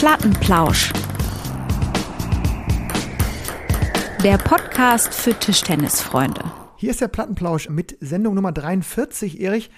Plattenplausch. 0.00 0.94
Der 4.24 4.38
Podcast 4.38 5.12
für 5.12 5.38
Tischtennisfreunde. 5.38 6.40
Hier 6.76 6.90
ist 6.90 7.02
der 7.02 7.08
Plattenplausch 7.08 7.68
mit 7.68 7.98
Sendung 8.00 8.32
Nummer 8.34 8.50
43, 8.50 9.42
Erich. 9.42 9.70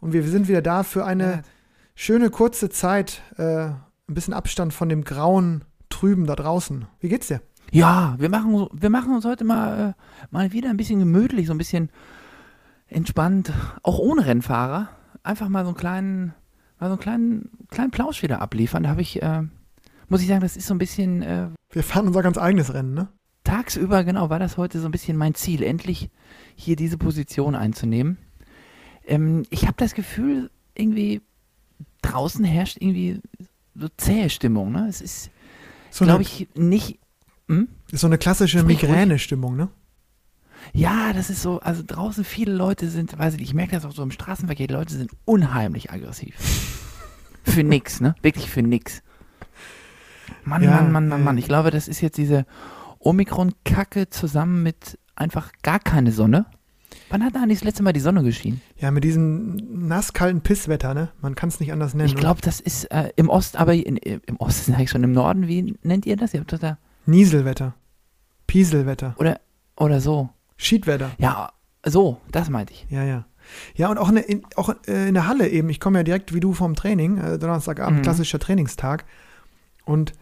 Und 0.00 0.14
wir 0.14 0.22
sind 0.22 0.48
wieder 0.48 0.62
da 0.62 0.82
für 0.82 1.04
eine 1.04 1.42
schöne 1.94 2.30
kurze 2.30 2.70
Zeit. 2.70 3.20
Äh, 3.36 3.66
ein 3.66 3.76
bisschen 4.06 4.32
Abstand 4.32 4.72
von 4.72 4.88
dem 4.88 5.04
grauen 5.04 5.62
Trüben 5.90 6.26
da 6.26 6.36
draußen. 6.36 6.86
Wie 7.00 7.10
geht's 7.10 7.26
dir? 7.28 7.42
Ja, 7.70 8.14
wir 8.16 8.30
machen, 8.30 8.68
wir 8.72 8.88
machen 8.88 9.14
uns 9.14 9.26
heute 9.26 9.44
mal, 9.44 9.90
äh, 9.90 9.92
mal 10.30 10.52
wieder 10.52 10.70
ein 10.70 10.78
bisschen 10.78 11.00
gemütlich, 11.00 11.48
so 11.48 11.52
ein 11.52 11.58
bisschen 11.58 11.90
entspannt, 12.88 13.52
auch 13.82 13.98
ohne 13.98 14.24
Rennfahrer. 14.24 14.88
Einfach 15.22 15.50
mal 15.50 15.64
so 15.64 15.68
einen 15.68 15.76
kleinen, 15.76 16.34
mal 16.80 16.86
so 16.86 16.92
einen 16.94 17.00
kleinen, 17.00 17.50
kleinen 17.68 17.90
Plausch 17.90 18.22
wieder 18.22 18.40
abliefern. 18.40 18.84
Da 18.84 18.88
habe 18.88 19.02
ich, 19.02 19.20
äh, 19.20 19.42
muss 20.08 20.20
ich 20.22 20.28
sagen, 20.28 20.40
das 20.40 20.56
ist 20.56 20.66
so 20.66 20.74
ein 20.74 20.78
bisschen, 20.78 21.22
äh, 21.22 21.48
Wir 21.72 21.82
fahren 21.82 22.06
unser 22.06 22.22
ganz 22.22 22.38
eigenes 22.38 22.72
Rennen, 22.72 22.94
ne? 22.94 23.08
tagsüber, 23.46 24.04
genau, 24.04 24.28
war 24.28 24.38
das 24.38 24.56
heute 24.56 24.80
so 24.80 24.86
ein 24.86 24.90
bisschen 24.90 25.16
mein 25.16 25.34
Ziel, 25.34 25.62
endlich 25.62 26.10
hier 26.56 26.76
diese 26.76 26.98
Position 26.98 27.54
einzunehmen. 27.54 28.18
Ähm, 29.06 29.44
ich 29.50 29.62
habe 29.66 29.74
das 29.76 29.94
Gefühl, 29.94 30.50
irgendwie 30.74 31.22
draußen 32.02 32.44
herrscht 32.44 32.78
irgendwie 32.80 33.20
so 33.74 33.88
zähe 33.96 34.30
Stimmung, 34.30 34.72
ne? 34.72 34.86
Es 34.88 35.00
ist, 35.00 35.30
So 35.90 36.04
glaube 36.04 36.22
ich, 36.22 36.48
nicht, 36.54 36.98
hm? 37.48 37.68
ist 37.90 38.00
so 38.00 38.06
eine 38.06 38.18
klassische. 38.18 38.62
Migräne-Stimmung, 38.62 39.56
ne? 39.56 39.68
Ja, 40.72 41.12
das 41.12 41.30
ist 41.30 41.42
so, 41.42 41.60
also 41.60 41.84
draußen 41.86 42.24
viele 42.24 42.52
Leute 42.52 42.88
sind, 42.88 43.16
weiß 43.16 43.34
ich 43.34 43.40
nicht, 43.40 43.48
ich 43.50 43.54
merke 43.54 43.76
das 43.76 43.84
auch 43.84 43.92
so 43.92 44.02
im 44.02 44.10
Straßenverkehr, 44.10 44.66
die 44.66 44.74
Leute 44.74 44.94
sind 44.94 45.12
unheimlich 45.24 45.92
aggressiv. 45.92 46.34
für 47.44 47.62
nix, 47.62 48.00
ne? 48.00 48.16
Wirklich 48.22 48.50
für 48.50 48.62
nix. 48.62 49.02
Mann, 50.46 50.62
Ja, 50.62 50.70
Mann, 50.70 50.92
Mann, 50.92 51.08
Mann. 51.08 51.24
Mann. 51.24 51.38
Ich 51.38 51.46
glaube, 51.46 51.70
das 51.70 51.88
ist 51.88 52.00
jetzt 52.00 52.16
diese 52.16 52.46
Omikron-Kacke 53.00 54.08
zusammen 54.10 54.62
mit 54.62 54.98
einfach 55.14 55.52
gar 55.62 55.78
keine 55.78 56.12
Sonne. 56.12 56.46
Wann 57.08 57.24
hat 57.24 57.34
da 57.36 57.42
eigentlich 57.42 57.58
das 57.60 57.64
letzte 57.64 57.82
Mal 57.82 57.92
die 57.92 58.00
Sonne 58.00 58.22
geschienen? 58.24 58.60
Ja, 58.78 58.90
mit 58.90 59.04
diesem 59.04 59.56
nasskalten 59.86 60.40
Pisswetter, 60.40 60.92
ne? 60.92 61.10
Man 61.20 61.34
kann 61.36 61.48
es 61.50 61.60
nicht 61.60 61.72
anders 61.72 61.94
nennen. 61.94 62.08
Ich 62.08 62.16
glaube, 62.16 62.40
das 62.40 62.58
ist 62.60 62.84
äh, 62.90 63.10
im 63.16 63.28
Ost, 63.28 63.56
aber 63.56 63.74
in, 63.74 63.96
im 63.96 64.36
Osten 64.38 64.72
sag 64.72 64.80
ich 64.80 64.90
schon, 64.90 65.04
im 65.04 65.12
Norden, 65.12 65.46
wie 65.46 65.76
nennt 65.82 66.04
ihr 66.06 66.16
das? 66.16 66.34
Ihr 66.34 66.40
habt 66.40 66.52
das 66.52 66.60
da? 66.60 66.78
Nieselwetter. 67.06 67.74
Pieselwetter. 68.46 69.14
oder, 69.18 69.40
oder 69.76 70.00
so. 70.00 70.30
Schiedwetter. 70.56 71.10
Ja, 71.18 71.50
so, 71.84 72.20
das 72.32 72.48
meinte 72.50 72.72
ich. 72.72 72.86
Ja, 72.90 73.04
ja. 73.04 73.24
Ja, 73.76 73.88
und 73.90 73.98
auch, 73.98 74.08
in, 74.08 74.16
der- 74.16 74.28
in, 74.28 74.42
auch 74.56 74.70
äh, 74.88 75.08
in 75.08 75.14
der 75.14 75.28
Halle 75.28 75.48
eben. 75.48 75.68
Ich 75.70 75.78
komme 75.78 75.98
ja 76.00 76.02
direkt 76.02 76.34
wie 76.34 76.40
du 76.40 76.52
vom 76.52 76.74
Training, 76.74 77.18
äh, 77.18 77.38
Donnerstagabend, 77.38 77.98
Mhm. 77.98 78.02
klassischer 78.02 78.40
Trainingstag. 78.40 79.04
Und 79.84 80.12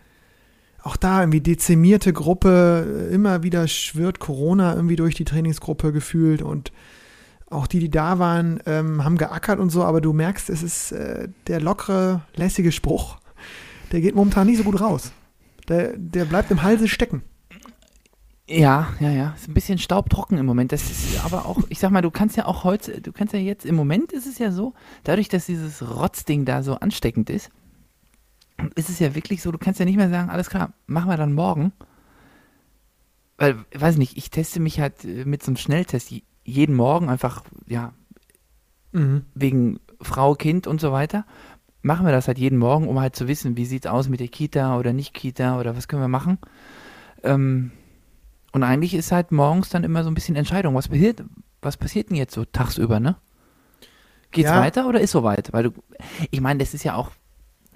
auch 0.84 0.96
da 0.96 1.20
irgendwie 1.20 1.40
dezimierte 1.40 2.12
Gruppe, 2.12 3.08
äh, 3.10 3.14
immer 3.14 3.42
wieder 3.42 3.66
schwirrt 3.66 4.20
Corona 4.20 4.74
irgendwie 4.74 4.96
durch 4.96 5.14
die 5.14 5.24
Trainingsgruppe 5.24 5.92
gefühlt 5.92 6.42
und 6.42 6.72
auch 7.50 7.66
die, 7.66 7.78
die 7.78 7.90
da 7.90 8.18
waren, 8.18 8.60
ähm, 8.66 9.02
haben 9.02 9.16
geackert 9.16 9.58
und 9.58 9.70
so, 9.70 9.82
aber 9.82 10.00
du 10.00 10.12
merkst, 10.12 10.50
es 10.50 10.62
ist 10.62 10.92
äh, 10.92 11.28
der 11.46 11.60
lockere, 11.60 12.22
lässige 12.34 12.70
Spruch, 12.70 13.16
der 13.92 14.00
geht 14.02 14.14
momentan 14.14 14.46
nicht 14.46 14.58
so 14.58 14.64
gut 14.64 14.80
raus. 14.80 15.12
Der, 15.68 15.96
der 15.96 16.26
bleibt 16.26 16.50
im 16.50 16.62
Halse 16.62 16.88
stecken. 16.88 17.22
Ja, 18.46 18.88
ja, 19.00 19.10
ja. 19.10 19.34
Ist 19.34 19.48
ein 19.48 19.54
bisschen 19.54 19.78
staubtrocken 19.78 20.36
im 20.36 20.44
Moment. 20.44 20.72
Das 20.72 20.82
ist 20.90 21.24
aber 21.24 21.46
auch, 21.46 21.60
ich 21.70 21.78
sag 21.78 21.90
mal, 21.90 22.02
du 22.02 22.10
kannst 22.10 22.36
ja 22.36 22.44
auch 22.44 22.62
heute, 22.64 23.00
du 23.00 23.10
kannst 23.12 23.32
ja 23.32 23.40
jetzt, 23.40 23.64
im 23.64 23.74
Moment 23.74 24.12
ist 24.12 24.26
es 24.26 24.38
ja 24.38 24.52
so, 24.52 24.74
dadurch, 25.02 25.30
dass 25.30 25.46
dieses 25.46 25.80
Rotzding 25.96 26.44
da 26.44 26.62
so 26.62 26.74
ansteckend 26.74 27.30
ist, 27.30 27.50
ist 28.74 28.88
es 28.88 28.98
ja 28.98 29.14
wirklich 29.14 29.42
so, 29.42 29.50
du 29.52 29.58
kannst 29.58 29.80
ja 29.80 29.86
nicht 29.86 29.96
mehr 29.96 30.10
sagen, 30.10 30.30
alles 30.30 30.48
klar, 30.50 30.72
machen 30.86 31.10
wir 31.10 31.16
dann 31.16 31.32
morgen. 31.32 31.72
Weil, 33.36 33.56
weiß 33.74 33.96
nicht, 33.96 34.16
ich 34.16 34.30
teste 34.30 34.60
mich 34.60 34.80
halt 34.80 35.04
äh, 35.04 35.24
mit 35.24 35.42
so 35.42 35.48
einem 35.48 35.56
Schnelltest 35.56 36.10
je- 36.10 36.22
jeden 36.44 36.74
Morgen 36.74 37.08
einfach, 37.08 37.42
ja, 37.66 37.92
Mhm. 38.92 39.24
wegen 39.34 39.80
Frau, 40.00 40.34
Kind 40.34 40.66
und 40.68 40.80
so 40.80 40.92
weiter. 40.92 41.26
Machen 41.82 42.06
wir 42.06 42.12
das 42.12 42.28
halt 42.28 42.38
jeden 42.38 42.58
Morgen, 42.58 42.86
um 42.88 43.00
halt 43.00 43.16
zu 43.16 43.26
wissen, 43.26 43.56
wie 43.56 43.66
sieht's 43.66 43.86
aus 43.88 44.08
mit 44.08 44.20
der 44.20 44.28
Kita 44.28 44.78
oder 44.78 44.92
nicht 44.92 45.14
Kita 45.14 45.58
oder 45.58 45.76
was 45.76 45.88
können 45.88 46.02
wir 46.02 46.08
machen. 46.08 46.38
Ähm, 47.24 47.72
und 48.52 48.62
eigentlich 48.62 48.94
ist 48.94 49.10
halt 49.10 49.32
morgens 49.32 49.68
dann 49.68 49.82
immer 49.82 50.04
so 50.04 50.10
ein 50.10 50.14
bisschen 50.14 50.36
Entscheidung. 50.36 50.74
Was 50.76 50.86
passiert, 50.88 51.24
was 51.60 51.76
passiert 51.76 52.10
denn 52.10 52.16
jetzt 52.16 52.34
so 52.34 52.44
tagsüber, 52.44 53.00
ne? 53.00 53.16
Geht's 54.30 54.50
Ja. 54.50 54.60
weiter 54.60 54.86
oder 54.88 55.00
ist 55.00 55.10
soweit? 55.10 55.52
Weil 55.52 55.64
du, 55.64 55.70
ich 56.30 56.40
meine, 56.40 56.60
das 56.60 56.72
ist 56.72 56.84
ja 56.84 56.94
auch 56.94 57.10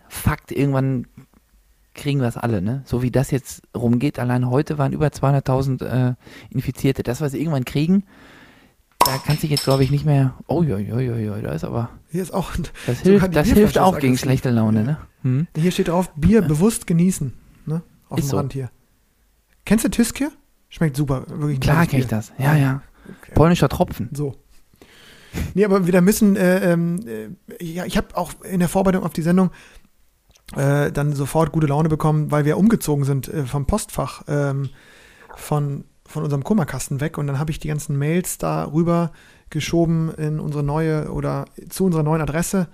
Fakt, 0.08 0.52
irgendwann 0.52 1.06
kriegen 1.94 2.20
wir 2.20 2.28
es 2.28 2.36
alle, 2.36 2.62
ne? 2.62 2.82
So 2.84 3.02
wie 3.02 3.10
das 3.10 3.30
jetzt 3.30 3.62
rumgeht, 3.76 4.19
allein 4.19 4.48
heute 4.48 4.78
waren 4.78 4.92
über 4.92 5.08
200.000 5.08 6.10
äh, 6.10 6.14
Infizierte. 6.50 7.02
Das, 7.02 7.20
was 7.20 7.32
wir 7.32 7.41
irgendwann 7.41 7.64
kriegen, 7.64 8.04
da 9.00 9.19
kannst 9.24 9.42
du 9.42 9.46
jetzt, 9.46 9.64
glaube 9.64 9.82
ich, 9.84 9.91
nicht 9.91 10.04
mehr, 10.04 10.34
oh, 10.46 10.62
ja, 10.62 10.78
ja, 10.78 11.00
ja, 11.00 11.16
ja, 11.16 11.41
da 11.41 11.52
ist 11.52 11.64
aber, 11.64 11.91
Hier 12.10 12.22
ist 12.22 12.32
auch, 12.32 12.52
das 12.86 12.98
Sogar 13.00 13.20
hilft, 13.20 13.36
das 13.36 13.48
hilft 13.48 13.78
auch 13.78 13.98
gegen 13.98 14.16
schlechte 14.19 14.50
Laune, 14.50 14.80
Ja. 14.80 14.86
ne? 14.86 14.96
Hm? 15.22 15.46
hier 15.56 15.72
steht 15.72 15.88
drauf, 15.88 16.12
Bier 16.14 16.42
bewusst 16.42 16.86
genießen. 16.86 17.32
Ne? 17.66 17.82
Auf 18.08 18.19
Ist 18.19 18.26
dem 18.26 18.30
so. 18.30 18.36
Rand 18.36 18.52
hier. 18.52 18.70
Kennst 19.64 19.84
du 19.84 19.90
Tüskir? 19.90 20.30
Schmeckt 20.69 20.96
super. 20.96 21.25
Wirklich 21.28 21.60
Klar 21.60 21.86
kenne 21.86 22.02
ich 22.02 22.08
das. 22.08 22.32
Ja, 22.38 22.54
ja. 22.54 22.82
Okay. 23.22 23.32
Polnischer 23.34 23.69
Tropfen. 23.69 24.10
So. 24.12 24.36
Nee, 25.54 25.64
aber 25.64 25.86
wir 25.86 26.00
müssen, 26.00 26.36
äh, 26.36 26.72
ähm, 26.72 27.00
äh, 27.06 27.64
ja, 27.64 27.84
ich 27.84 27.96
habe 27.96 28.16
auch 28.16 28.32
in 28.44 28.60
der 28.60 28.69
Vorbereitung 28.69 29.04
auf 29.04 29.12
die 29.12 29.22
Sendung 29.22 29.50
äh, 30.56 30.91
dann 30.92 31.12
sofort 31.12 31.53
gute 31.53 31.66
Laune 31.66 31.88
bekommen, 31.88 32.31
weil 32.31 32.44
wir 32.44 32.56
umgezogen 32.59 33.04
sind 33.04 33.28
äh, 33.28 33.44
vom 33.44 33.66
Postfach 33.66 34.22
ähm, 34.28 34.70
von, 35.36 35.84
von 36.06 36.22
unserem 36.25 36.42
Kummerkasten 36.44 37.00
weg 37.00 37.19
und 37.19 37.26
dann 37.26 37.38
habe 37.38 37.50
ich 37.50 37.59
die 37.59 37.69
ganzen 37.69 37.97
Mails 37.98 38.38
da 38.38 38.64
rüber 38.64 39.12
geschoben 39.50 40.10
in 40.14 40.41
unsere 40.41 40.62
neue 40.62 41.10
oder 41.12 41.47
zu 41.69 41.84
unserer 41.84 42.03
neuen 42.03 42.20
Adresse. 42.22 42.69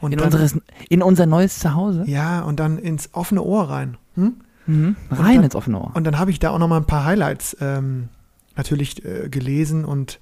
Und 0.00 0.12
In, 0.12 0.18
dann, 0.18 0.26
unseres, 0.28 0.56
in 0.88 1.02
unser 1.02 1.26
neues 1.26 1.58
Zuhause. 1.58 2.04
ja, 2.06 2.42
und 2.42 2.60
dann 2.60 2.78
ins 2.78 3.10
offene 3.14 3.42
Ohr 3.42 3.68
rein. 3.68 3.96
Hm? 4.14 4.34
Mhm. 4.66 4.96
Rein 5.10 5.36
dann- 5.36 5.44
ins 5.44 5.54
offene 5.56 5.80
Ohr. 5.80 5.90
Und 5.94 6.04
dann 6.04 6.18
habe 6.18 6.30
ich 6.30 6.38
da 6.38 6.50
auch 6.50 6.58
noch 6.58 6.68
mal 6.68 6.76
ein 6.76 6.84
paar 6.86 7.04
Highlights 7.04 7.56
ähm, 7.60 8.08
natürlich 8.56 9.04
äh, 9.04 9.28
gelesen 9.28 9.84
und 9.84 10.20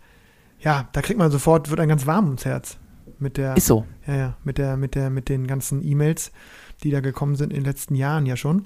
ja, 0.60 0.88
da 0.92 1.02
kriegt 1.02 1.18
man 1.18 1.30
sofort, 1.30 1.68
wird 1.68 1.80
ein 1.80 1.88
ganz 1.90 2.06
warm 2.06 2.24
ums 2.26 2.46
Herz 2.46 2.78
mit 3.18 3.36
der, 3.36 3.56
Ist 3.56 3.66
so. 3.66 3.84
ja, 4.06 4.14
ja, 4.16 4.34
mit 4.44 4.56
der, 4.58 4.76
mit 4.78 4.94
der, 4.94 5.10
mit 5.10 5.28
den 5.28 5.46
ganzen 5.46 5.82
E-Mails, 5.86 6.32
die 6.82 6.90
da 6.90 7.00
gekommen 7.00 7.36
sind 7.36 7.50
in 7.50 7.60
den 7.60 7.64
letzten 7.64 7.94
Jahren 7.94 8.26
ja 8.26 8.36
schon. 8.36 8.64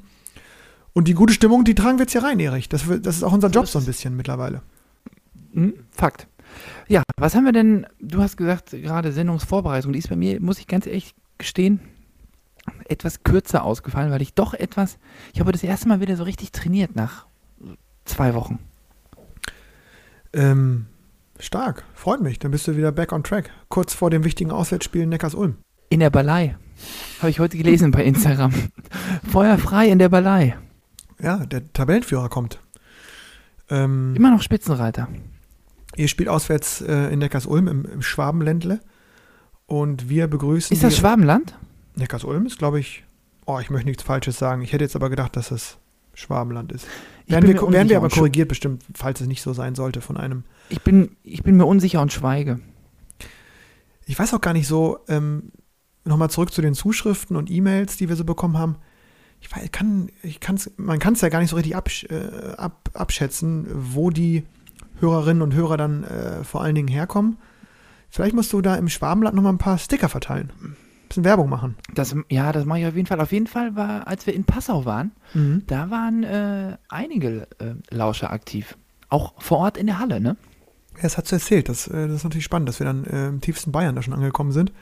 Und 0.93 1.09
die 1.09 1.15
gute 1.15 1.33
Stimmung, 1.33 1.65
die 1.65 1.75
tragen 1.75 1.99
wir 1.99 2.05
jetzt 2.05 2.13
hier 2.13 2.23
rein, 2.23 2.41
Erich. 2.41 2.69
Das, 2.69 2.85
das 3.03 3.17
ist 3.17 3.23
auch 3.23 3.33
unser 3.33 3.49
Job 3.49 3.67
so 3.67 3.79
ein 3.79 3.85
bisschen 3.85 4.17
mittlerweile. 4.17 4.63
Mhm. 5.53 5.75
Fakt. 5.91 6.27
Ja, 6.89 7.03
was 7.17 7.35
haben 7.35 7.45
wir 7.45 7.53
denn? 7.53 7.87
Du 8.01 8.21
hast 8.21 8.37
gesagt, 8.37 8.71
gerade 8.71 9.13
Sendungsvorbereitung, 9.13 9.93
die 9.93 10.01
ist 10.01 10.09
bei 10.09 10.17
mir, 10.17 10.41
muss 10.41 10.59
ich 10.59 10.67
ganz 10.67 10.87
ehrlich 10.87 11.15
gestehen, 11.39 11.81
etwas 12.89 13.23
kürzer 13.23 13.65
ausgefallen, 13.65 14.11
weil 14.11 14.23
ich 14.23 14.35
doch 14.35 14.53
etwas, 14.55 14.99
ich 15.33 15.41
habe 15.41 15.53
das 15.53 15.63
erste 15.63 15.89
Mal 15.89 16.01
wieder 16.01 16.17
so 16.17 16.25
richtig 16.25 16.51
trainiert 16.53 16.97
nach 16.97 17.27
zwei 18.05 18.35
Wochen. 18.35 18.59
Ähm, 20.33 20.87
stark, 21.39 21.85
freut 21.95 22.21
mich. 22.21 22.39
Dann 22.39 22.51
bist 22.51 22.67
du 22.67 22.77
wieder 22.77 22.93
back 22.93 23.13
on 23.13 23.23
track. 23.23 23.51
Kurz 23.69 23.95
vor 23.95 24.11
dem 24.11 24.25
wichtigen 24.25 24.51
Auswärtsspiel 24.51 25.03
in 25.03 25.09
Neckars-Ulm. 25.09 25.57
In 25.89 26.01
der 26.01 26.11
Ballei. 26.11 26.57
Habe 27.21 27.31
ich 27.31 27.41
heute 27.41 27.57
gelesen 27.57 27.91
bei 27.91 28.05
Instagram. 28.05 28.53
Feuer 29.31 29.59
frei 29.59 29.89
in 29.89 29.99
der 29.99 30.09
Ballei. 30.09 30.57
Ja, 31.23 31.45
der 31.45 31.73
Tabellenführer 31.73 32.29
kommt. 32.29 32.61
Ähm, 33.69 34.15
Immer 34.17 34.31
noch 34.31 34.43
Spitzenreiter. 34.43 35.09
Ihr 35.97 36.09
spielt 36.09 36.29
auswärts 36.29 36.81
äh, 36.81 37.13
in 37.13 37.19
Neckars-Ulm 37.19 37.69
im, 37.69 37.85
im 37.85 38.03
Schwabenländle. 38.03 38.81
Und 39.67 40.09
wir 40.09 40.27
begrüßen. 40.27 40.75
Ist 40.75 40.83
das 40.83 40.97
Schwabenland? 40.97 41.57
Neckars-Ulm 41.97 42.47
ist, 42.47 42.59
glaube 42.59 42.81
ich. 42.81 43.05
Oh, 43.47 43.59
ich 43.61 43.71
möchte 43.71 43.89
nichts 43.89 44.03
Falsches 44.03 44.39
sagen. 44.39 44.63
Ich 44.63 44.73
hätte 44.73 44.85
jetzt 44.85 44.97
aber 44.97 45.11
gedacht, 45.11 45.37
dass 45.37 45.51
es 45.51 45.79
Schwabenland 46.15 46.73
ist. 46.73 46.87
Werden 47.27 47.49
wir, 47.49 47.73
werden 47.73 47.89
wir 47.89 47.97
aber 47.97 48.09
korrigiert, 48.09 48.49
bestimmt, 48.49 48.83
falls 48.95 49.21
es 49.21 49.29
nicht 49.29 49.43
so 49.43 49.53
sein 49.53 49.75
sollte 49.75 50.01
von 50.01 50.17
einem. 50.17 50.45
Ich 50.69 50.83
bin, 50.83 51.17
ich 51.23 51.43
bin 51.43 51.57
mir 51.57 51.67
unsicher 51.67 52.01
und 52.01 52.13
schweige. 52.13 52.61
Ich 54.07 54.19
weiß 54.19 54.35
auch 54.35 54.41
gar 54.41 54.53
nicht 54.53 54.67
so, 54.67 54.99
ähm, 55.09 55.53
nochmal 56.11 56.29
zurück 56.31 56.53
zu 56.53 56.61
den 56.61 56.75
Zuschriften 56.75 57.37
und 57.37 57.51
E-Mails, 57.51 57.97
die 57.97 58.09
wir 58.09 58.17
so 58.17 58.25
bekommen 58.25 58.59
haben. 58.59 58.77
Ich 59.41 59.51
weiß, 59.55 59.71
kann, 59.73 60.11
ich 60.23 60.41
kann's, 60.41 60.71
man 60.77 60.99
kann 60.99 61.15
es 61.15 61.23
ja 61.23 61.31
gar 61.31 61.41
nicht 61.41 61.49
so 61.51 61.57
richtig 61.57 61.75
absch 61.75 62.05
äh, 62.11 62.53
ab, 62.59 62.91
abschätzen, 62.93 63.67
wo 63.73 64.11
die 64.11 64.45
Hörerinnen 64.99 65.43
und 65.43 65.55
Hörer 65.55 65.79
dann 65.79 66.05
äh, 66.05 66.45
vor 66.45 66.61
allen 66.63 66.75
Dingen 66.75 66.89
herkommen. 66.89 67.39
Vielleicht 68.11 68.35
musst 68.35 68.53
du 68.53 68.61
da 68.61 68.75
im 68.77 68.89
Schwabenland 68.89 69.35
nochmal 69.35 69.53
ein 69.55 69.59
paar 69.59 69.79
Sticker 69.79 70.09
verteilen. 70.11 70.53
Ein 70.63 70.77
bisschen 71.09 71.25
Werbung 71.25 71.49
machen. 71.49 71.77
Das, 71.95 72.15
ja, 72.29 72.53
das 72.53 72.67
mache 72.67 72.81
ich 72.81 72.87
auf 72.87 72.95
jeden 72.97 73.07
Fall. 73.07 73.21
Auf 73.21 73.33
jeden 73.33 73.47
Fall 73.47 73.75
war, 73.77 74.07
als 74.07 74.27
wir 74.27 74.35
in 74.35 74.45
Passau 74.45 74.85
waren, 74.85 75.13
Mhm. 75.33 75.63
da 75.69 75.91
waren 75.91 76.25
äh, 76.25 76.77
einige 76.89 77.47
äh, 77.61 77.75
Lauscher 77.95 78.31
aktiv. 78.33 78.77
Auch 79.09 79.41
vor 79.41 79.59
Ort 79.59 79.77
in 79.79 79.87
der 79.87 79.99
Halle, 80.01 80.21
ne? 80.21 80.37
Ja, 80.97 81.03
das 81.03 81.17
hast 81.17 81.31
du 81.31 81.37
erzählt. 81.37 81.69
Das, 81.69 81.87
äh, 81.87 82.09
das 82.09 82.17
ist 82.17 82.25
natürlich 82.25 82.45
spannend, 82.45 82.69
dass 82.69 82.79
wir 82.81 82.85
dann 82.85 83.05
äh, 83.05 83.29
im 83.29 83.41
tiefsten 83.41 83.73
Bayern 83.73 83.95
da 83.97 84.03
schon 84.03 84.13
angekommen 84.13 84.53
sind. 84.53 84.73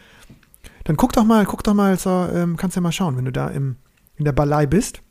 Dann 0.88 0.96
guck 0.96 1.12
doch 1.12 1.24
mal, 1.24 1.44
guck 1.44 1.62
doch 1.64 1.74
mal, 1.74 1.98
so, 1.98 2.08
ähm, 2.32 2.56
kannst 2.56 2.74
ja 2.74 2.80
mal 2.80 2.92
schauen, 2.92 3.18
wenn 3.18 3.26
du 3.26 3.30
da 3.30 3.48
im, 3.48 3.76
in 4.16 4.24
der 4.24 4.32
Ballei 4.32 4.64
bist, 4.64 5.02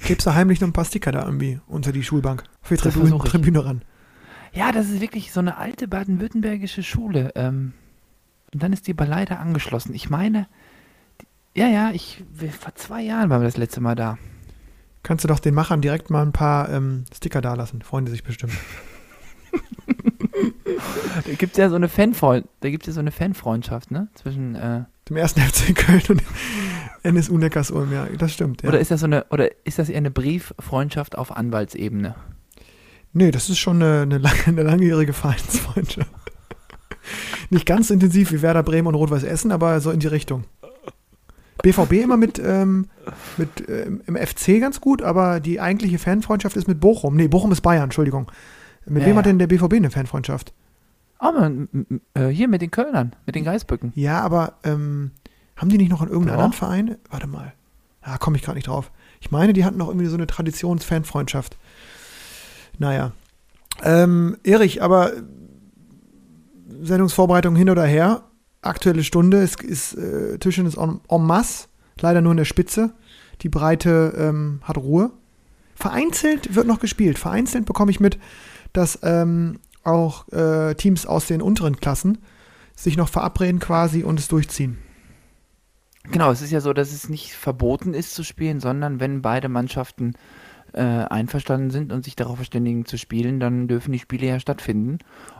klebst 0.00 0.26
du 0.26 0.34
heimlich 0.34 0.60
noch 0.60 0.66
ein 0.66 0.72
paar 0.72 0.84
Sticker 0.84 1.12
da 1.12 1.24
irgendwie 1.24 1.60
unter 1.68 1.92
die 1.92 2.02
Schulbank. 2.02 2.42
Für 2.62 2.74
die 2.74 2.82
Tribüne. 2.82 3.16
Tribüne 3.18 3.64
ran. 3.64 3.82
Ja, 4.52 4.72
das 4.72 4.90
ist 4.90 5.00
wirklich 5.00 5.30
so 5.32 5.38
eine 5.38 5.56
alte 5.58 5.86
baden-württembergische 5.86 6.82
Schule. 6.82 7.30
Ähm, 7.36 7.74
und 8.52 8.60
dann 8.60 8.72
ist 8.72 8.88
die 8.88 8.94
Ballei 8.94 9.24
da 9.24 9.36
angeschlossen. 9.36 9.94
Ich 9.94 10.10
meine, 10.10 10.48
die, 11.20 11.60
ja, 11.60 11.68
ja, 11.68 11.92
ich, 11.92 12.24
vor 12.58 12.74
zwei 12.74 13.02
Jahren 13.02 13.30
waren 13.30 13.42
wir 13.42 13.46
das 13.46 13.56
letzte 13.56 13.80
Mal 13.80 13.94
da. 13.94 14.18
Kannst 15.04 15.22
du 15.22 15.28
doch 15.28 15.38
den 15.38 15.54
Machern 15.54 15.80
direkt 15.80 16.10
mal 16.10 16.22
ein 16.22 16.32
paar 16.32 16.70
ähm, 16.70 17.04
Sticker 17.14 17.40
dalassen. 17.40 17.82
Freuen 17.82 18.06
die 18.06 18.10
sich 18.10 18.24
bestimmt. 18.24 18.54
Da 21.24 21.32
gibt 21.34 21.52
es 21.52 21.58
ja 21.58 21.68
so 21.68 21.76
eine 21.76 21.88
Fanfreund, 21.88 22.46
da 22.60 22.70
gibt's 22.70 22.86
ja 22.86 22.92
so 22.92 23.00
eine 23.00 23.10
Fanfreundschaft, 23.12 23.90
ne? 23.90 24.08
Zwischen, 24.14 24.54
äh, 24.54 24.84
Dem 25.08 25.16
ersten 25.16 25.40
FC 25.40 25.74
Köln 25.74 26.02
und 26.08 26.22
NSU 27.02 27.38
Neckarsulm, 27.38 27.92
ja, 27.92 28.06
das 28.18 28.32
stimmt. 28.32 28.62
Ja. 28.62 28.68
oder 28.68 28.80
ist 28.80 28.90
das 28.90 29.00
so 29.00 29.06
eine, 29.06 29.24
oder 29.30 29.48
ist 29.64 29.78
das 29.78 29.88
eher 29.88 29.98
eine 29.98 30.10
Brieffreundschaft 30.10 31.16
auf 31.16 31.36
Anwaltsebene? 31.36 32.14
Nee, 33.12 33.30
das 33.30 33.48
ist 33.48 33.58
schon 33.58 33.82
eine, 33.82 34.02
eine, 34.02 34.18
lange, 34.18 34.46
eine 34.46 34.62
langjährige 34.62 35.12
Vereinsfreundschaft. 35.12 36.10
Nicht 37.50 37.64
ganz 37.66 37.90
intensiv 37.90 38.32
wie 38.32 38.42
Werder 38.42 38.62
Bremen 38.62 38.88
und 38.88 38.94
Rot-Weiß 38.96 39.22
Essen, 39.22 39.52
aber 39.52 39.80
so 39.80 39.90
in 39.90 40.00
die 40.00 40.08
Richtung. 40.08 40.44
BVB 41.62 41.92
immer 41.94 42.16
mit, 42.16 42.38
ähm, 42.38 42.88
mit 43.38 43.48
ähm, 43.68 44.02
im 44.06 44.16
FC 44.16 44.60
ganz 44.60 44.80
gut, 44.80 45.02
aber 45.02 45.40
die 45.40 45.60
eigentliche 45.60 45.98
Fanfreundschaft 45.98 46.56
ist 46.56 46.68
mit 46.68 46.80
Bochum. 46.80 47.16
Nee, 47.16 47.28
Bochum 47.28 47.50
ist 47.52 47.62
Bayern, 47.62 47.84
Entschuldigung. 47.84 48.30
Mit 48.84 49.02
Ja, 49.02 49.08
wem 49.08 49.16
hat 49.16 49.26
denn 49.26 49.38
der 49.38 49.46
BVB 49.46 49.74
eine 49.74 49.90
Fanfreundschaft? 49.90 50.52
Oh, 51.20 51.32
man, 51.32 51.68
äh, 52.14 52.28
hier 52.28 52.48
mit 52.48 52.62
den 52.62 52.70
Kölnern, 52.70 53.16
mit 53.24 53.34
den 53.34 53.44
Geißböcken. 53.44 53.92
Ja, 53.94 54.20
aber 54.20 54.54
ähm, 54.64 55.12
haben 55.56 55.70
die 55.70 55.78
nicht 55.78 55.90
noch 55.90 56.02
in 56.02 56.08
irgendeinem 56.08 56.34
anderen 56.34 56.52
Verein? 56.52 56.96
Warte 57.10 57.26
mal. 57.26 57.54
Da 58.02 58.18
komme 58.18 58.36
ich 58.36 58.42
gerade 58.42 58.56
nicht 58.56 58.68
drauf. 58.68 58.92
Ich 59.20 59.30
meine, 59.30 59.52
die 59.52 59.64
hatten 59.64 59.78
noch 59.78 59.88
irgendwie 59.88 60.06
so 60.06 60.16
eine 60.16 60.26
Traditions-Fanfreundschaft. 60.26 61.56
Naja. 62.78 63.12
Ähm, 63.82 64.36
Erich, 64.44 64.82
aber 64.82 65.12
Sendungsvorbereitung 66.82 67.56
hin 67.56 67.70
oder 67.70 67.84
her. 67.84 68.22
Aktuelle 68.62 69.04
Stunde 69.04 69.38
ist, 69.38 69.62
ist 69.62 69.94
äh, 69.94 70.38
Tischtennis 70.38 70.76
en, 70.76 71.00
en 71.08 71.22
masse. 71.22 71.68
Leider 72.00 72.20
nur 72.20 72.32
in 72.32 72.38
der 72.38 72.44
Spitze. 72.44 72.92
Die 73.42 73.48
Breite 73.48 74.14
ähm, 74.16 74.60
hat 74.62 74.76
Ruhe. 74.76 75.10
Vereinzelt 75.74 76.54
wird 76.54 76.66
noch 76.66 76.80
gespielt. 76.80 77.18
Vereinzelt 77.18 77.66
bekomme 77.66 77.90
ich 77.90 78.00
mit, 78.00 78.18
dass 78.72 78.98
ähm, 79.02 79.58
auch 79.86 80.28
äh, 80.32 80.74
Teams 80.74 81.06
aus 81.06 81.26
den 81.26 81.42
unteren 81.42 81.76
Klassen 81.76 82.18
sich 82.74 82.96
noch 82.96 83.08
verabreden 83.08 83.58
quasi 83.58 84.02
und 84.02 84.20
es 84.20 84.28
durchziehen. 84.28 84.78
Genau, 86.10 86.30
es 86.30 86.42
ist 86.42 86.52
ja 86.52 86.60
so, 86.60 86.72
dass 86.72 86.92
es 86.92 87.08
nicht 87.08 87.32
verboten 87.32 87.94
ist 87.94 88.14
zu 88.14 88.22
spielen, 88.22 88.60
sondern 88.60 89.00
wenn 89.00 89.22
beide 89.22 89.48
Mannschaften 89.48 90.14
äh, 90.72 90.82
einverstanden 90.82 91.70
sind 91.70 91.92
und 91.92 92.04
sich 92.04 92.16
darauf 92.16 92.36
verständigen 92.36 92.84
zu 92.84 92.98
spielen, 92.98 93.40
dann 93.40 93.66
dürfen 93.66 93.92
die 93.92 93.98
Spiele 93.98 94.26
ja 94.26 94.38
stattfinden. 94.38 94.98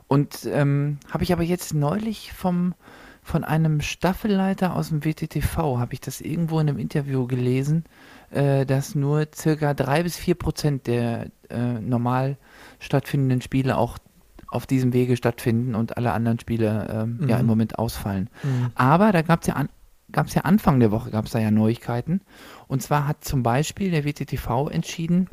Und 0.08 0.49
ähm, 0.50 0.99
habe 1.10 1.25
ich 1.25 1.32
aber 1.32 1.42
jetzt 1.42 1.75
neulich 1.75 2.32
vom, 2.32 2.75
von 3.22 3.44
einem 3.44 3.81
Staffelleiter 3.81 4.75
aus 4.75 4.88
dem 4.88 5.04
WTTV, 5.04 5.78
habe 5.78 5.94
ich 5.94 6.00
das 6.00 6.20
irgendwo 6.20 6.58
in 6.58 6.69
einem 6.69 6.78
Interview 6.78 7.26
gelesen, 7.26 7.84
äh, 8.31 8.66
dass 8.66 8.94
nur 8.94 9.26
circa 9.34 9.75
drei 9.75 10.02
bis 10.02 10.16
vier 10.16 10.34
Prozent 10.34 10.87
der 10.87 11.26
äh, 11.50 11.81
normal 11.81 12.38
stattfindenden 12.81 13.40
Spiele 13.40 13.76
auch 13.76 13.99
auf 14.48 14.66
diesem 14.66 14.93
Wege 14.93 15.16
stattfinden 15.16 15.75
und 15.75 15.96
alle 15.96 16.12
anderen 16.12 16.38
Spiele 16.38 16.87
ähm, 16.90 17.20
ja 17.28 17.37
Mhm. 17.37 17.40
im 17.40 17.46
Moment 17.46 17.78
ausfallen. 17.78 18.31
Aber 18.75 19.12
da 19.12 19.22
gab 19.22 19.40
es 19.43 19.46
ja, 19.48 19.54
an, 19.54 19.69
gab's 20.12 20.34
ja 20.34 20.43
Anfang 20.43 20.81
der 20.81 20.90
Woche 20.90 21.10
gab 21.10 21.26
es 21.26 21.32
da 21.32 21.38
ja 21.38 21.50
Neuigkeiten. 21.50 22.20
Und 22.69 22.82
zwar 22.82 23.06
hat 23.08 23.25
zum 23.25 23.43
Beispiel 23.43 23.90
der 23.90 24.04
WTTV 24.04 24.69
entschieden, 24.70 25.28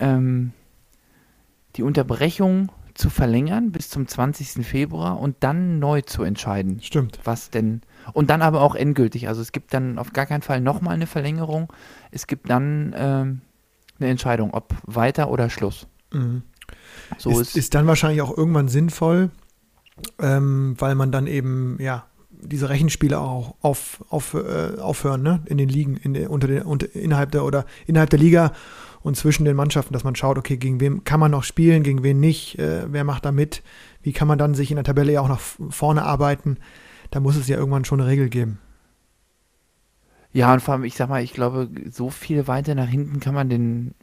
ähm, 0.00 0.52
die 1.76 1.82
Unterbrechung 1.82 2.72
zu 2.94 3.10
verlängern 3.10 3.70
bis 3.70 3.90
zum 3.90 4.08
20. 4.08 4.64
Februar 4.66 5.20
und 5.20 5.36
dann 5.40 5.78
neu 5.78 6.00
zu 6.02 6.24
entscheiden, 6.24 6.80
Stimmt. 6.82 7.20
was 7.22 7.50
denn. 7.50 7.82
Und 8.12 8.28
dann 8.28 8.42
aber 8.42 8.60
auch 8.62 8.74
endgültig. 8.74 9.28
Also 9.28 9.40
es 9.40 9.52
gibt 9.52 9.72
dann 9.72 9.98
auf 9.98 10.12
gar 10.12 10.26
keinen 10.26 10.42
Fall 10.42 10.60
nochmal 10.60 10.94
eine 10.94 11.06
Verlängerung. 11.06 11.72
Es 12.10 12.26
gibt 12.26 12.50
dann 12.50 12.92
ähm, 12.98 13.40
eine 14.00 14.08
Entscheidung, 14.10 14.52
ob 14.52 14.74
weiter 14.84 15.30
oder 15.30 15.48
Schluss. 15.48 15.86
Mhm. 16.12 16.42
So 17.16 17.30
ist, 17.30 17.40
ist, 17.40 17.56
ist 17.56 17.74
dann 17.74 17.86
wahrscheinlich 17.86 18.22
auch 18.22 18.36
irgendwann 18.36 18.68
sinnvoll, 18.68 19.30
ähm, 20.20 20.74
weil 20.78 20.94
man 20.94 21.12
dann 21.12 21.26
eben, 21.26 21.78
ja, 21.80 22.06
diese 22.30 22.68
Rechenspiele 22.68 23.18
auch 23.18 23.56
auf, 23.60 24.04
auf, 24.10 24.34
äh, 24.34 24.78
aufhören, 24.78 25.22
ne? 25.22 25.42
In 25.46 25.58
den 25.58 25.68
Ligen, 25.68 25.96
in 25.96 26.14
der, 26.14 26.30
unter 26.30 26.46
den, 26.46 26.62
unter, 26.62 26.94
innerhalb 26.94 27.32
der 27.32 27.44
oder 27.44 27.64
innerhalb 27.86 28.10
der 28.10 28.18
Liga 28.18 28.52
und 29.00 29.16
zwischen 29.16 29.44
den 29.44 29.56
Mannschaften, 29.56 29.92
dass 29.92 30.04
man 30.04 30.16
schaut, 30.16 30.38
okay, 30.38 30.56
gegen 30.56 30.80
wem 30.80 31.04
kann 31.04 31.20
man 31.20 31.30
noch 31.30 31.42
spielen, 31.42 31.82
gegen 31.82 32.02
wen 32.02 32.20
nicht, 32.20 32.58
äh, 32.58 32.92
wer 32.92 33.04
macht 33.04 33.24
da 33.24 33.32
mit, 33.32 33.62
wie 34.02 34.12
kann 34.12 34.28
man 34.28 34.38
dann 34.38 34.54
sich 34.54 34.70
in 34.70 34.76
der 34.76 34.84
Tabelle 34.84 35.12
ja 35.12 35.20
auch 35.20 35.28
nach 35.28 35.40
vorne 35.70 36.02
arbeiten. 36.02 36.58
Da 37.10 37.20
muss 37.20 37.36
es 37.36 37.48
ja 37.48 37.56
irgendwann 37.56 37.84
schon 37.84 38.00
eine 38.00 38.10
Regel 38.10 38.28
geben. 38.28 38.58
Ja, 40.32 40.52
und 40.52 40.60
vor 40.60 40.74
allem, 40.74 40.84
ich 40.84 40.94
sag 40.94 41.08
mal, 41.08 41.22
ich 41.22 41.32
glaube, 41.32 41.70
so 41.90 42.10
viel 42.10 42.46
weiter 42.46 42.74
nach 42.74 42.88
hinten 42.88 43.18
kann 43.18 43.34
man 43.34 43.48
den 43.48 43.94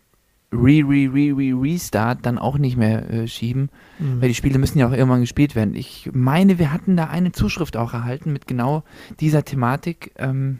Re, 0.55 0.83
Re, 0.87 1.09
Re, 1.13 1.37
Re, 1.37 1.61
Restart 1.61 2.25
dann 2.25 2.37
auch 2.37 2.57
nicht 2.57 2.77
mehr 2.77 3.09
äh, 3.09 3.27
schieben, 3.27 3.69
Mhm. 3.99 4.21
weil 4.21 4.27
die 4.29 4.35
Spiele 4.35 4.57
müssen 4.59 4.77
ja 4.79 4.87
auch 4.87 4.91
irgendwann 4.93 5.21
gespielt 5.21 5.55
werden. 5.55 5.75
Ich 5.75 6.09
meine, 6.13 6.59
wir 6.59 6.71
hatten 6.73 6.97
da 6.97 7.05
eine 7.05 7.31
Zuschrift 7.31 7.77
auch 7.77 7.93
erhalten 7.93 8.33
mit 8.33 8.47
genau 8.47 8.83
dieser 9.19 9.45
Thematik. 9.45 10.11
Ähm, 10.17 10.59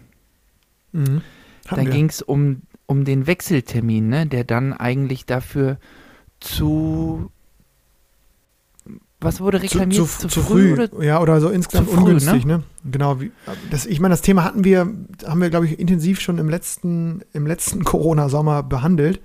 Mhm. 0.94 1.22
da 1.66 1.72
Hatten 1.72 1.86
wir. 1.86 1.92
ging 1.92 2.06
es 2.10 2.22
um, 2.22 2.62
um 2.86 3.04
den 3.06 3.28
Wechseltermin, 3.28 4.08
ne, 4.08 4.26
der 4.28 4.44
dann 4.44 4.72
eigentlich 4.74 5.26
dafür 5.26 5.78
zu. 6.40 7.30
Was 9.22 9.40
wurde 9.42 9.58
zu, 9.60 9.64
reklamiert? 9.64 10.08
zu, 10.08 10.28
zu, 10.28 10.42
früh, 10.42 10.74
oder? 10.74 11.04
ja, 11.04 11.20
oder 11.22 11.42
so 11.42 11.50
insgesamt 11.50 11.90
zu 11.90 11.96
früh, 11.96 12.02
ungünstig, 12.02 12.46
ne? 12.46 12.64
Genau, 12.90 13.20
wie, 13.22 13.32
das, 13.72 13.86
ich 13.88 14.00
meine, 14.00 14.14
das 14.14 14.22
Thema 14.22 14.44
hatten 14.44 14.64
wir, 14.64 14.82
haben 15.26 15.42
wir, 15.42 15.50
glaube 15.50 15.66
ich, 15.66 15.80
intensiv 15.80 16.20
schon 16.22 16.38
im 16.38 16.48
letzten, 16.50 17.22
im 17.34 17.48
letzten 17.48 17.84
Corona-Sommer 17.84 18.62
behandelt. 18.64 19.22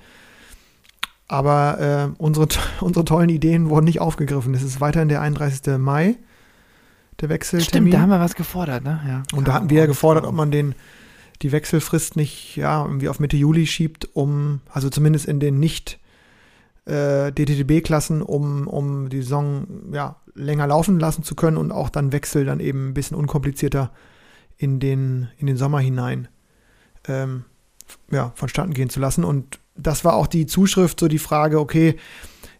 Aber 1.30 1.78
äh, 1.78 2.20
unsere, 2.20 2.48
unsere 2.80 3.04
tollen 3.04 3.28
Ideen 3.28 3.70
wurden 3.70 3.84
nicht 3.84 4.00
aufgegriffen. 4.00 4.52
Es 4.52 4.64
ist 4.64 4.80
weiterhin 4.80 5.08
der 5.08 5.20
31. 5.20 5.78
Mai, 5.78 6.16
der 7.20 7.28
Wechseltermin. 7.28 7.68
Stimmt, 7.68 7.94
da 7.94 8.00
haben 8.00 8.10
wir 8.10 8.18
was 8.18 8.34
gefordert, 8.34 8.82
ne? 8.82 9.00
Ja. 9.06 9.22
Und 9.38 9.46
da 9.46 9.52
hatten 9.52 9.70
wir 9.70 9.78
ja 9.78 9.86
gefordert, 9.86 10.24
ob 10.24 10.34
man 10.34 10.50
den, 10.50 10.74
die 11.42 11.52
Wechselfrist 11.52 12.16
nicht 12.16 12.56
ja, 12.56 12.84
irgendwie 12.84 13.08
auf 13.08 13.20
Mitte 13.20 13.36
Juli 13.36 13.68
schiebt, 13.68 14.08
um, 14.12 14.60
also 14.70 14.90
zumindest 14.90 15.26
in 15.26 15.38
den 15.38 15.60
nicht 15.60 16.00
äh, 16.86 17.30
DTTB-Klassen, 17.30 18.22
um, 18.22 18.66
um 18.66 19.08
die 19.08 19.22
Saison 19.22 19.68
ja, 19.92 20.16
länger 20.34 20.66
laufen 20.66 20.98
lassen 20.98 21.22
zu 21.22 21.36
können 21.36 21.58
und 21.58 21.70
auch 21.70 21.90
dann 21.90 22.10
Wechsel 22.10 22.44
dann 22.44 22.58
eben 22.58 22.88
ein 22.88 22.94
bisschen 22.94 23.16
unkomplizierter 23.16 23.92
in 24.56 24.80
den, 24.80 25.28
in 25.38 25.46
den 25.46 25.56
Sommer 25.56 25.78
hinein 25.78 26.26
ähm, 27.06 27.44
ja, 28.10 28.32
vonstatten 28.34 28.74
gehen 28.74 28.90
zu 28.90 28.98
lassen. 28.98 29.22
Und 29.22 29.60
das 29.82 30.04
war 30.04 30.14
auch 30.14 30.26
die 30.26 30.46
Zuschrift, 30.46 31.00
so 31.00 31.08
die 31.08 31.18
Frage, 31.18 31.60
okay, 31.60 31.96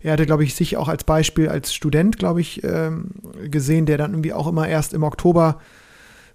er 0.00 0.14
hatte, 0.14 0.26
glaube 0.26 0.44
ich, 0.44 0.54
sich 0.54 0.76
auch 0.76 0.88
als 0.88 1.04
Beispiel 1.04 1.48
als 1.48 1.74
Student, 1.74 2.18
glaube 2.18 2.40
ich, 2.40 2.64
ähm, 2.64 3.10
gesehen, 3.50 3.86
der 3.86 3.98
dann 3.98 4.12
irgendwie 4.12 4.32
auch 4.32 4.46
immer 4.46 4.66
erst 4.66 4.94
im 4.94 5.02
Oktober 5.02 5.60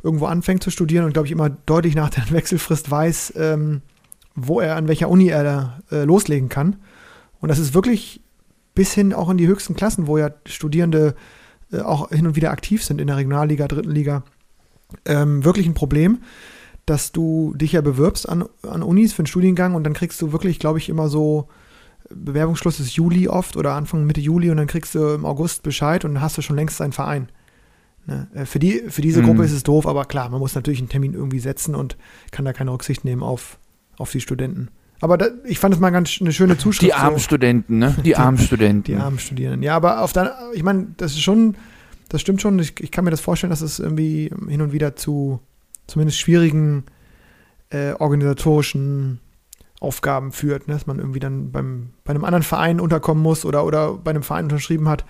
irgendwo 0.03 0.27
anfängt 0.27 0.61
zu 0.61 0.69
studieren 0.69 1.05
und, 1.05 1.13
glaube 1.13 1.27
ich, 1.27 1.31
immer 1.31 1.49
deutlich 1.49 1.95
nach 1.95 2.11
der 2.11 2.29
Wechselfrist 2.31 2.91
weiß, 2.91 3.33
ähm, 3.37 3.81
wo 4.35 4.59
er, 4.59 4.75
an 4.75 4.87
welcher 4.87 5.09
Uni 5.09 5.29
er 5.29 5.43
da, 5.43 5.79
äh, 5.91 6.03
loslegen 6.03 6.49
kann. 6.49 6.75
Und 7.39 7.49
das 7.49 7.57
ist 7.57 7.73
wirklich 7.73 8.21
bis 8.75 8.93
hin 8.93 9.13
auch 9.13 9.29
in 9.29 9.37
die 9.37 9.47
höchsten 9.47 9.75
Klassen, 9.75 10.05
wo 10.05 10.17
ja 10.17 10.29
Studierende 10.45 11.15
äh, 11.71 11.79
auch 11.79 12.09
hin 12.09 12.27
und 12.27 12.35
wieder 12.35 12.51
aktiv 12.51 12.83
sind 12.83 13.01
in 13.01 13.07
der 13.07 13.17
Regionalliga, 13.17 13.67
dritten 13.67 13.91
Liga, 13.91 14.23
ähm, 15.05 15.43
wirklich 15.43 15.65
ein 15.65 15.73
Problem, 15.73 16.19
dass 16.85 17.11
du 17.11 17.53
dich 17.55 17.71
ja 17.73 17.81
bewirbst 17.81 18.27
an, 18.29 18.45
an 18.63 18.83
Unis 18.83 19.13
für 19.13 19.19
einen 19.19 19.27
Studiengang 19.27 19.73
und 19.75 19.83
dann 19.83 19.93
kriegst 19.93 20.21
du 20.21 20.31
wirklich, 20.31 20.59
glaube 20.59 20.77
ich, 20.79 20.89
immer 20.89 21.09
so, 21.09 21.47
Bewerbungsschluss 22.09 22.79
ist 22.79 22.93
Juli 22.95 23.27
oft 23.27 23.57
oder 23.57 23.73
Anfang 23.73 24.05
Mitte 24.05 24.21
Juli 24.21 24.51
und 24.51 24.57
dann 24.57 24.67
kriegst 24.67 24.93
du 24.93 24.99
im 25.15 25.25
August 25.25 25.63
Bescheid 25.63 26.05
und 26.05 26.13
dann 26.13 26.21
hast 26.21 26.37
du 26.37 26.41
schon 26.43 26.55
längst 26.55 26.79
einen 26.81 26.93
Verein. 26.93 27.29
Ne? 28.05 28.27
Äh, 28.35 28.45
Für, 28.45 28.59
die, 28.59 28.83
für 28.89 29.01
diese 29.01 29.21
Mhm. 29.21 29.25
Gruppe 29.27 29.45
ist 29.45 29.51
es 29.51 29.63
doof, 29.63 29.87
aber 29.87 30.05
klar, 30.05 30.29
man 30.29 30.39
muss 30.39 30.53
natürlich 30.53 30.79
einen 30.79 30.89
Termin 30.89 31.15
irgendwie 31.15 31.39
setzen 31.39 31.73
und 31.73 31.97
kann 32.31 32.45
da 32.45 32.53
keine 32.53 32.71
Rücksicht 32.71 33.03
nehmen 33.05 33.23
auf, 33.23 33.57
auf 33.97 34.11
die 34.11 34.21
Studenten. 34.21 34.67
Aber 35.01 35.17
da, 35.17 35.27
ich 35.45 35.57
fand 35.59 35.73
es 35.73 35.79
mal 35.81 35.89
ganz 35.89 36.17
eine 36.21 36.31
schöne 36.31 36.57
Zuschrift. 36.57 36.83
Die 36.83 36.93
armen 36.93 37.17
so. 37.17 37.23
Studenten, 37.23 37.79
ne? 37.79 37.95
Die, 37.97 38.03
Die- 38.03 38.15
armen 38.15 38.37
Studenten. 38.37 38.83
Die 38.83 38.95
armen 38.95 39.17
Studierenden. 39.19 39.63
Ja, 39.63 39.75
aber 39.75 40.01
auf 40.01 40.13
der, 40.13 40.35
ich 40.53 40.61
meine, 40.63 40.87
das 40.97 41.13
ist 41.13 41.21
schon, 41.21 41.55
das 42.09 42.21
stimmt 42.21 42.41
schon. 42.41 42.59
Ich, 42.59 42.79
ich 42.79 42.91
kann 42.91 43.03
mir 43.03 43.11
das 43.11 43.19
vorstellen, 43.21 43.49
dass 43.49 43.61
es 43.61 43.79
irgendwie 43.79 44.31
hin 44.47 44.61
und 44.61 44.71
wieder 44.71 44.95
zu 44.95 45.39
zumindest 45.87 46.19
schwierigen 46.19 46.85
äh, 47.69 47.93
organisatorischen 47.93 49.19
Aufgaben 49.79 50.31
führt, 50.31 50.67
ne? 50.67 50.73
dass 50.73 50.87
man 50.87 50.99
irgendwie 50.99 51.19
dann 51.19 51.51
beim, 51.51 51.91
bei 52.03 52.11
einem 52.11 52.23
anderen 52.23 52.43
Verein 52.43 52.79
unterkommen 52.79 53.21
muss 53.21 53.45
oder, 53.45 53.65
oder 53.65 53.93
bei 53.93 54.11
einem 54.11 54.23
Verein 54.23 54.45
unterschrieben 54.45 54.87
hat, 54.87 55.05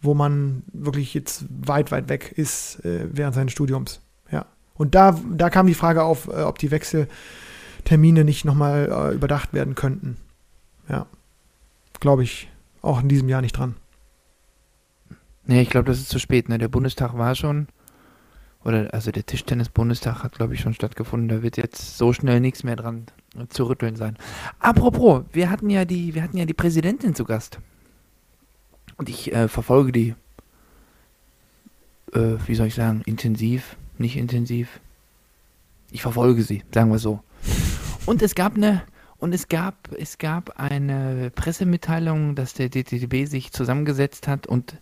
wo 0.00 0.14
man 0.14 0.62
wirklich 0.72 1.14
jetzt 1.14 1.44
weit, 1.48 1.90
weit 1.92 2.08
weg 2.08 2.32
ist 2.36 2.84
äh, 2.84 3.06
während 3.12 3.34
seines 3.34 3.52
Studiums. 3.52 4.00
Ja. 4.30 4.46
Und 4.74 4.94
da, 4.94 5.18
da 5.30 5.50
kam 5.50 5.66
die 5.66 5.74
Frage 5.74 6.02
auf, 6.02 6.28
äh, 6.28 6.42
ob 6.42 6.58
die 6.58 6.70
Termine 7.84 8.24
nicht 8.24 8.44
nochmal 8.44 8.90
äh, 8.90 9.14
überdacht 9.14 9.52
werden 9.52 9.74
könnten. 9.74 10.16
Ja, 10.88 11.06
glaube 12.00 12.22
ich 12.22 12.50
auch 12.82 13.00
in 13.00 13.08
diesem 13.08 13.28
Jahr 13.28 13.40
nicht 13.40 13.56
dran. 13.56 13.76
Nee, 15.46 15.62
ich 15.62 15.70
glaube, 15.70 15.86
das 15.86 15.98
ist 15.98 16.10
zu 16.10 16.18
spät. 16.18 16.48
Ne? 16.48 16.58
Der 16.58 16.68
Bundestag 16.68 17.16
war 17.16 17.34
schon, 17.34 17.68
oder 18.64 18.92
also 18.92 19.10
der 19.10 19.24
Tischtennis-Bundestag 19.24 20.22
hat, 20.22 20.32
glaube 20.32 20.54
ich, 20.54 20.60
schon 20.60 20.74
stattgefunden. 20.74 21.28
Da 21.28 21.42
wird 21.42 21.56
jetzt 21.56 21.96
so 21.96 22.12
schnell 22.12 22.40
nichts 22.40 22.64
mehr 22.64 22.76
dran 22.76 23.06
zu 23.48 23.64
rütteln 23.64 23.96
sein. 23.96 24.16
Apropos, 24.58 25.24
wir 25.32 25.50
hatten 25.50 25.70
ja 25.70 25.84
die, 25.84 26.14
wir 26.14 26.22
hatten 26.22 26.36
ja 26.36 26.44
die 26.44 26.54
Präsidentin 26.54 27.14
zu 27.14 27.24
Gast. 27.24 27.60
Und 28.96 29.08
ich 29.08 29.32
äh, 29.32 29.48
verfolge 29.48 29.92
die, 29.92 30.14
äh, 32.12 32.36
wie 32.46 32.54
soll 32.54 32.66
ich 32.66 32.74
sagen, 32.74 33.02
intensiv, 33.06 33.76
nicht 33.96 34.16
intensiv. 34.16 34.80
Ich 35.90 36.02
verfolge 36.02 36.42
sie, 36.42 36.64
sagen 36.74 36.90
wir 36.90 36.98
so. 36.98 37.20
Und 38.06 38.22
es 38.22 38.34
gab 38.34 38.56
eine, 38.56 38.82
und 39.18 39.32
es 39.34 39.48
gab, 39.48 39.90
es 39.96 40.18
gab 40.18 40.58
eine 40.58 41.30
Pressemitteilung, 41.34 42.34
dass 42.34 42.54
der 42.54 42.68
DTB 42.68 43.26
sich 43.28 43.52
zusammengesetzt 43.52 44.26
hat 44.26 44.46
und 44.46 44.78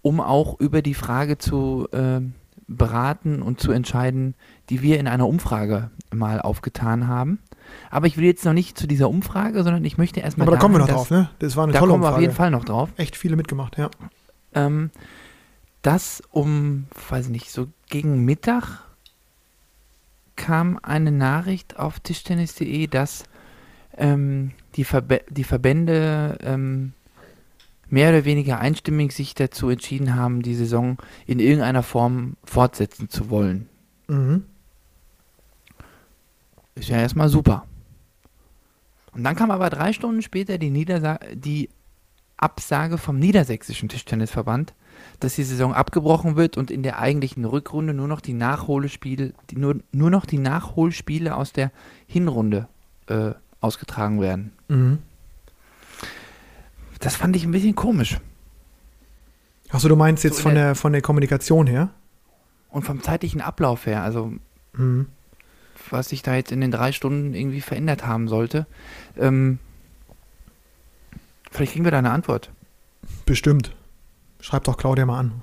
um 0.00 0.20
auch 0.20 0.58
über 0.60 0.80
die 0.80 0.94
Frage 0.94 1.38
zu 1.38 1.88
äh, 1.92 2.20
beraten 2.68 3.42
und 3.42 3.60
zu 3.60 3.72
entscheiden, 3.72 4.34
die 4.68 4.82
wir 4.82 5.00
in 5.00 5.08
einer 5.08 5.26
Umfrage 5.26 5.90
mal 6.12 6.40
aufgetan 6.40 7.08
haben. 7.08 7.38
Aber 7.90 8.06
ich 8.06 8.16
will 8.16 8.24
jetzt 8.24 8.44
noch 8.44 8.52
nicht 8.52 8.78
zu 8.78 8.86
dieser 8.86 9.08
Umfrage, 9.08 9.62
sondern 9.62 9.84
ich 9.84 9.98
möchte 9.98 10.20
erstmal. 10.20 10.46
Aber 10.46 10.56
da 10.56 10.60
kommen 10.60 10.74
wir 10.74 10.78
noch 10.80 10.88
drauf, 10.88 11.10
ne? 11.10 11.30
Das 11.38 11.56
war 11.56 11.64
eine 11.64 11.72
da 11.72 11.80
tolle 11.80 11.92
kommen 11.92 12.02
wir 12.02 12.08
Umfrage. 12.08 12.16
auf 12.16 12.22
jeden 12.22 12.34
Fall 12.34 12.50
noch 12.50 12.64
drauf. 12.64 12.90
Echt 12.96 13.16
viele 13.16 13.36
mitgemacht, 13.36 13.76
ja. 13.76 13.90
Ähm, 14.54 14.90
dass 15.82 16.22
um, 16.30 16.86
weiß 17.10 17.26
ich 17.26 17.32
nicht, 17.32 17.50
so 17.50 17.68
gegen 17.88 18.24
Mittag 18.24 18.84
kam 20.36 20.78
eine 20.82 21.12
Nachricht 21.12 21.78
auf 21.78 22.00
tischtennis.de, 22.00 22.86
dass 22.86 23.24
ähm, 23.96 24.52
die, 24.76 24.84
Verbe 24.84 25.22
die 25.28 25.44
Verbände 25.44 26.38
ähm, 26.42 26.92
mehr 27.90 28.10
oder 28.10 28.24
weniger 28.24 28.58
einstimmig 28.58 29.12
sich 29.12 29.34
dazu 29.34 29.68
entschieden 29.70 30.14
haben, 30.14 30.42
die 30.42 30.54
Saison 30.54 30.98
in 31.26 31.40
irgendeiner 31.40 31.82
Form 31.82 32.36
fortsetzen 32.44 33.08
zu 33.08 33.30
wollen. 33.30 33.68
Mhm. 34.08 34.44
Ist 36.74 36.88
ja 36.88 36.98
erstmal 36.98 37.28
super. 37.28 37.66
Und 39.12 39.24
dann 39.24 39.36
kam 39.36 39.50
aber 39.50 39.70
drei 39.70 39.92
Stunden 39.92 40.22
später 40.22 40.58
die, 40.58 40.70
Niedersa 40.70 41.18
die 41.34 41.70
Absage 42.36 42.98
vom 42.98 43.18
Niedersächsischen 43.18 43.88
Tischtennisverband, 43.88 44.74
dass 45.18 45.34
die 45.34 45.42
Saison 45.42 45.74
abgebrochen 45.74 46.36
wird 46.36 46.56
und 46.56 46.70
in 46.70 46.82
der 46.82 46.98
eigentlichen 46.98 47.44
Rückrunde 47.44 47.94
nur 47.94 48.06
noch 48.06 48.20
die 48.20 48.32
Nachholspiele, 48.32 49.32
die, 49.50 49.56
nur, 49.56 49.78
nur 49.92 50.10
noch 50.10 50.24
die 50.24 50.38
Nachholspiele 50.38 51.34
aus 51.34 51.52
der 51.52 51.72
Hinrunde 52.06 52.68
äh, 53.08 53.32
ausgetragen 53.60 54.20
werden. 54.20 54.52
Mhm. 54.68 54.98
Das 57.00 57.16
fand 57.16 57.36
ich 57.36 57.44
ein 57.44 57.50
bisschen 57.52 57.74
komisch. 57.74 58.18
Achso, 59.70 59.88
du 59.88 59.96
meinst 59.96 60.24
jetzt 60.24 60.36
So 60.38 60.44
von 60.44 60.54
der- 60.54 60.64
der, 60.66 60.74
von 60.74 60.92
der 60.92 61.02
Kommunikation 61.02 61.66
her? 61.66 61.90
Und 62.70 62.82
vom 62.84 63.02
zeitlichen 63.02 63.40
Ablauf 63.40 63.86
her, 63.86 64.02
also 64.02 64.32
Mhm. 64.72 65.06
was 65.90 66.08
sich 66.08 66.22
da 66.22 66.34
jetzt 66.34 66.52
in 66.52 66.60
den 66.60 66.70
drei 66.70 66.92
Stunden 66.92 67.34
irgendwie 67.34 67.60
verändert 67.60 68.06
haben 68.06 68.28
sollte. 68.28 68.66
Ähm, 69.16 69.58
vielleicht 71.50 71.72
kriegen 71.72 71.84
wir 71.84 71.92
da 71.92 71.98
eine 71.98 72.10
Antwort. 72.10 72.50
Bestimmt. 73.26 73.74
Schreib 74.40 74.64
doch 74.64 74.76
Claudia 74.76 75.06
mal 75.06 75.18
an. 75.18 75.42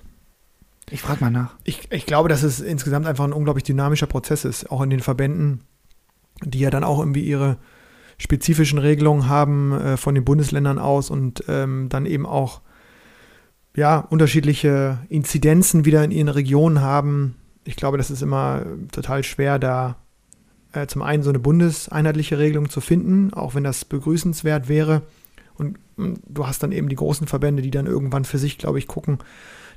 Ich 0.89 1.01
frage 1.01 1.23
mal 1.23 1.31
nach. 1.31 1.55
Ich, 1.63 1.91
ich 1.91 2.05
glaube, 2.05 2.29
dass 2.29 2.43
es 2.43 2.59
insgesamt 2.59 3.07
einfach 3.07 3.23
ein 3.23 3.33
unglaublich 3.33 3.63
dynamischer 3.63 4.05
Prozess 4.07 4.45
ist, 4.45 4.69
auch 4.71 4.81
in 4.81 4.91
den 4.91 4.99
Verbänden, 4.99 5.61
die 6.43 6.59
ja 6.59 6.69
dann 6.69 6.83
auch 6.83 6.99
irgendwie 6.99 7.23
ihre 7.23 7.57
spezifischen 8.17 8.79
Regelungen 8.79 9.27
haben 9.27 9.73
äh, 9.73 9.97
von 9.97 10.15
den 10.15 10.25
Bundesländern 10.25 10.79
aus 10.79 11.09
und 11.09 11.43
ähm, 11.47 11.87
dann 11.89 12.05
eben 12.05 12.25
auch 12.25 12.61
ja, 13.75 13.99
unterschiedliche 13.99 14.99
Inzidenzen 15.09 15.85
wieder 15.85 16.03
in 16.03 16.11
ihren 16.11 16.29
Regionen 16.29 16.81
haben. 16.81 17.35
Ich 17.65 17.75
glaube, 17.75 17.97
das 17.97 18.09
ist 18.09 18.21
immer 18.21 18.65
total 18.91 19.23
schwer, 19.23 19.59
da 19.59 19.97
äh, 20.71 20.87
zum 20.87 21.01
einen 21.01 21.23
so 21.23 21.29
eine 21.29 21.39
bundeseinheitliche 21.39 22.37
Regelung 22.37 22.69
zu 22.69 22.81
finden, 22.81 23.33
auch 23.33 23.55
wenn 23.55 23.63
das 23.63 23.85
begrüßenswert 23.85 24.69
wäre. 24.69 25.01
Und, 25.55 25.77
und 25.97 26.19
du 26.27 26.47
hast 26.47 26.63
dann 26.63 26.71
eben 26.71 26.89
die 26.89 26.95
großen 26.95 27.27
Verbände, 27.27 27.61
die 27.61 27.71
dann 27.71 27.85
irgendwann 27.85 28.25
für 28.25 28.37
sich, 28.37 28.57
glaube 28.57 28.79
ich, 28.79 28.87
gucken, 28.87 29.19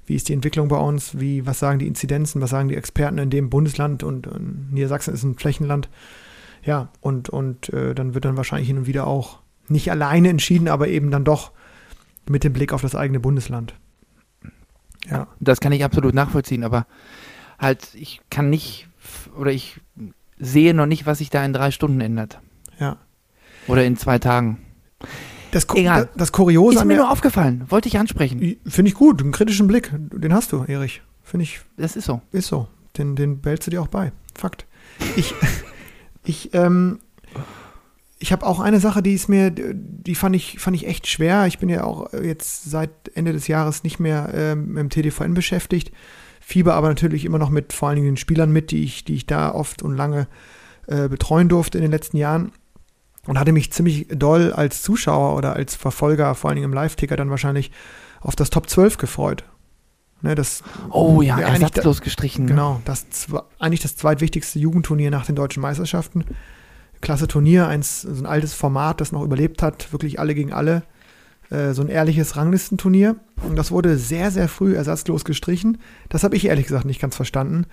wie 0.06 0.14
ist 0.14 0.28
die 0.28 0.32
Entwicklung 0.32 0.68
bei 0.68 0.78
uns, 0.78 1.20
wie, 1.20 1.46
was 1.46 1.58
sagen 1.58 1.78
die 1.78 1.86
Inzidenzen, 1.86 2.40
was 2.40 2.50
sagen 2.50 2.68
die 2.68 2.76
Experten 2.76 3.18
in 3.18 3.30
dem 3.30 3.50
Bundesland 3.50 4.02
und, 4.02 4.26
und 4.26 4.72
Niedersachsen 4.72 5.12
ist 5.12 5.22
ein 5.22 5.36
Flächenland. 5.36 5.88
Ja, 6.68 6.90
und, 7.00 7.30
und 7.30 7.72
äh, 7.72 7.94
dann 7.94 8.12
wird 8.12 8.26
dann 8.26 8.36
wahrscheinlich 8.36 8.68
hin 8.68 8.76
und 8.76 8.86
wieder 8.86 9.06
auch 9.06 9.38
nicht 9.68 9.90
alleine 9.90 10.28
entschieden, 10.28 10.68
aber 10.68 10.88
eben 10.88 11.10
dann 11.10 11.24
doch 11.24 11.52
mit 12.28 12.44
dem 12.44 12.52
Blick 12.52 12.74
auf 12.74 12.82
das 12.82 12.94
eigene 12.94 13.20
Bundesland. 13.20 13.72
Ja. 15.10 15.28
Das 15.40 15.60
kann 15.60 15.72
ich 15.72 15.82
absolut 15.82 16.12
nachvollziehen, 16.14 16.64
aber 16.64 16.86
halt, 17.58 17.88
ich 17.94 18.20
kann 18.28 18.50
nicht 18.50 18.86
oder 19.34 19.50
ich 19.50 19.80
sehe 20.38 20.74
noch 20.74 20.84
nicht, 20.84 21.06
was 21.06 21.18
sich 21.18 21.30
da 21.30 21.42
in 21.42 21.54
drei 21.54 21.70
Stunden 21.70 22.02
ändert. 22.02 22.38
Ja. 22.78 22.98
Oder 23.66 23.86
in 23.86 23.96
zwei 23.96 24.18
Tagen. 24.18 24.58
Das, 25.52 25.66
Ku- 25.68 25.78
Egal. 25.78 26.02
das, 26.04 26.16
das 26.16 26.32
Kuriose 26.32 26.80
Ist 26.80 26.84
mir 26.84 26.96
nur 26.98 27.10
aufgefallen, 27.10 27.64
wollte 27.70 27.88
ich 27.88 27.98
ansprechen. 27.98 28.56
Finde 28.66 28.90
ich 28.90 28.94
gut, 28.94 29.22
einen 29.22 29.32
kritischen 29.32 29.66
Blick, 29.68 29.90
den 29.94 30.34
hast 30.34 30.52
du, 30.52 30.64
Erich. 30.64 31.00
Finde 31.22 31.44
ich, 31.44 31.60
Das 31.78 31.96
ist 31.96 32.04
so. 32.04 32.20
ist 32.30 32.48
so. 32.48 32.68
Den, 32.98 33.16
den 33.16 33.40
behältst 33.40 33.66
du 33.66 33.70
dir 33.70 33.80
auch 33.80 33.88
bei. 33.88 34.12
Fakt. 34.34 34.66
Ich, 35.16 35.34
ich, 36.28 36.54
ähm, 36.54 37.00
ich 38.18 38.32
habe 38.32 38.46
auch 38.46 38.60
eine 38.60 38.80
Sache, 38.80 39.02
die 39.02 39.14
ist 39.14 39.28
mir, 39.28 39.50
die 39.50 40.14
fand 40.14 40.36
ich, 40.36 40.58
fand 40.58 40.76
ich 40.76 40.86
echt 40.86 41.06
schwer. 41.06 41.46
Ich 41.46 41.58
bin 41.58 41.68
ja 41.68 41.84
auch 41.84 42.12
jetzt 42.12 42.70
seit 42.70 42.90
Ende 43.14 43.32
des 43.32 43.48
Jahres 43.48 43.84
nicht 43.84 43.98
mehr 43.98 44.30
ähm, 44.34 44.76
im 44.76 44.90
TDVN 44.90 45.34
beschäftigt. 45.34 45.92
Fieber 46.40 46.74
aber 46.74 46.88
natürlich 46.88 47.24
immer 47.24 47.38
noch 47.38 47.50
mit 47.50 47.72
vor 47.72 47.88
allen 47.88 47.96
Dingen 47.96 48.08
den 48.08 48.16
Spielern 48.16 48.52
mit, 48.52 48.70
die 48.70 48.82
ich, 48.82 49.04
die 49.04 49.14
ich 49.14 49.26
da 49.26 49.52
oft 49.52 49.82
und 49.82 49.96
lange 49.96 50.28
äh, 50.86 51.08
betreuen 51.08 51.48
durfte 51.48 51.78
in 51.78 51.82
den 51.82 51.90
letzten 51.90 52.16
Jahren. 52.16 52.52
Und 53.26 53.38
hatte 53.38 53.52
mich 53.52 53.72
ziemlich 53.72 54.06
doll 54.08 54.52
als 54.54 54.82
Zuschauer 54.82 55.36
oder 55.36 55.54
als 55.54 55.76
Verfolger, 55.76 56.34
vor 56.34 56.48
allen 56.48 56.56
Dingen 56.56 56.70
im 56.70 56.72
Live-Ticker 56.72 57.16
dann 57.16 57.28
wahrscheinlich, 57.28 57.70
auf 58.20 58.34
das 58.34 58.48
Top 58.48 58.68
12 58.70 58.96
gefreut. 58.96 59.44
Ne, 60.20 60.34
das, 60.34 60.62
Oh 60.90 61.22
ja, 61.22 61.38
ersatzlos 61.38 62.00
gestrichen. 62.00 62.44
ne? 62.46 62.50
Genau, 62.50 62.80
das 62.84 63.06
eigentlich 63.58 63.80
das 63.80 63.94
zweitwichtigste 63.96 64.58
Jugendturnier 64.58 65.10
nach 65.10 65.26
den 65.26 65.36
deutschen 65.36 65.60
Meisterschaften. 65.60 66.24
Klasse 67.00 67.28
Turnier, 67.28 67.68
eins, 67.68 68.02
so 68.02 68.22
ein 68.22 68.26
altes 68.26 68.54
Format, 68.54 69.00
das 69.00 69.12
noch 69.12 69.22
überlebt 69.22 69.62
hat, 69.62 69.92
wirklich 69.92 70.18
alle 70.18 70.34
gegen 70.34 70.52
alle. 70.52 70.82
Äh, 71.50 71.72
so 71.72 71.82
ein 71.82 71.88
ehrliches 71.88 72.36
Ranglistenturnier. 72.36 73.16
Und 73.48 73.56
das 73.56 73.70
wurde 73.70 73.96
sehr, 73.96 74.30
sehr 74.32 74.48
früh 74.48 74.74
ersatzlos 74.74 75.24
gestrichen. 75.24 75.78
Das 76.08 76.24
habe 76.24 76.34
ich 76.36 76.46
ehrlich 76.46 76.66
gesagt 76.66 76.84
nicht 76.84 77.00
ganz 77.00 77.14
verstanden. 77.14 77.66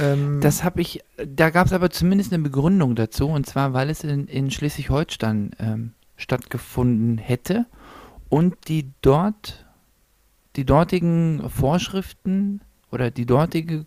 Ähm, 0.00 0.40
Das 0.40 0.62
habe 0.62 0.80
ich, 0.80 1.00
da 1.26 1.50
gab 1.50 1.66
es 1.66 1.72
aber 1.72 1.90
zumindest 1.90 2.32
eine 2.32 2.42
Begründung 2.42 2.94
dazu, 2.94 3.28
und 3.28 3.46
zwar, 3.46 3.72
weil 3.72 3.90
es 3.90 4.04
in, 4.04 4.26
in 4.28 4.50
Schleswig-Holstein 4.50 5.50
ähm, 5.58 5.92
stattgefunden 6.16 7.18
hätte 7.18 7.66
und 8.28 8.54
die 8.68 8.92
dort, 9.02 9.63
die 10.56 10.64
dortigen 10.64 11.48
Vorschriften 11.50 12.60
oder 12.90 13.10
die 13.10 13.26
dortige 13.26 13.86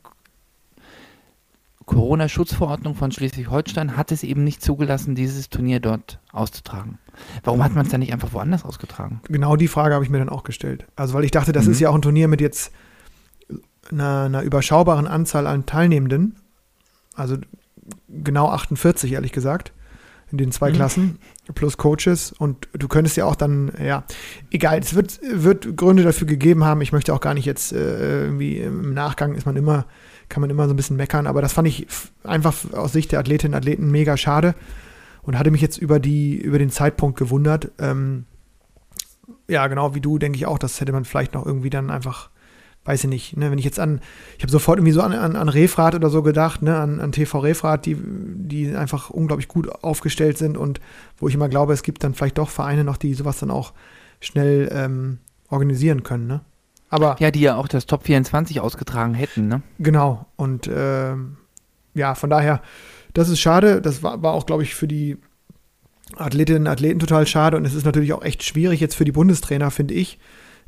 Corona-Schutzverordnung 1.85 2.95
von 2.95 3.11
Schleswig-Holstein 3.11 3.95
hat 3.95 4.11
es 4.11 4.23
eben 4.23 4.43
nicht 4.43 4.61
zugelassen, 4.61 5.15
dieses 5.15 5.49
Turnier 5.49 5.79
dort 5.79 6.19
auszutragen. 6.33 6.99
Warum 7.43 7.63
hat 7.63 7.75
man 7.75 7.85
es 7.85 7.91
dann 7.91 8.01
nicht 8.01 8.11
einfach 8.11 8.33
woanders 8.33 8.65
ausgetragen? 8.65 9.21
genau 9.29 9.55
die 9.55 9.69
Frage 9.69 9.93
habe 9.95 10.03
ich 10.03 10.09
mir 10.11 10.19
dann 10.19 10.27
auch 10.29 10.43
gestellt. 10.43 10.85
Also, 10.97 11.13
weil 11.13 11.23
ich 11.23 11.31
dachte, 11.31 11.53
das 11.53 11.65
Mhm. 11.65 11.71
ist 11.71 11.79
ja 11.79 11.89
auch 11.89 11.95
ein 11.95 12.01
Turnier 12.01 12.27
mit 12.27 12.41
jetzt 12.41 12.73
einer, 13.89 14.23
einer 14.23 14.41
überschaubaren 14.41 15.07
Anzahl 15.07 15.47
an 15.47 15.65
Teilnehmenden. 15.65 16.35
Also 17.15 17.37
genau 18.09 18.49
48, 18.49 19.13
ehrlich 19.13 19.31
gesagt, 19.31 19.71
in 20.29 20.37
den 20.37 20.51
zwei 20.51 20.71
Mhm. 20.71 20.75
Klassen 20.75 21.19
plus 21.53 21.77
Coaches. 21.77 22.31
Und 22.31 22.67
du 22.73 22.87
könntest 22.87 23.17
ja 23.17 23.25
auch 23.25 23.35
dann, 23.35 23.71
ja, 23.83 24.03
egal, 24.51 24.79
es 24.79 24.95
wird, 24.95 25.19
wird 25.23 25.77
Gründe 25.77 26.03
dafür 26.03 26.27
gegeben 26.27 26.63
haben. 26.63 26.81
Ich 26.81 26.91
möchte 26.91 27.13
auch 27.13 27.21
gar 27.21 27.33
nicht 27.33 27.45
jetzt 27.45 27.73
äh, 27.73 28.23
irgendwie 28.23 28.59
im 28.59 28.93
Nachgang 28.93 29.35
ist 29.35 29.45
man 29.45 29.55
immer, 29.55 29.85
kann 30.29 30.41
man 30.41 30.49
immer 30.49 30.67
so 30.67 30.73
ein 30.73 30.77
bisschen 30.77 30.97
meckern, 30.97 31.27
aber 31.27 31.41
das 31.41 31.53
fand 31.53 31.67
ich 31.67 31.87
einfach 32.23 32.55
aus 32.73 32.93
Sicht 32.93 33.11
der 33.11 33.19
Athletinnen 33.19 33.53
und 33.53 33.57
Athleten 33.57 33.91
mega 33.91 34.17
schade 34.17 34.55
und 35.21 35.37
hatte 35.37 35.51
mich 35.51 35.61
jetzt 35.61 35.77
über 35.77 35.99
die, 35.99 36.37
über 36.37 36.59
den 36.59 36.69
Zeitpunkt 36.69 37.17
gewundert. 37.17 37.71
Ähm, 37.79 38.25
ja, 39.47 39.67
genau 39.67 39.95
wie 39.95 40.01
du, 40.01 40.17
denke 40.17 40.37
ich 40.37 40.45
auch, 40.45 40.57
das 40.57 40.79
hätte 40.81 40.91
man 40.91 41.05
vielleicht 41.05 41.33
noch 41.33 41.45
irgendwie 41.45 41.69
dann 41.69 41.89
einfach, 41.89 42.29
weiß 42.87 43.03
ich 43.03 43.09
nicht, 43.09 43.37
ne, 43.37 43.51
wenn 43.51 43.59
ich 43.59 43.65
jetzt 43.65 43.79
an, 43.79 44.01
ich 44.37 44.43
habe 44.43 44.51
sofort 44.51 44.79
irgendwie 44.79 44.93
so 44.93 45.01
an, 45.01 45.13
an, 45.13 45.35
an 45.35 45.49
Refrat 45.49 45.93
oder 45.93 46.09
so 46.09 46.23
gedacht, 46.23 46.61
ne, 46.61 46.77
an, 46.77 46.99
an 46.99 47.11
TV 47.11 47.39
Refrat, 47.39 47.85
die, 47.85 47.97
die 47.99 48.75
einfach 48.75 49.09
unglaublich 49.09 49.47
gut 49.47 49.69
aufgestellt 49.83 50.37
sind 50.37 50.57
und 50.57 50.79
wo 51.17 51.27
ich 51.27 51.35
immer 51.35 51.49
glaube, 51.49 51.73
es 51.73 51.83
gibt 51.83 52.03
dann 52.03 52.13
vielleicht 52.13 52.37
doch 52.37 52.49
Vereine 52.49 52.83
noch, 52.83 52.97
die 52.97 53.13
sowas 53.13 53.39
dann 53.39 53.51
auch 53.51 53.73
schnell 54.21 54.69
ähm, 54.71 55.19
organisieren 55.49 56.03
können, 56.03 56.27
ne? 56.27 56.41
Aber 56.89 57.17
Ja, 57.19 57.31
die 57.31 57.41
ja 57.41 57.57
auch 57.57 57.67
das 57.67 57.85
Top 57.85 58.03
24 58.03 58.61
ausgetragen 58.61 59.13
hätten, 59.13 59.49
ne? 59.49 59.61
Genau. 59.77 60.25
Und 60.37 60.69
ähm, 60.73 61.35
ja, 61.93 62.15
von 62.15 62.29
daher, 62.29 62.61
das 63.13 63.27
ist 63.27 63.41
schade. 63.41 63.81
Das 63.81 64.03
war, 64.03 64.23
war 64.23 64.33
auch, 64.33 64.45
glaube 64.45 64.63
ich, 64.63 64.73
für 64.73 64.87
die 64.87 65.17
Athletinnen 66.15 66.61
und 66.61 66.67
Athleten 66.67 66.99
total 66.99 67.27
schade. 67.27 67.57
Und 67.57 67.65
es 67.65 67.73
ist 67.73 67.85
natürlich 67.85 68.13
auch 68.13 68.23
echt 68.23 68.43
schwierig 68.43 68.79
jetzt 68.79 68.95
für 68.95 69.03
die 69.03 69.11
Bundestrainer, 69.11 69.69
finde 69.71 69.95
ich, 69.95 70.17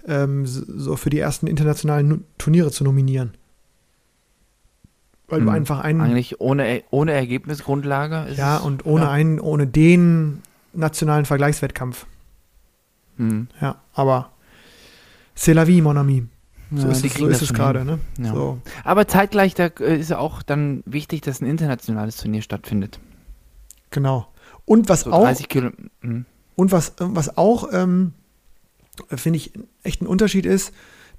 ähm, 0.08 0.46
so 0.46 0.96
für 0.96 1.10
die 1.10 1.20
ersten 1.20 1.48
internationalen 1.48 2.26
Turniere 2.38 2.72
zu 2.72 2.84
nominieren. 2.84 3.34
Weil 5.28 5.40
hm. 5.40 5.46
du 5.46 5.52
einfach 5.52 5.80
einen. 5.80 6.02
Eigentlich 6.02 6.40
ohne, 6.42 6.84
ohne 6.90 7.12
Ergebnisgrundlage. 7.14 8.28
ja, 8.36 8.58
und 8.58 8.86
ohne 8.86 9.06
ja. 9.06 9.12
einen, 9.12 9.40
ohne 9.40 9.68
den 9.68 10.42
nationalen 10.74 11.26
Vergleichswettkampf. 11.26 12.06
Hm. 13.18 13.48
Ja, 13.62 13.76
aber 13.94 14.32
c'est 15.36 15.54
la 15.54 15.68
vie, 15.68 15.82
mon 15.82 15.98
ami. 15.98 16.26
So 16.72 16.86
ja, 16.86 16.92
ist, 16.92 17.04
es, 17.04 17.14
so 17.16 17.28
ist 17.28 17.42
es 17.42 17.54
gerade. 17.54 17.84
Ne? 17.84 18.00
Ja. 18.20 18.34
So. 18.34 18.60
Aber 18.84 19.08
zeitgleich 19.08 19.56
da 19.56 19.66
äh, 19.80 20.00
ist 20.00 20.14
auch 20.14 20.44
dann 20.44 20.84
wichtig, 20.86 21.22
dass 21.22 21.42
ein 21.42 21.48
internationales 21.48 22.18
Turnier 22.18 22.42
stattfindet. 22.42 23.00
Genau. 23.90 24.28
Und 24.66 24.88
was 24.88 25.02
so 25.02 25.12
auch. 25.12 25.28
Hm. 26.02 26.26
Und 26.56 26.72
was, 26.72 26.94
was 27.00 27.38
auch, 27.38 27.70
ähm, 27.72 28.14
finde 29.10 29.38
ich, 29.38 29.54
echt 29.84 30.02
ein 30.02 30.08
Unterschied 30.08 30.46
ist, 30.46 30.74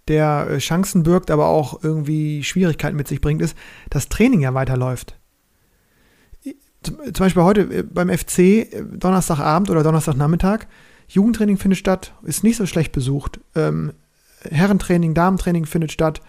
der 0.09 0.47
äh, 0.51 0.59
Chancen 0.59 1.03
birgt, 1.03 1.31
aber 1.31 1.47
auch 1.47 1.83
irgendwie 1.83 2.43
Schwierigkeiten 2.43 2.97
mit 2.97 3.09
sich 3.09 3.21
bringt, 3.21 3.43
ist, 3.43 3.57
dass 3.91 4.09
Training 4.09 4.41
ja 4.41 4.55
weiterläuft. 4.55 5.17
Zum 6.83 7.13
Beispiel 7.19 7.43
heute 7.43 7.61
äh, 7.63 7.83
beim 7.83 8.09
FC, 8.09 8.39
äh, 8.39 8.85
Donnerstagabend 8.93 9.71
oder 9.71 9.83
Donnerstagnachmittag, 9.83 10.67
Jugendtraining 11.09 11.59
findet 11.59 11.79
statt, 11.79 12.15
ist 12.23 12.45
nicht 12.45 12.57
so 12.57 12.67
schlecht 12.67 12.93
besucht. 12.93 13.41
Ähm, 13.55 13.93
Herrentraining, 14.49 15.13
Damentraining 15.15 15.67
findet 15.67 15.93
statt. 15.93 16.23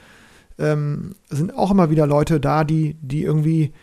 Ähm, 0.58 1.16
sind 1.30 1.56
auch 1.56 1.72
immer 1.72 1.90
wieder 1.90 2.06
Leute 2.08 2.40
da, 2.40 2.64
die, 2.64 2.96
die 3.02 3.24
irgendwie 3.24 3.74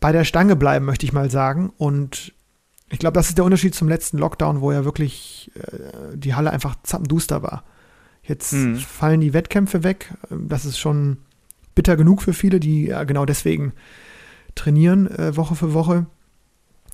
bei 0.00 0.10
der 0.12 0.24
Stange 0.24 0.56
bleiben, 0.56 0.84
möchte 0.84 1.06
ich 1.06 1.12
mal 1.12 1.30
sagen. 1.30 1.72
Und 1.76 2.32
ich 2.90 2.98
glaube, 2.98 3.14
das 3.14 3.28
ist 3.28 3.38
der 3.38 3.44
Unterschied 3.44 3.74
zum 3.74 3.88
letzten 3.88 4.18
Lockdown, 4.18 4.60
wo 4.60 4.72
ja 4.72 4.84
wirklich 4.84 5.50
äh, 5.54 6.16
die 6.16 6.34
Halle 6.34 6.50
einfach 6.50 6.76
zappenduster 6.82 7.42
war. 7.42 7.64
Jetzt 8.22 8.52
mhm. 8.52 8.76
fallen 8.76 9.20
die 9.20 9.32
Wettkämpfe 9.32 9.82
weg. 9.82 10.14
Das 10.30 10.64
ist 10.64 10.78
schon 10.78 11.18
bitter 11.74 11.96
genug 11.96 12.22
für 12.22 12.32
viele, 12.32 12.60
die 12.60 12.86
ja 12.86 13.04
genau 13.04 13.24
deswegen 13.24 13.72
trainieren, 14.54 15.06
äh, 15.06 15.36
Woche 15.36 15.54
für 15.54 15.74
Woche. 15.74 16.06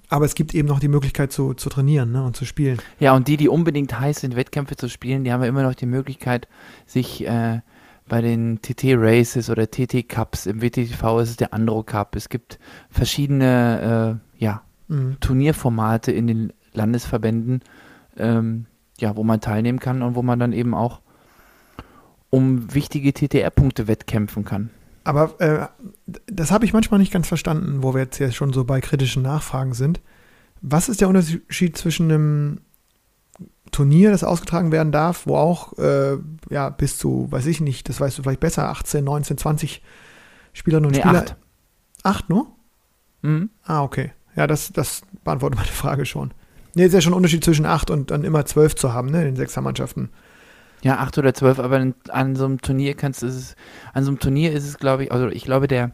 Aber 0.09 0.27
es 0.27 0.35
gibt 0.35 0.55
eben 0.55 0.69
noch 0.69 0.81
die 0.81 0.89
Möglichkeit 0.89 1.33
zu, 1.33 1.55
zu 1.55 1.69
trainieren 1.69 2.13
ne, 2.13 2.25
und 2.25 2.37
zu 2.37 2.45
spielen. 2.45 2.79
Ja, 3.01 3.15
und 3.15 3.27
die, 3.27 3.37
die 3.37 3.49
unbedingt 3.49 3.99
heiß 3.99 4.21
sind, 4.21 4.37
Wettkämpfe 4.37 4.77
zu 4.77 4.89
spielen, 4.89 5.25
die 5.25 5.33
haben 5.33 5.43
ja 5.43 5.49
immer 5.49 5.63
noch 5.63 5.75
die 5.75 5.87
Möglichkeit, 5.87 6.47
sich 6.87 7.27
äh, 7.27 7.61
bei 8.07 8.21
den 8.21 8.61
TT 8.61 8.95
Races 8.97 9.49
oder 9.49 9.71
TT 9.71 10.09
Cups, 10.09 10.47
im 10.47 10.61
WTTV 10.61 11.21
ist 11.21 11.31
es 11.31 11.37
der 11.37 11.55
Andro 11.55 11.83
Cup. 11.83 12.17
Es 12.17 12.29
gibt 12.29 12.59
verschiedene 12.91 14.21
äh, 14.39 14.45
ja, 14.45 14.63
mhm. 14.89 15.19
Turnierformate 15.21 16.13
in 16.13 16.27
den 16.27 16.53
Landesverbänden, 16.73 17.63
ähm, 18.17 18.67
ja, 18.99 19.17
wo 19.17 19.25
man 19.25 19.41
teilnehmen 19.41 19.81
kann 19.81 20.03
und 20.03 20.15
wo 20.15 20.23
man 20.23 20.39
dann 20.39 20.53
eben 20.53 20.75
auch 20.75 21.01
um 22.31 22.75
wichtige 22.75 23.13
TTR-Punkte 23.13 23.87
wettkämpfen 23.87 24.45
kann. 24.45 24.71
Aber 25.05 25.41
äh, 25.41 25.69
das 26.27 26.51
habe 26.51 26.65
ich 26.65 26.73
manchmal 26.73 26.99
nicht 26.99 27.13
ganz 27.13 27.29
verstanden, 27.29 27.83
wo 27.83 27.95
wir 27.95 28.03
jetzt 28.03 28.19
ja 28.19 28.33
schon 28.33 28.53
so 28.53 28.65
bei 28.65 28.81
kritischen 28.81 29.23
Nachfragen 29.23 29.75
sind. 29.75 30.01
Was 30.63 30.89
ist 30.89 31.01
der 31.01 31.09
Unterschied 31.09 31.77
zwischen 31.77 32.11
einem 32.11 32.61
Turnier, 33.71 34.11
das 34.11 34.25
ausgetragen 34.25 34.73
werden 34.73 34.93
darf, 34.93 35.27
wo 35.27 35.37
auch 35.37 35.77
äh, 35.79 36.17
ja, 36.49 36.71
bis 36.71 36.97
zu, 36.97 37.27
weiß 37.31 37.47
ich 37.47 37.61
nicht, 37.61 37.89
das 37.89 38.01
weißt 38.01 38.17
du 38.17 38.23
vielleicht 38.23 38.41
besser, 38.41 38.69
18, 38.69 39.05
19, 39.05 39.37
20 39.37 39.83
Spielerinnen 40.53 40.87
und 40.87 40.95
nee, 40.95 41.03
Spieler. 41.03 41.21
Acht. 41.21 41.37
Acht 42.03 42.29
nur? 42.31 42.47
Mhm. 43.23 43.51
Ah, 43.65 43.83
okay. 43.83 44.13
Ja, 44.37 44.47
das, 44.47 44.73
das 44.73 45.03
beantwortet 45.23 45.59
meine 45.59 45.73
Frage 45.73 46.07
schon. 46.07 46.33
Nee, 46.75 46.87
ist 46.87 46.93
ja 46.93 47.01
schon 47.01 47.13
ein 47.13 47.17
Unterschied 47.17 47.45
zwischen 47.45 47.67
acht 47.67 47.91
und 47.91 48.11
dann 48.11 48.25
immer 48.25 48.45
zwölf 48.47 48.75
zu 48.75 48.93
haben, 48.93 49.11
ne, 49.11 49.21
in 49.21 49.27
den 49.27 49.37
Sechsermannschaften. 49.37 50.11
Ja, 50.83 50.99
acht 50.99 51.17
oder 51.17 51.33
zwölf, 51.33 51.59
aber 51.59 51.93
an 52.11 52.37
so 52.37 52.45
einem 52.45 52.61
Turnier 52.61 52.95
kannst 52.95 53.23
du 53.23 53.27
es, 53.27 53.57
an 53.95 54.05
so 54.05 54.11
einem 54.11 54.19
Turnier 54.19 54.53
ist 54.53 54.69
es, 54.69 54.79
glaube 54.79 55.05
ich, 55.05 55.13
also 55.13 55.29
ich 55.29 55.45
glaube, 55.45 55.69
der, 55.69 55.93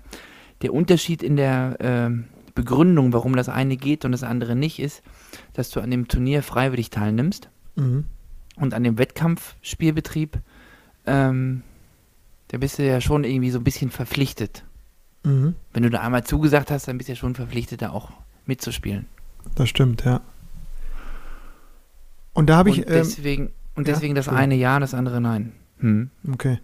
der 0.62 0.74
Unterschied 0.74 1.22
in 1.22 1.36
der 1.36 1.76
äh, 1.80 2.10
Begründung, 2.54 3.12
warum 3.12 3.36
das 3.36 3.48
eine 3.48 3.76
geht 3.76 4.04
und 4.04 4.12
das 4.12 4.24
andere 4.24 4.56
nicht, 4.56 4.80
ist, 4.80 5.02
dass 5.52 5.70
du 5.70 5.80
an 5.80 5.90
dem 5.90 6.08
Turnier 6.08 6.42
freiwillig 6.42 6.90
teilnimmst 6.90 7.50
mhm. 7.76 8.04
und 8.56 8.74
an 8.74 8.82
dem 8.82 8.98
Wettkampfspielbetrieb, 8.98 10.38
ähm, 11.06 11.62
da 12.48 12.58
bist 12.58 12.78
du 12.78 12.86
ja 12.86 13.00
schon 13.00 13.22
irgendwie 13.22 13.50
so 13.50 13.58
ein 13.58 13.64
bisschen 13.64 13.90
verpflichtet. 13.90 14.64
Mhm. 15.22 15.54
Wenn 15.72 15.82
du 15.84 15.90
da 15.90 16.00
einmal 16.00 16.24
zugesagt 16.24 16.70
hast, 16.70 16.88
dann 16.88 16.98
bist 16.98 17.08
du 17.08 17.12
ja 17.12 17.16
schon 17.16 17.36
verpflichtet, 17.36 17.82
da 17.82 17.90
auch 17.90 18.10
mitzuspielen. 18.46 19.06
Das 19.54 19.68
stimmt, 19.68 20.04
ja. 20.04 20.20
Und 22.32 22.48
da 22.48 22.56
habe 22.56 22.70
ich. 22.70 22.78
Ähm, 22.78 22.84
deswegen, 22.88 23.50
und 23.74 23.88
deswegen 23.88 24.14
ja, 24.14 24.22
das 24.22 24.28
eine 24.28 24.54
ja, 24.54 24.78
das 24.78 24.94
andere 24.94 25.20
nein. 25.20 25.52
Hm. 25.78 26.10
Okay. 26.32 26.58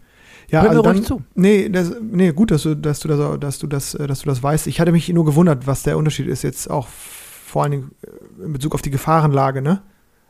Ja, 0.48 0.62
Hör 0.62 0.70
also 0.70 0.82
dann, 0.82 1.02
zu. 1.02 1.22
Nee, 1.34 1.68
das, 1.68 1.92
nee, 2.00 2.32
gut, 2.32 2.50
dass 2.50 2.62
du, 2.62 2.76
dass 2.76 3.00
du 3.00 3.08
das, 3.08 3.40
dass 3.40 3.58
du 3.58 3.66
das, 3.66 3.92
dass 3.92 4.20
du 4.20 4.26
das 4.26 4.42
weißt. 4.42 4.66
Ich 4.68 4.80
hatte 4.80 4.92
mich 4.92 5.08
nur 5.08 5.24
gewundert, 5.24 5.66
was 5.66 5.82
der 5.82 5.96
Unterschied 5.98 6.28
ist 6.28 6.42
jetzt 6.42 6.70
auch 6.70 6.86
vor 6.88 7.62
allen 7.62 7.72
Dingen 7.72 7.90
äh, 8.02 8.44
in 8.44 8.52
Bezug 8.52 8.74
auf 8.74 8.82
die 8.82 8.90
Gefahrenlage, 8.90 9.62
ne? 9.62 9.82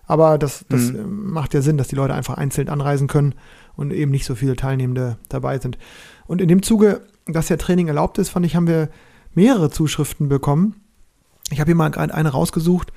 Aber 0.06 0.38
das, 0.38 0.64
das 0.68 0.92
mhm. 0.92 1.32
macht 1.32 1.52
ja 1.52 1.62
Sinn, 1.62 1.78
dass 1.78 1.88
die 1.88 1.96
Leute 1.96 2.14
einfach 2.14 2.36
einzeln 2.36 2.68
anreisen 2.68 3.08
können 3.08 3.34
und 3.74 3.92
eben 3.92 4.12
nicht 4.12 4.24
so 4.24 4.36
viele 4.36 4.54
Teilnehmende 4.54 5.18
dabei 5.28 5.58
sind. 5.58 5.78
Und 6.26 6.40
in 6.40 6.48
dem 6.48 6.62
Zuge, 6.62 7.02
dass 7.26 7.48
ja 7.48 7.56
Training 7.56 7.88
erlaubt 7.88 8.18
ist, 8.18 8.28
fand 8.28 8.46
ich, 8.46 8.54
haben 8.54 8.68
wir 8.68 8.88
mehrere 9.34 9.70
Zuschriften 9.70 10.28
bekommen. 10.28 10.76
Ich 11.50 11.60
habe 11.60 11.68
hier 11.68 11.76
mal 11.76 11.92
eine 11.94 12.28
rausgesucht, 12.28 12.92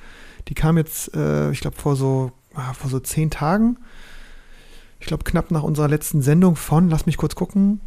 die 0.48 0.54
kam 0.54 0.78
jetzt, 0.78 1.16
äh, 1.16 1.52
ich 1.52 1.60
glaube, 1.60 1.78
vor 1.78 1.96
so 1.96 2.32
Ah, 2.56 2.74
vor 2.74 2.90
so 2.90 3.00
zehn 3.00 3.30
Tagen, 3.30 3.78
ich 5.00 5.08
glaube 5.08 5.24
knapp 5.24 5.52
nach 5.52 5.64
unserer 5.64 5.88
letzten 5.88 6.22
Sendung 6.22 6.56
von, 6.56 6.90
lass 6.90 7.06
mich 7.06 7.18
kurz 7.18 7.36
gucken, 7.36 7.80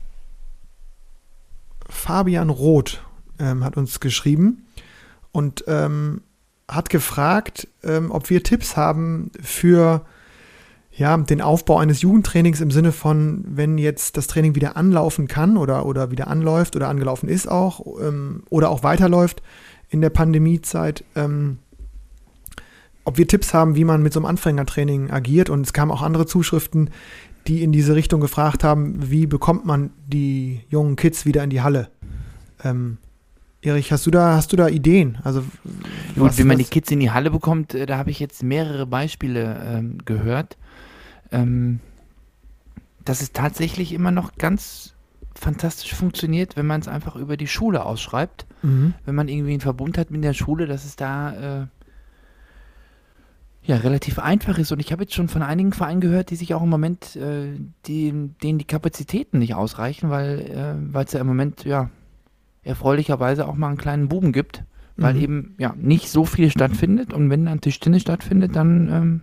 Fabian 1.89 2.49
Roth 2.49 3.03
ähm, 3.39 3.65
hat 3.65 3.77
uns 3.77 3.99
geschrieben 4.01 4.65
und 5.33 5.65
ähm, 5.67 6.23
hat 6.69 6.91
gefragt, 6.91 7.69
ähm, 7.83 8.13
ob 8.13 8.31
wir 8.31 8.43
Tipps 8.43 8.77
haben 8.77 9.31
für 9.43 10.07
ja, 10.93 11.17
den 11.17 11.43
Aufbau 11.43 11.79
eines 11.79 12.03
Jugendtrainings 12.03 12.61
im 12.61 12.71
Sinne 12.71 12.93
von, 12.93 13.45
wenn 13.47 13.79
jetzt 13.79 14.17
das 14.17 14.27
Training 14.27 14.55
wieder 14.55 14.77
anlaufen 14.77 15.27
kann 15.27 15.57
oder, 15.57 15.87
oder 15.87 16.11
wieder 16.11 16.29
anläuft 16.29 16.77
oder 16.77 16.89
angelaufen 16.89 17.29
ist 17.29 17.47
auch 17.51 17.85
ähm, 18.01 18.45
oder 18.49 18.71
auch 18.71 18.83
weiterläuft 18.85 19.43
in 19.93 20.01
der 20.01 20.11
Pandemiezeit, 20.11 21.05
ähm, 21.15 21.59
ob 23.05 23.19
wir 23.19 23.29
Tipps 23.29 23.53
haben, 23.53 23.77
wie 23.77 23.85
man 23.85 24.03
mit 24.03 24.13
so 24.13 24.21
einem 24.21 24.27
Anfängertraining 24.27 25.11
agiert. 25.11 25.51
Und 25.51 25.67
es 25.67 25.73
kamen 25.73 25.91
auch 25.91 26.03
andere 26.03 26.27
Zuschriften, 26.27 26.91
die 27.47 27.63
in 27.63 27.73
diese 27.73 27.95
Richtung 27.95 28.21
gefragt 28.21 28.65
haben, 28.65 29.11
wie 29.11 29.27
bekommt 29.27 29.67
man 29.67 29.91
die 30.07 30.61
jungen 30.71 30.97
Kids 30.97 31.27
wieder 31.27 31.45
in 31.45 31.51
die 31.51 31.61
Halle? 31.61 31.91
Ähm, 32.65 32.99
Erich, 33.61 33.93
hast 33.93 34.07
du 34.07 34.11
da, 34.11 34.35
hast 34.35 34.53
du 34.53 34.57
da 34.57 34.69
Ideen? 34.69 35.19
Also 35.25 35.45
Gut, 36.17 36.39
wie 36.39 36.45
man 36.45 36.59
die 36.59 36.65
Kids 36.65 36.91
in 36.91 37.01
die 37.01 37.11
Halle 37.11 37.31
bekommt, 37.31 37.75
äh, 37.75 37.87
da 37.87 37.99
habe 37.99 38.11
ich 38.11 38.19
jetzt 38.19 38.43
mehrere 38.43 38.87
Beispiele 38.87 39.61
ähm, 39.69 39.99
gehört. 40.05 40.57
Ähm, 41.31 41.81
dass 43.05 43.21
es 43.21 43.33
tatsächlich 43.33 43.93
immer 43.93 44.11
noch 44.11 44.37
ganz 44.37 44.92
fantastisch 45.43 45.95
funktioniert, 45.95 46.57
wenn 46.57 46.67
man 46.67 46.81
es 46.81 46.89
einfach 46.89 47.17
über 47.17 47.37
die 47.37 47.49
Schule 47.49 47.85
ausschreibt. 47.85 48.47
Mhm. 48.63 48.95
Wenn 49.05 49.15
man 49.15 49.29
irgendwie 49.29 49.53
einen 49.53 49.61
Verbund 49.61 49.99
hat 49.99 50.11
mit 50.11 50.23
der 50.23 50.35
Schule, 50.35 50.67
dass 50.67 50.85
es 50.85 50.97
da 50.97 51.63
äh, 51.63 51.67
ja, 53.65 53.77
relativ 53.77 54.19
einfach 54.19 54.59
ist. 54.59 54.73
Und 54.73 54.81
ich 54.81 54.93
habe 54.93 55.03
jetzt 55.03 55.15
schon 55.15 55.29
von 55.29 55.43
einigen 55.43 55.73
Vereinen 55.73 56.01
gehört, 56.01 56.31
die 56.31 56.37
sich 56.37 56.55
auch 56.55 56.63
im 56.63 56.69
Moment, 56.69 57.17
äh, 57.17 57.59
die, 57.87 58.31
denen 58.43 58.59
die 58.59 58.67
Kapazitäten 58.67 59.39
nicht 59.39 59.55
ausreichen, 59.55 60.11
weil 60.11 60.81
äh, 60.95 60.99
es 61.01 61.13
ja 61.13 61.21
im 61.21 61.27
Moment, 61.27 61.65
ja, 61.65 61.91
erfreulicherweise 62.63 63.47
auch 63.49 63.57
mal 63.57 63.69
einen 63.69 63.77
kleinen 63.77 64.09
Buben 64.09 64.33
gibt, 64.33 64.63
weil 64.97 65.15
mhm. 65.15 65.21
eben, 65.21 65.55
ja, 65.59 65.75
nicht 65.77 66.09
so 66.09 66.25
viel 66.25 66.51
stattfindet. 66.51 67.13
Und 67.13 67.31
wenn 67.31 67.47
dann 67.47 67.61
Tischtennis 67.61 68.03
stattfindet, 68.03 68.55
dann, 68.55 68.89
ähm, 68.89 69.21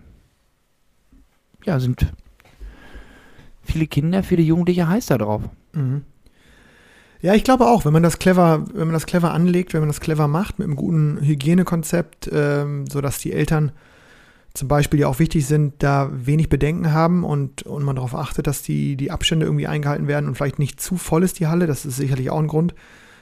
ja, 1.64 1.80
sind 1.80 2.12
viele 3.62 3.86
Kinder, 3.86 4.22
viele 4.22 4.42
Jugendliche 4.42 4.88
heiß 4.88 5.06
da 5.06 5.16
drauf. 5.16 5.42
Mhm. 5.72 6.02
Ja, 7.22 7.34
ich 7.34 7.44
glaube 7.44 7.66
auch, 7.66 7.84
wenn 7.84 7.92
man 7.92 8.02
das 8.02 8.18
clever, 8.18 8.64
wenn 8.72 8.86
man 8.86 8.94
das 8.94 9.04
clever 9.04 9.32
anlegt, 9.32 9.74
wenn 9.74 9.80
man 9.80 9.90
das 9.90 10.00
clever 10.00 10.26
macht, 10.26 10.58
mit 10.58 10.66
einem 10.66 10.76
guten 10.76 11.18
Hygienekonzept, 11.20 12.30
ähm, 12.32 12.86
sodass 12.86 13.18
die 13.18 13.32
Eltern 13.32 13.72
zum 14.54 14.68
Beispiel 14.68 15.00
ja 15.00 15.08
auch 15.08 15.18
wichtig 15.18 15.46
sind, 15.46 15.74
da 15.78 16.10
wenig 16.12 16.48
Bedenken 16.48 16.92
haben 16.92 17.22
und, 17.24 17.62
und 17.62 17.84
man 17.84 17.96
darauf 17.96 18.14
achtet, 18.14 18.46
dass 18.46 18.62
die, 18.62 18.96
die 18.96 19.10
Abstände 19.10 19.46
irgendwie 19.46 19.66
eingehalten 19.66 20.08
werden 20.08 20.26
und 20.26 20.34
vielleicht 20.34 20.58
nicht 20.58 20.80
zu 20.80 20.96
voll 20.96 21.22
ist 21.22 21.38
die 21.38 21.46
Halle, 21.46 21.66
das 21.66 21.84
ist 21.84 21.96
sicherlich 21.96 22.30
auch 22.30 22.38
ein 22.38 22.48
Grund. 22.48 22.74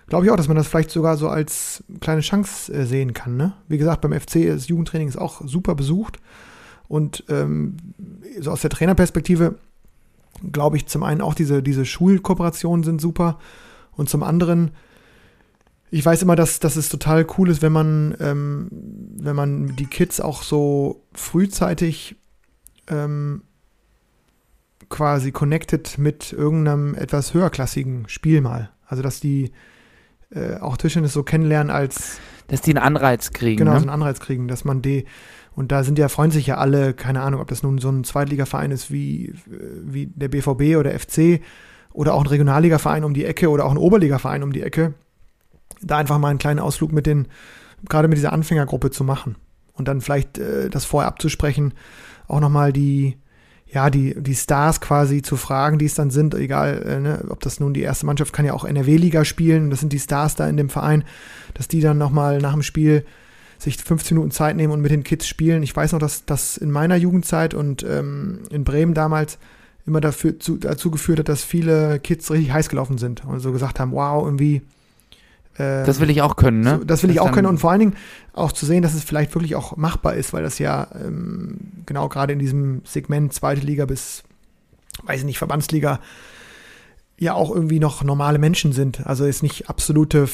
Glaube 0.06 0.24
ich 0.24 0.30
auch, 0.30 0.36
dass 0.36 0.48
man 0.48 0.56
das 0.56 0.68
vielleicht 0.68 0.90
sogar 0.90 1.18
so 1.18 1.28
als 1.28 1.84
kleine 2.00 2.22
Chance 2.22 2.72
äh, 2.72 2.86
sehen 2.86 3.12
kann. 3.12 3.36
Ne? 3.36 3.52
Wie 3.66 3.76
gesagt, 3.76 4.00
beim 4.00 4.18
FC 4.18 4.46
das 4.46 4.68
Jugendtraining 4.68 5.08
ist 5.08 5.18
auch 5.18 5.42
super 5.44 5.74
besucht 5.74 6.18
und 6.86 7.24
ähm, 7.28 7.76
so 8.40 8.50
aus 8.50 8.62
der 8.62 8.70
Trainerperspektive 8.70 9.56
glaube 10.52 10.76
ich 10.76 10.86
zum 10.86 11.02
einen 11.02 11.20
auch 11.20 11.34
diese, 11.34 11.62
diese 11.62 11.84
Schulkooperationen 11.84 12.84
sind 12.84 13.00
super 13.00 13.38
und 13.92 14.08
zum 14.08 14.22
anderen 14.22 14.72
ich 15.90 16.04
weiß 16.04 16.22
immer, 16.22 16.36
dass, 16.36 16.60
dass 16.60 16.76
es 16.76 16.90
total 16.90 17.26
cool 17.38 17.48
ist, 17.48 17.62
wenn 17.62 17.72
man, 17.72 18.14
ähm, 18.20 18.68
wenn 19.16 19.34
man 19.34 19.74
die 19.76 19.86
Kids 19.86 20.20
auch 20.20 20.42
so 20.42 21.02
frühzeitig 21.14 22.16
ähm, 22.88 23.42
quasi 24.88 25.32
connected 25.32 25.98
mit 25.98 26.32
irgendeinem 26.32 26.94
etwas 26.94 27.34
höherklassigen 27.34 28.08
Spiel 28.08 28.40
mal. 28.40 28.70
Also 28.86 29.02
dass 29.02 29.20
die 29.20 29.52
äh, 30.30 30.56
auch 30.56 30.76
Tischtennis 30.76 31.12
so 31.12 31.22
kennenlernen 31.22 31.70
als 31.70 32.18
dass 32.48 32.62
die 32.62 32.70
einen 32.70 32.84
Anreiz 32.84 33.32
kriegen. 33.32 33.58
Genau, 33.58 33.72
ne? 33.72 33.78
so 33.78 33.82
einen 33.82 33.90
Anreiz 33.90 34.20
kriegen, 34.20 34.48
dass 34.48 34.64
man 34.64 34.80
die 34.80 35.04
und 35.58 35.72
da 35.72 35.82
sind 35.82 35.98
ja, 35.98 36.08
freuen 36.08 36.30
sich 36.30 36.46
ja 36.46 36.58
alle, 36.58 36.94
keine 36.94 37.20
Ahnung, 37.20 37.40
ob 37.40 37.48
das 37.48 37.64
nun 37.64 37.78
so 37.78 37.88
ein 37.88 38.04
Zweitligaverein 38.04 38.70
ist 38.70 38.92
wie, 38.92 39.34
wie 39.44 40.06
der 40.06 40.28
BVB 40.28 40.76
oder 40.76 40.96
FC 40.96 41.40
oder 41.92 42.14
auch 42.14 42.20
ein 42.20 42.28
Regionalligaverein 42.28 43.02
um 43.02 43.12
die 43.12 43.24
Ecke 43.24 43.50
oder 43.50 43.64
auch 43.64 43.72
ein 43.72 43.76
Oberligaverein 43.76 44.44
um 44.44 44.52
die 44.52 44.62
Ecke, 44.62 44.94
da 45.82 45.96
einfach 45.96 46.18
mal 46.18 46.28
einen 46.28 46.38
kleinen 46.38 46.60
Ausflug 46.60 46.92
mit 46.92 47.06
den, 47.06 47.26
gerade 47.88 48.06
mit 48.06 48.18
dieser 48.18 48.32
Anfängergruppe 48.32 48.92
zu 48.92 49.02
machen. 49.02 49.34
Und 49.72 49.88
dann 49.88 50.00
vielleicht 50.00 50.38
äh, 50.38 50.70
das 50.70 50.84
vorher 50.84 51.08
abzusprechen, 51.08 51.74
auch 52.28 52.38
nochmal 52.38 52.72
die, 52.72 53.18
ja, 53.66 53.90
die, 53.90 54.14
die 54.16 54.36
Stars 54.36 54.80
quasi 54.80 55.22
zu 55.22 55.36
fragen, 55.36 55.80
die 55.80 55.86
es 55.86 55.94
dann 55.94 56.10
sind, 56.10 56.34
egal, 56.34 56.84
äh, 56.84 57.00
ne, 57.00 57.24
ob 57.30 57.40
das 57.40 57.58
nun 57.58 57.74
die 57.74 57.82
erste 57.82 58.06
Mannschaft 58.06 58.32
kann 58.32 58.46
ja 58.46 58.52
auch 58.52 58.64
NRW-Liga 58.64 59.24
spielen, 59.24 59.70
das 59.70 59.80
sind 59.80 59.92
die 59.92 59.98
Stars 59.98 60.36
da 60.36 60.48
in 60.48 60.56
dem 60.56 60.68
Verein, 60.68 61.02
dass 61.54 61.66
die 61.66 61.80
dann 61.80 61.98
nochmal 61.98 62.38
nach 62.38 62.52
dem 62.52 62.62
Spiel 62.62 63.04
sich 63.58 63.76
15 63.76 64.16
Minuten 64.16 64.30
Zeit 64.30 64.56
nehmen 64.56 64.72
und 64.72 64.80
mit 64.80 64.90
den 64.90 65.04
Kids 65.04 65.26
spielen. 65.26 65.62
Ich 65.62 65.74
weiß 65.74 65.92
noch, 65.92 65.98
dass 65.98 66.24
das 66.24 66.56
in 66.56 66.70
meiner 66.70 66.96
Jugendzeit 66.96 67.54
und 67.54 67.82
ähm, 67.82 68.40
in 68.50 68.64
Bremen 68.64 68.94
damals 68.94 69.38
immer 69.86 70.00
dafür, 70.00 70.38
zu, 70.38 70.56
dazu 70.56 70.90
geführt 70.90 71.18
hat, 71.18 71.28
dass 71.28 71.42
viele 71.42 71.98
Kids 71.98 72.30
richtig 72.30 72.52
heiß 72.52 72.68
gelaufen 72.68 72.98
sind 72.98 73.24
und 73.24 73.40
so 73.40 73.52
gesagt 73.52 73.80
haben, 73.80 73.92
wow, 73.92 74.24
irgendwie. 74.24 74.62
Ähm, 75.58 75.86
das 75.86 75.98
will 75.98 76.10
ich 76.10 76.22
auch 76.22 76.36
können, 76.36 76.60
ne? 76.60 76.78
So, 76.78 76.84
das 76.84 77.02
will 77.02 77.08
das 77.08 77.16
ich 77.16 77.20
auch 77.20 77.32
können 77.32 77.48
und 77.48 77.58
vor 77.58 77.72
allen 77.72 77.80
Dingen 77.80 77.96
auch 78.32 78.52
zu 78.52 78.64
sehen, 78.66 78.82
dass 78.82 78.94
es 78.94 79.02
vielleicht 79.02 79.34
wirklich 79.34 79.56
auch 79.56 79.76
machbar 79.76 80.14
ist, 80.14 80.32
weil 80.32 80.42
das 80.42 80.58
ja 80.58 80.86
ähm, 80.94 81.58
genau 81.86 82.08
gerade 82.08 82.32
in 82.32 82.38
diesem 82.38 82.82
Segment 82.84 83.32
zweite 83.32 83.62
Liga 83.62 83.86
bis, 83.86 84.22
weiß 85.02 85.20
ich 85.20 85.26
nicht, 85.26 85.38
Verbandsliga 85.38 85.98
ja 87.18 87.34
auch 87.34 87.52
irgendwie 87.52 87.80
noch 87.80 88.04
normale 88.04 88.38
Menschen 88.38 88.72
sind. 88.72 89.04
Also 89.06 89.24
ist 89.24 89.42
nicht 89.42 89.68
absolute 89.68 90.28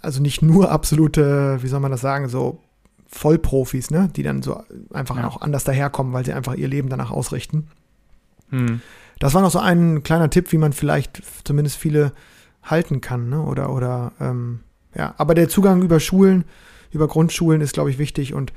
also 0.00 0.20
nicht 0.20 0.42
nur 0.42 0.70
absolute, 0.70 1.62
wie 1.62 1.68
soll 1.68 1.80
man 1.80 1.90
das 1.90 2.00
sagen, 2.00 2.28
so 2.28 2.60
Vollprofis, 3.06 3.90
ne, 3.90 4.08
die 4.14 4.22
dann 4.22 4.42
so 4.42 4.62
einfach 4.92 5.16
ja. 5.16 5.26
auch 5.26 5.40
anders 5.40 5.64
daherkommen, 5.64 6.12
weil 6.12 6.24
sie 6.24 6.32
einfach 6.32 6.54
ihr 6.54 6.68
Leben 6.68 6.88
danach 6.88 7.10
ausrichten. 7.10 7.68
Hm. 8.50 8.80
Das 9.18 9.34
war 9.34 9.42
noch 9.42 9.50
so 9.50 9.58
ein 9.58 10.02
kleiner 10.02 10.30
Tipp, 10.30 10.52
wie 10.52 10.58
man 10.58 10.72
vielleicht 10.72 11.22
zumindest 11.44 11.76
viele 11.76 12.12
halten 12.62 13.00
kann, 13.00 13.28
ne? 13.28 13.42
Oder, 13.42 13.72
oder 13.72 14.12
ähm, 14.20 14.60
ja, 14.94 15.14
aber 15.18 15.34
der 15.34 15.48
Zugang 15.48 15.82
über 15.82 16.00
Schulen, 16.00 16.44
über 16.90 17.08
Grundschulen 17.08 17.60
ist, 17.60 17.74
glaube 17.74 17.90
ich, 17.90 17.98
wichtig 17.98 18.34
und 18.34 18.52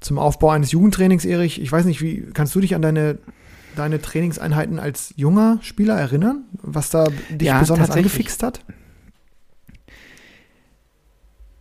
zum 0.00 0.18
Aufbau 0.18 0.50
eines 0.50 0.72
Jugendtrainings, 0.72 1.24
Erich, 1.24 1.60
ich 1.60 1.70
weiß 1.70 1.84
nicht, 1.84 2.02
wie 2.02 2.28
kannst 2.34 2.54
du 2.54 2.60
dich 2.60 2.74
an 2.74 2.82
deine 2.82 3.18
deine 3.76 4.02
Trainingseinheiten 4.02 4.78
als 4.78 5.14
junger 5.16 5.58
Spieler 5.62 5.98
erinnern, 5.98 6.44
was 6.60 6.90
da 6.90 7.06
dich 7.30 7.48
ja, 7.48 7.58
besonders 7.58 7.90
angefixt 7.90 8.42
hat? 8.42 8.60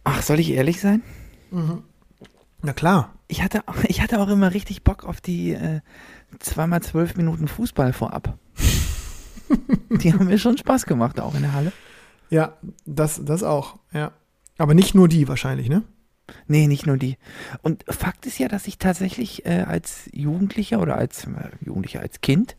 Ach, 0.04 0.22
soll 0.22 0.40
ich 0.40 0.52
ehrlich 0.52 0.82
sein? 0.82 1.04
Mhm. 1.52 1.84
Na 2.62 2.74
klar. 2.74 3.14
Ich 3.28 3.42
hatte, 3.42 3.64
ich 3.88 4.02
hatte 4.02 4.20
auch 4.20 4.28
immer 4.28 4.54
richtig 4.54 4.84
Bock 4.84 5.04
auf 5.06 5.22
die 5.22 5.54
äh, 5.54 5.82
zweimal 6.40 6.82
zwölf 6.82 7.16
Minuten 7.16 7.48
Fußball 7.48 7.94
vorab. 7.94 8.38
die 9.90 10.14
haben 10.14 10.28
mir 10.28 10.38
schon 10.38 10.58
Spaß 10.58 10.86
gemacht, 10.86 11.20
auch 11.20 11.36
in 11.36 11.42
der 11.42 11.54
Halle. 11.54 11.72
Ja, 12.30 12.58
das, 12.86 13.22
das 13.24 13.44
auch, 13.44 13.78
ja. 13.94 14.12
Aber 14.58 14.74
nicht 14.74 14.96
nur 14.96 15.08
die 15.08 15.28
wahrscheinlich, 15.28 15.70
ne? 15.70 15.84
Nee, 16.48 16.68
nicht 16.68 16.86
nur 16.86 16.98
die. 16.98 17.18
Und 17.62 17.84
Fakt 17.90 18.26
ist 18.26 18.40
ja, 18.40 18.48
dass 18.48 18.68
ich 18.68 18.78
tatsächlich 18.78 19.46
äh, 19.46 19.64
als 19.68 20.10
Jugendlicher 20.14 20.80
oder 20.80 20.96
als 20.96 21.26
äh, 21.26 21.50
Jugendlicher, 21.62 22.00
als 22.00 22.22
Kind, 22.22 22.56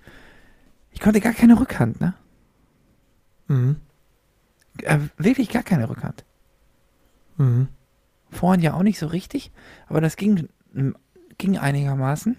ich 0.91 1.01
konnte 1.01 1.21
gar 1.21 1.33
keine 1.33 1.59
Rückhand, 1.59 2.01
ne? 2.01 2.15
Mhm. 3.49 3.77
Äh, 4.83 4.99
wirklich 5.17 5.49
gar 5.49 5.63
keine 5.63 5.89
Rückhand. 5.89 6.25
Mhm. 7.43 7.69
Vorhin 8.31 8.63
ja 8.63 8.75
auch 8.75 8.83
nicht 8.83 8.99
so 8.99 9.07
richtig, 9.07 9.51
aber 9.89 10.01
das 10.01 10.17
ging, 10.17 10.49
ging 11.39 11.59
einigermaßen. 11.59 12.37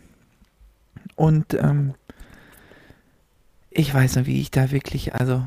Und 1.16 1.54
ähm, 1.54 1.94
ich 3.70 3.94
weiß 3.94 4.16
noch, 4.16 4.26
wie 4.26 4.40
ich 4.40 4.50
da 4.50 4.72
wirklich, 4.72 5.14
also 5.14 5.46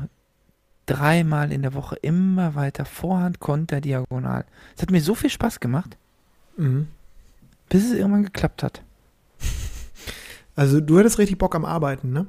dreimal 0.85 1.51
in 1.51 1.63
der 1.63 1.73
Woche 1.73 1.95
immer 1.97 2.55
weiter 2.55 2.85
Vorhand, 2.85 3.39
Konter, 3.39 3.81
Diagonal. 3.81 4.45
Es 4.75 4.81
hat 4.81 4.91
mir 4.91 5.01
so 5.01 5.15
viel 5.15 5.29
Spaß 5.29 5.59
gemacht, 5.59 5.97
mhm. 6.55 6.87
bis 7.67 7.85
es 7.85 7.93
irgendwann 7.93 8.23
geklappt 8.23 8.63
hat. 8.63 8.83
Also 10.55 10.81
du 10.81 10.97
hattest 10.97 11.19
richtig 11.19 11.37
Bock 11.37 11.53
am 11.53 11.65
Arbeiten, 11.65 12.11
ne? 12.11 12.25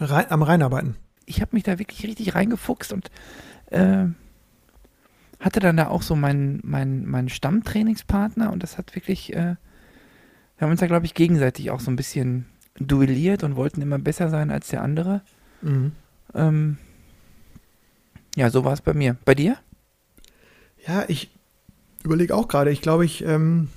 Rein, 0.00 0.30
am 0.30 0.42
Reinarbeiten. 0.42 0.96
Ich 1.24 1.40
habe 1.40 1.56
mich 1.56 1.62
da 1.62 1.78
wirklich 1.78 2.04
richtig 2.04 2.34
reingefuchst 2.34 2.92
und 2.92 3.10
äh, 3.70 4.04
hatte 5.40 5.58
dann 5.58 5.78
da 5.78 5.88
auch 5.88 6.02
so 6.02 6.14
meinen 6.14 6.60
mein, 6.62 7.06
mein 7.06 7.28
Stammtrainingspartner 7.28 8.52
und 8.52 8.62
das 8.62 8.78
hat 8.78 8.94
wirklich, 8.94 9.32
äh, 9.32 9.56
wir 10.56 10.60
haben 10.60 10.70
uns 10.70 10.80
da, 10.80 10.86
glaube 10.86 11.06
ich, 11.06 11.14
gegenseitig 11.14 11.70
auch 11.70 11.80
so 11.80 11.90
ein 11.90 11.96
bisschen 11.96 12.46
duelliert 12.78 13.42
und 13.42 13.56
wollten 13.56 13.82
immer 13.82 13.98
besser 13.98 14.28
sein 14.28 14.50
als 14.50 14.68
der 14.68 14.82
andere. 14.82 15.22
Mhm. 15.62 15.92
Ähm, 16.34 16.76
ja, 18.36 18.50
so 18.50 18.64
war 18.64 18.74
es 18.74 18.82
bei 18.82 18.94
mir. 18.94 19.16
Bei 19.24 19.34
dir? 19.34 19.56
Ja, 20.86 21.04
ich 21.08 21.30
überlege 22.04 22.34
auch 22.34 22.48
gerade. 22.48 22.70
Ich 22.70 22.82
glaube, 22.82 23.04
ich. 23.04 23.24
Ähm, 23.24 23.68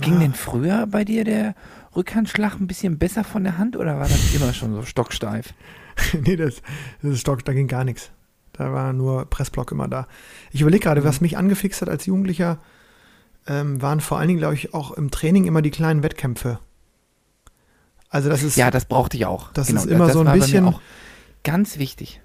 Ging 0.00 0.16
ah. 0.16 0.20
denn 0.20 0.34
früher 0.34 0.86
bei 0.86 1.04
dir 1.04 1.24
der 1.24 1.56
Rückhandschlag 1.96 2.60
ein 2.60 2.68
bisschen 2.68 2.98
besser 2.98 3.24
von 3.24 3.42
der 3.42 3.58
Hand 3.58 3.76
oder 3.76 3.98
war 3.98 4.06
das 4.06 4.34
immer 4.34 4.52
schon 4.52 4.72
so 4.72 4.82
stocksteif? 4.84 5.52
nee, 6.24 6.36
das, 6.36 6.62
das 7.02 7.14
ist 7.14 7.20
stock, 7.20 7.44
da 7.44 7.52
ging 7.52 7.66
gar 7.66 7.82
nichts. 7.82 8.12
Da 8.60 8.74
war 8.74 8.92
nur 8.92 9.24
Pressblock 9.24 9.72
immer 9.72 9.88
da. 9.88 10.06
Ich 10.52 10.60
überlege 10.60 10.84
gerade, 10.84 11.00
mhm. 11.00 11.06
was 11.06 11.22
mich 11.22 11.38
angefixt 11.38 11.80
hat 11.80 11.88
als 11.88 12.04
Jugendlicher, 12.04 12.58
ähm, 13.46 13.80
waren 13.80 14.00
vor 14.00 14.18
allen 14.18 14.28
Dingen, 14.28 14.38
glaube 14.38 14.54
ich, 14.54 14.74
auch 14.74 14.90
im 14.90 15.10
Training 15.10 15.46
immer 15.46 15.62
die 15.62 15.70
kleinen 15.70 16.02
Wettkämpfe. 16.02 16.58
Also 18.10 18.28
das 18.28 18.42
ist. 18.42 18.56
Ja, 18.56 18.70
das 18.70 18.84
brauchte 18.84 19.16
ich 19.16 19.24
auch. 19.24 19.50
Das 19.54 19.68
genau, 19.68 19.80
ist 19.80 19.86
immer 19.86 20.04
das 20.06 20.12
so 20.12 20.20
ein 20.20 20.38
bisschen. 20.38 20.66
Auch 20.66 20.82
ganz 21.42 21.78
wichtig. 21.78 22.20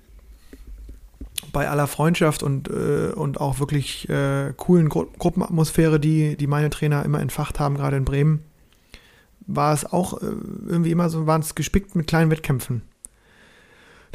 Bei 1.53 1.69
aller 1.69 1.87
Freundschaft 1.87 2.43
und, 2.43 2.67
äh, 2.67 3.13
und 3.15 3.39
auch 3.39 3.59
wirklich 3.59 4.09
äh, 4.09 4.51
coolen 4.57 4.89
Gru 4.89 5.05
Gruppenatmosphäre, 5.17 6.01
die, 6.01 6.35
die 6.35 6.47
meine 6.47 6.69
Trainer 6.69 7.05
immer 7.05 7.21
entfacht 7.21 7.61
haben, 7.61 7.75
gerade 7.75 7.95
in 7.95 8.03
Bremen, 8.03 8.43
war 9.47 9.73
es 9.73 9.85
auch 9.85 10.21
äh, 10.21 10.25
irgendwie 10.65 10.91
immer 10.91 11.09
so, 11.09 11.27
waren 11.27 11.39
es 11.39 11.55
gespickt 11.55 11.95
mit 11.95 12.07
kleinen 12.07 12.29
Wettkämpfen. 12.29 12.81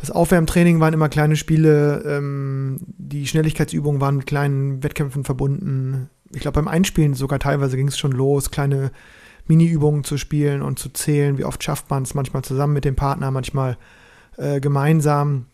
Das 0.00 0.10
Aufwärmtraining 0.10 0.80
waren 0.80 0.94
immer 0.94 1.10
kleine 1.10 1.36
Spiele, 1.36 2.02
ähm, 2.06 2.78
die 2.80 3.26
Schnelligkeitsübungen 3.26 4.00
waren 4.00 4.16
mit 4.16 4.26
kleinen 4.26 4.82
Wettkämpfen 4.82 5.24
verbunden. 5.24 6.08
Ich 6.32 6.40
glaube, 6.40 6.54
beim 6.54 6.68
Einspielen 6.68 7.14
sogar 7.14 7.38
teilweise 7.38 7.76
ging 7.76 7.88
es 7.88 7.98
schon 7.98 8.12
los, 8.12 8.50
kleine 8.50 8.92
Mini-Übungen 9.46 10.04
zu 10.04 10.16
spielen 10.16 10.62
und 10.62 10.78
zu 10.78 10.88
zählen. 10.90 11.36
Wie 11.36 11.44
oft 11.44 11.62
schafft 11.62 11.90
man 11.90 12.04
es? 12.04 12.14
Manchmal 12.14 12.42
zusammen 12.42 12.72
mit 12.72 12.86
dem 12.86 12.96
Partner, 12.96 13.30
manchmal 13.30 13.76
äh, 14.38 14.60
gemeinsam. 14.60 15.46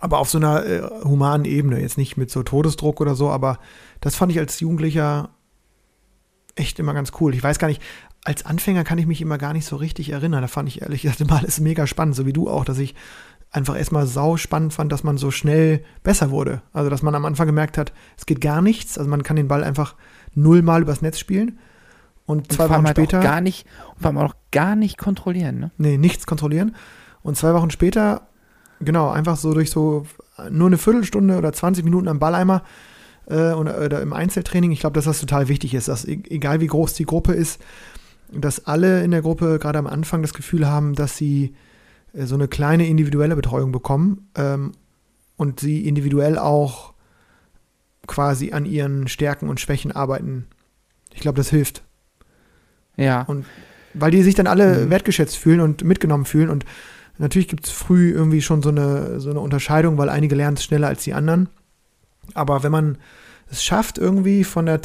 Aber 0.00 0.18
auf 0.18 0.30
so 0.30 0.38
einer 0.38 0.64
äh, 0.64 0.82
humanen 1.04 1.44
Ebene, 1.44 1.80
jetzt 1.80 1.98
nicht 1.98 2.16
mit 2.16 2.30
so 2.30 2.42
Todesdruck 2.42 3.00
oder 3.00 3.14
so, 3.14 3.28
aber 3.28 3.58
das 4.00 4.14
fand 4.14 4.32
ich 4.32 4.38
als 4.38 4.60
Jugendlicher 4.60 5.30
echt 6.54 6.78
immer 6.78 6.94
ganz 6.94 7.12
cool. 7.20 7.34
Ich 7.34 7.42
weiß 7.42 7.58
gar 7.58 7.68
nicht, 7.68 7.82
als 8.24 8.46
Anfänger 8.46 8.84
kann 8.84 8.98
ich 8.98 9.06
mich 9.06 9.20
immer 9.20 9.38
gar 9.38 9.52
nicht 9.52 9.64
so 9.64 9.76
richtig 9.76 10.10
erinnern. 10.10 10.42
Da 10.42 10.48
fand 10.48 10.68
ich 10.68 10.82
ehrlich 10.82 11.02
gesagt 11.02 11.20
immer 11.20 11.38
alles 11.38 11.60
mega 11.60 11.86
spannend, 11.86 12.16
so 12.16 12.26
wie 12.26 12.32
du 12.32 12.48
auch, 12.48 12.64
dass 12.64 12.78
ich 12.78 12.94
einfach 13.50 13.76
erstmal 13.76 14.06
sau 14.06 14.36
spannend 14.36 14.72
fand, 14.72 14.92
dass 14.92 15.04
man 15.04 15.18
so 15.18 15.30
schnell 15.30 15.82
besser 16.02 16.30
wurde. 16.30 16.62
Also, 16.72 16.90
dass 16.90 17.02
man 17.02 17.14
am 17.14 17.24
Anfang 17.24 17.46
gemerkt 17.46 17.78
hat, 17.78 17.92
es 18.16 18.26
geht 18.26 18.40
gar 18.40 18.62
nichts. 18.62 18.98
Also, 18.98 19.08
man 19.10 19.22
kann 19.22 19.36
den 19.36 19.48
Ball 19.48 19.64
einfach 19.64 19.94
nullmal 20.34 20.82
übers 20.82 21.02
Netz 21.02 21.18
spielen. 21.18 21.58
Und 22.26 22.52
zwei 22.52 22.64
und 22.64 22.70
Wochen 22.70 22.86
halt 22.86 22.96
später. 22.96 23.20
Gar 23.20 23.40
nicht, 23.40 23.66
und 23.94 24.02
vor 24.02 24.08
allem 24.08 24.18
auch 24.18 24.34
gar 24.50 24.76
nicht 24.76 24.98
kontrollieren, 24.98 25.58
ne? 25.58 25.70
Nee, 25.78 25.96
nichts 25.96 26.26
kontrollieren. 26.26 26.76
Und 27.22 27.36
zwei 27.36 27.54
Wochen 27.54 27.70
später, 27.70 28.28
genau, 28.80 29.08
einfach 29.10 29.36
so 29.36 29.54
durch 29.54 29.70
so 29.70 30.06
nur 30.50 30.66
eine 30.66 30.78
Viertelstunde 30.78 31.38
oder 31.38 31.52
20 31.52 31.84
Minuten 31.84 32.06
am 32.06 32.18
Balleimer 32.18 32.62
äh, 33.28 33.52
oder, 33.52 33.80
oder 33.80 34.02
im 34.02 34.12
Einzeltraining. 34.12 34.72
Ich 34.72 34.80
glaube, 34.80 34.94
dass 34.94 35.06
das 35.06 35.20
total 35.20 35.48
wichtig 35.48 35.74
ist, 35.74 35.88
dass 35.88 36.04
e-, 36.04 36.22
egal 36.28 36.60
wie 36.60 36.66
groß 36.66 36.92
die 36.94 37.06
Gruppe 37.06 37.32
ist, 37.32 37.60
dass 38.30 38.66
alle 38.66 39.02
in 39.02 39.10
der 39.10 39.22
Gruppe 39.22 39.58
gerade 39.58 39.78
am 39.78 39.86
Anfang 39.86 40.20
das 40.20 40.34
Gefühl 40.34 40.68
haben, 40.68 40.94
dass 40.94 41.16
sie 41.16 41.44
äh, 41.44 41.67
so 42.14 42.34
eine 42.34 42.48
kleine 42.48 42.86
individuelle 42.86 43.36
Betreuung 43.36 43.72
bekommen 43.72 44.30
ähm, 44.34 44.72
und 45.36 45.60
sie 45.60 45.86
individuell 45.86 46.38
auch 46.38 46.94
quasi 48.06 48.52
an 48.52 48.64
ihren 48.64 49.08
Stärken 49.08 49.48
und 49.48 49.60
Schwächen 49.60 49.92
arbeiten. 49.92 50.46
Ich 51.12 51.20
glaube, 51.20 51.36
das 51.36 51.50
hilft. 51.50 51.82
Ja. 52.96 53.22
Und 53.22 53.46
weil 53.94 54.10
die 54.10 54.22
sich 54.22 54.34
dann 54.34 54.46
alle 54.46 54.86
mhm. 54.86 54.90
wertgeschätzt 54.90 55.36
fühlen 55.36 55.60
und 55.60 55.84
mitgenommen 55.84 56.24
fühlen 56.24 56.50
und 56.50 56.64
Natürlich 57.18 57.48
gibt 57.48 57.66
es 57.66 57.72
früh 57.72 58.12
irgendwie 58.12 58.40
schon 58.40 58.62
so 58.62 58.68
eine, 58.68 59.20
so 59.20 59.30
eine 59.30 59.40
Unterscheidung, 59.40 59.98
weil 59.98 60.08
einige 60.08 60.36
lernen 60.36 60.56
es 60.56 60.62
schneller 60.62 60.86
als 60.86 61.02
die 61.02 61.14
anderen. 61.14 61.48
Aber 62.34 62.62
wenn 62.62 62.72
man 62.72 62.98
es 63.50 63.64
schafft, 63.64 63.98
irgendwie 63.98 64.44
von 64.44 64.66
der 64.66 64.80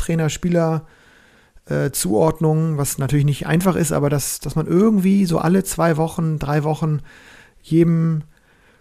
Trainer-Spieler-Zuordnung, 1.66 2.78
was 2.78 2.98
natürlich 2.98 3.26
nicht 3.26 3.48
einfach 3.48 3.76
ist, 3.76 3.92
aber 3.92 4.10
dass, 4.10 4.40
dass 4.40 4.56
man 4.56 4.68
irgendwie 4.68 5.26
so 5.26 5.40
alle 5.40 5.64
zwei 5.64 5.98
Wochen, 5.98 6.40
drei 6.40 6.64
Wochen 6.64 7.02
jedem 7.62 8.24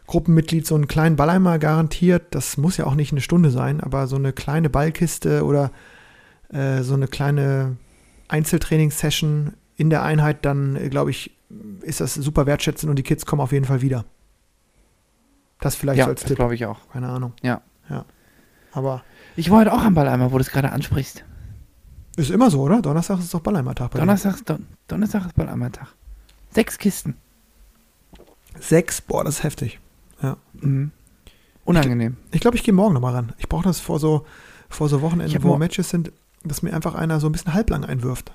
Gruppenmitglied 0.06 0.66
so 0.66 0.74
einen 0.74 0.88
kleinen 0.88 1.16
Balleimer 1.16 1.58
garantiert, 1.58 2.34
das 2.34 2.56
muss 2.56 2.76
ja 2.76 2.86
auch 2.86 2.94
nicht 2.94 3.12
eine 3.12 3.20
Stunde 3.20 3.50
sein, 3.50 3.80
aber 3.80 4.06
so 4.06 4.16
eine 4.16 4.32
kleine 4.32 4.68
Ballkiste 4.68 5.44
oder 5.44 5.70
äh, 6.52 6.82
so 6.82 6.94
eine 6.94 7.08
kleine 7.08 7.76
Einzeltrainingssession 8.28 9.54
in 9.76 9.90
der 9.90 10.02
Einheit, 10.02 10.44
dann 10.44 10.76
äh, 10.76 10.88
glaube 10.88 11.10
ich, 11.10 11.30
ist 11.82 12.00
das 12.00 12.14
super 12.14 12.46
wertschätzend 12.46 12.90
und 12.90 12.96
die 12.96 13.02
Kids 13.02 13.26
kommen 13.26 13.40
auf 13.40 13.52
jeden 13.52 13.64
Fall 13.64 13.82
wieder. 13.82 14.04
Das 15.60 15.76
vielleicht 15.76 15.98
ja, 15.98 16.06
so 16.06 16.10
als 16.10 16.20
das 16.20 16.28
Tipp. 16.28 16.36
glaube 16.36 16.54
ich 16.54 16.66
auch. 16.66 16.78
Keine 16.92 17.08
Ahnung. 17.08 17.34
Ja. 17.42 17.62
Ja. 17.88 18.04
Aber 18.72 19.04
Ich 19.36 19.50
war 19.50 19.60
heute 19.60 19.72
auch 19.72 19.82
am 19.82 19.94
Balleimer, 19.94 20.32
wo 20.32 20.38
du 20.38 20.42
es 20.42 20.50
gerade 20.50 20.72
ansprichst. 20.72 21.24
Ist 22.16 22.30
immer 22.30 22.50
so, 22.50 22.60
oder? 22.60 22.82
Donnerstag 22.82 23.18
ist 23.18 23.32
doch 23.32 23.40
dir. 23.40 23.88
Donnerstag, 23.88 24.44
Don 24.46 24.66
Donnerstag 24.88 25.26
ist 25.26 25.34
Balleimer-Tag. 25.34 25.88
Sechs 26.50 26.78
Kisten. 26.78 27.16
Sechs, 28.60 29.00
boah, 29.00 29.24
das 29.24 29.36
ist 29.36 29.42
heftig. 29.44 29.80
Mhm. 30.60 30.90
Unangenehm. 31.64 32.16
Ich 32.30 32.40
glaube, 32.40 32.56
ich 32.56 32.62
gehe 32.62 32.74
morgen 32.74 32.94
nochmal 32.94 33.14
ran. 33.14 33.32
Ich 33.38 33.48
brauche 33.48 33.64
das 33.64 33.80
vor 33.80 33.98
so, 33.98 34.26
vor 34.68 34.88
so 34.88 34.96
Ich 34.96 35.02
Wochenenden, 35.02 35.42
wo 35.42 35.56
Matches 35.56 35.90
sind, 35.90 36.12
dass 36.44 36.62
mir 36.62 36.72
einfach 36.74 36.94
einer 36.94 37.20
so 37.20 37.28
ein 37.28 37.32
bisschen 37.32 37.54
halblang 37.54 37.84
einwirft. 37.84 38.32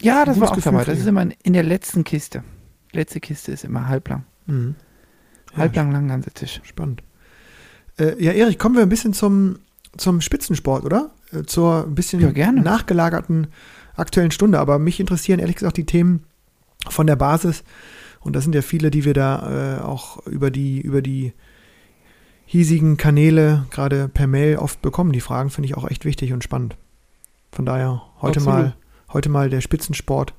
Ja, 0.00 0.24
das 0.24 0.34
Gutes 0.36 0.40
war 0.40 0.50
auch 0.50 0.54
Gefühl 0.56 0.72
dabei. 0.72 0.84
Das 0.84 0.98
ist 0.98 1.06
immer 1.06 1.26
in 1.42 1.52
der 1.52 1.62
letzten 1.62 2.04
Kiste. 2.04 2.44
Letzte 2.92 3.20
Kiste 3.20 3.52
ist 3.52 3.64
immer 3.64 3.88
halblang. 3.88 4.24
Mhm. 4.46 4.74
Ja, 5.52 5.58
Halblang 5.58 5.90
Langhanteltisch. 5.92 6.60
Spannend. 6.64 7.02
Äh, 7.98 8.22
ja, 8.22 8.32
Erich, 8.32 8.58
kommen 8.58 8.76
wir 8.76 8.82
ein 8.82 8.88
bisschen 8.88 9.12
zum, 9.12 9.58
zum 9.96 10.20
Spitzensport, 10.20 10.84
oder? 10.84 11.10
Äh, 11.32 11.42
zur 11.44 11.84
ein 11.84 11.94
bisschen 11.94 12.20
Ja, 12.20 12.30
gerne. 12.30 12.60
nachgelagerten 12.60 13.48
aktuellen 13.96 14.30
Stunde. 14.30 14.58
Aber 14.58 14.78
mich 14.78 15.00
interessieren 15.00 15.40
ehrlich 15.40 15.56
gesagt 15.56 15.76
die 15.76 15.86
Themen 15.86 16.24
von 16.88 17.06
der 17.06 17.16
Basis. 17.16 17.64
Und 18.20 18.34
das 18.34 18.44
sind 18.44 18.54
ja 18.54 18.62
viele, 18.62 18.90
die 18.90 19.04
wir 19.04 19.14
da 19.14 19.78
äh, 19.78 19.82
auch 19.82 20.24
über 20.26 20.50
die, 20.50 20.80
über 20.80 21.02
die 21.02 21.32
hiesigen 22.46 22.96
Kanäle, 22.96 23.66
gerade 23.70 24.08
per 24.08 24.26
Mail 24.26 24.56
oft 24.56 24.80
bekommen. 24.82 25.12
Die 25.12 25.20
Fragen 25.20 25.50
finde 25.50 25.68
ich 25.68 25.76
auch 25.76 25.88
echt 25.88 26.04
wichtig 26.04 26.32
und 26.32 26.42
spannend. 26.42 26.76
Von 27.52 27.66
daher 27.66 28.02
heute 28.20 28.40
Absolut. 28.40 28.58
mal, 28.58 28.76
heute 29.12 29.28
mal 29.28 29.50
der 29.50 29.60
Spitzensport 29.60 30.34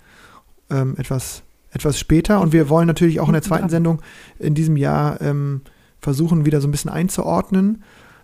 ähm, 0.69 0.95
etwas, 0.97 1.43
etwas 1.71 1.99
später. 1.99 2.41
Und 2.41 2.51
wir 2.51 2.69
wollen 2.69 2.87
natürlich 2.87 3.19
auch 3.19 3.27
in 3.27 3.33
der 3.33 3.41
zweiten. 3.41 3.69
Sendung 3.69 4.01
in 4.39 4.55
diesem 4.55 4.77
Jahr 4.77 5.21
ähm, 5.21 5.61
versuchen, 5.99 6.45
wieder 6.45 6.61
so 6.61 6.67
ein 6.67 6.71
bisschen 6.71 6.91
einzuordnen. 6.91 7.83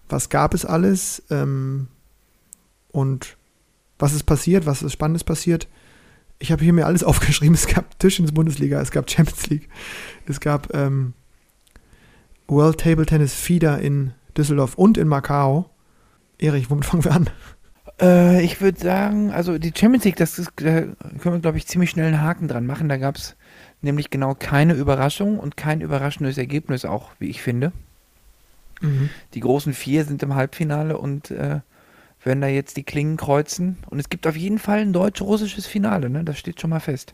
Was 0.10 0.30
gab 0.30 0.54
es 0.54 0.65
alles? 0.65 1.24
Ähm, 1.30 1.88
und 2.91 3.38
was 3.98 4.13
ist 4.13 4.24
passiert? 4.24 4.65
Was 4.65 4.82
ist 4.82 4.94
Spannendes 4.94 5.24
passiert? 5.24 5.68
Ich 6.39 6.52
habe 6.52 6.63
hier 6.63 6.74
mir 6.74 6.86
alles 6.86 7.04
aufgeschrieben. 7.06 7.56
Es 7.56 7.68
gab 7.68 7.98
Tischtennis-Bundesliga, 8.00 8.82
es 8.82 8.91
gab 8.91 9.10
Champions 9.10 9.48
League, 9.48 9.70
es 10.28 10.39
gab 10.39 10.74
ähm, 10.74 11.13
World 12.48 12.80
Table 12.80 13.06
Tennis 13.06 13.34
Feeder 13.34 13.80
in 13.80 14.13
Düsseldorf 14.38 14.76
und 14.76 14.98
in 14.98 15.08
Macau. 15.08 15.70
Erich, 16.38 16.70
womit 16.70 16.86
fangen 16.86 17.06
wir 17.06 17.13
an? 17.13 17.30
Äh, 18.02 18.44
ich 18.44 18.62
würde 18.62 18.80
sagen, 18.80 19.32
also 19.32 19.58
die 19.58 19.72
Champions 19.76 20.04
League, 20.04 20.18
das 20.18 20.38
ist, 20.38 20.52
da 20.58 20.82
können 20.82 20.96
wir, 21.24 21.39
glaube 21.39 21.58
ich, 21.58 21.68
ziemlich 21.68 21.89
schnell 21.89 22.08
einen 22.08 22.22
Haken 22.22 22.48
dran 22.48 22.65
machen. 22.65 22.89
Da 22.89 22.98
gab 22.98 23.15
es 23.15 23.36
nämlich 23.82 24.10
genau 24.10 24.36
keine 24.36 24.74
Überraschung 24.74 25.39
und 25.39 25.56
kein 25.56 25.82
überraschendes 25.82 26.38
Ergebnis 26.38 26.86
auch, 26.86 27.12
wie 27.20 27.30
ich 27.30 27.41
finde. 27.41 27.72
Die 29.34 29.40
großen 29.40 29.74
vier 29.74 30.06
sind 30.06 30.22
im 30.24 30.36
Halbfinale 30.36 30.98
und 30.98 31.32
äh, 31.32 31.62
werden 32.24 32.42
da 32.42 32.48
jetzt 32.48 32.78
die 32.78 32.84
Klingen 32.84 33.18
kreuzen. 33.18 33.78
Und 33.90 34.00
es 34.00 34.10
gibt 34.10 34.28
auf 34.28 34.36
jeden 34.36 34.60
Fall 34.60 34.80
ein 34.80 34.94
deutsch-russisches 34.94 35.66
Finale, 35.66 36.10
ne? 36.10 36.24
Das 36.24 36.38
steht 36.38 36.60
schon 36.60 36.72
mal 36.72 36.80
fest. 36.80 37.14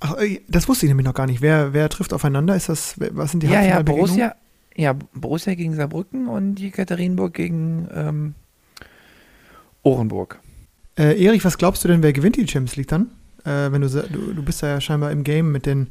Ach, 0.00 0.16
das 0.48 0.68
wusste 0.68 0.86
ich 0.86 0.90
nämlich 0.90 1.06
noch 1.06 1.14
gar 1.14 1.26
nicht. 1.26 1.40
Wer, 1.40 1.72
wer 1.72 1.88
trifft 1.88 2.12
aufeinander? 2.12 2.54
Ist 2.56 2.68
das, 2.68 2.96
was 2.98 3.30
sind 3.30 3.42
die 3.42 3.46
ja, 3.46 3.62
ja? 3.62 3.82
Borussia, 3.82 4.34
ja, 4.76 4.92
Borussia 5.14 5.54
gegen 5.54 5.74
Saarbrücken 5.74 6.28
und 6.28 6.60
Jekaterinburg 6.60 7.32
gegen 7.32 7.88
ähm, 7.94 8.34
Orenburg. 9.82 10.40
Äh, 10.98 11.24
Erich, 11.24 11.44
was 11.44 11.58
glaubst 11.58 11.84
du 11.84 11.88
denn, 11.88 12.02
wer 12.02 12.12
gewinnt 12.12 12.36
die 12.36 12.46
Champions 12.46 12.76
League 12.76 12.88
dann? 12.88 13.10
Äh, 13.44 13.72
wenn 13.72 13.80
du, 13.80 13.88
du, 13.88 14.34
du 14.34 14.42
bist 14.42 14.62
da 14.62 14.68
ja 14.68 14.80
scheinbar 14.80 15.10
im 15.10 15.24
Game 15.24 15.52
mit 15.52 15.66
den 15.66 15.90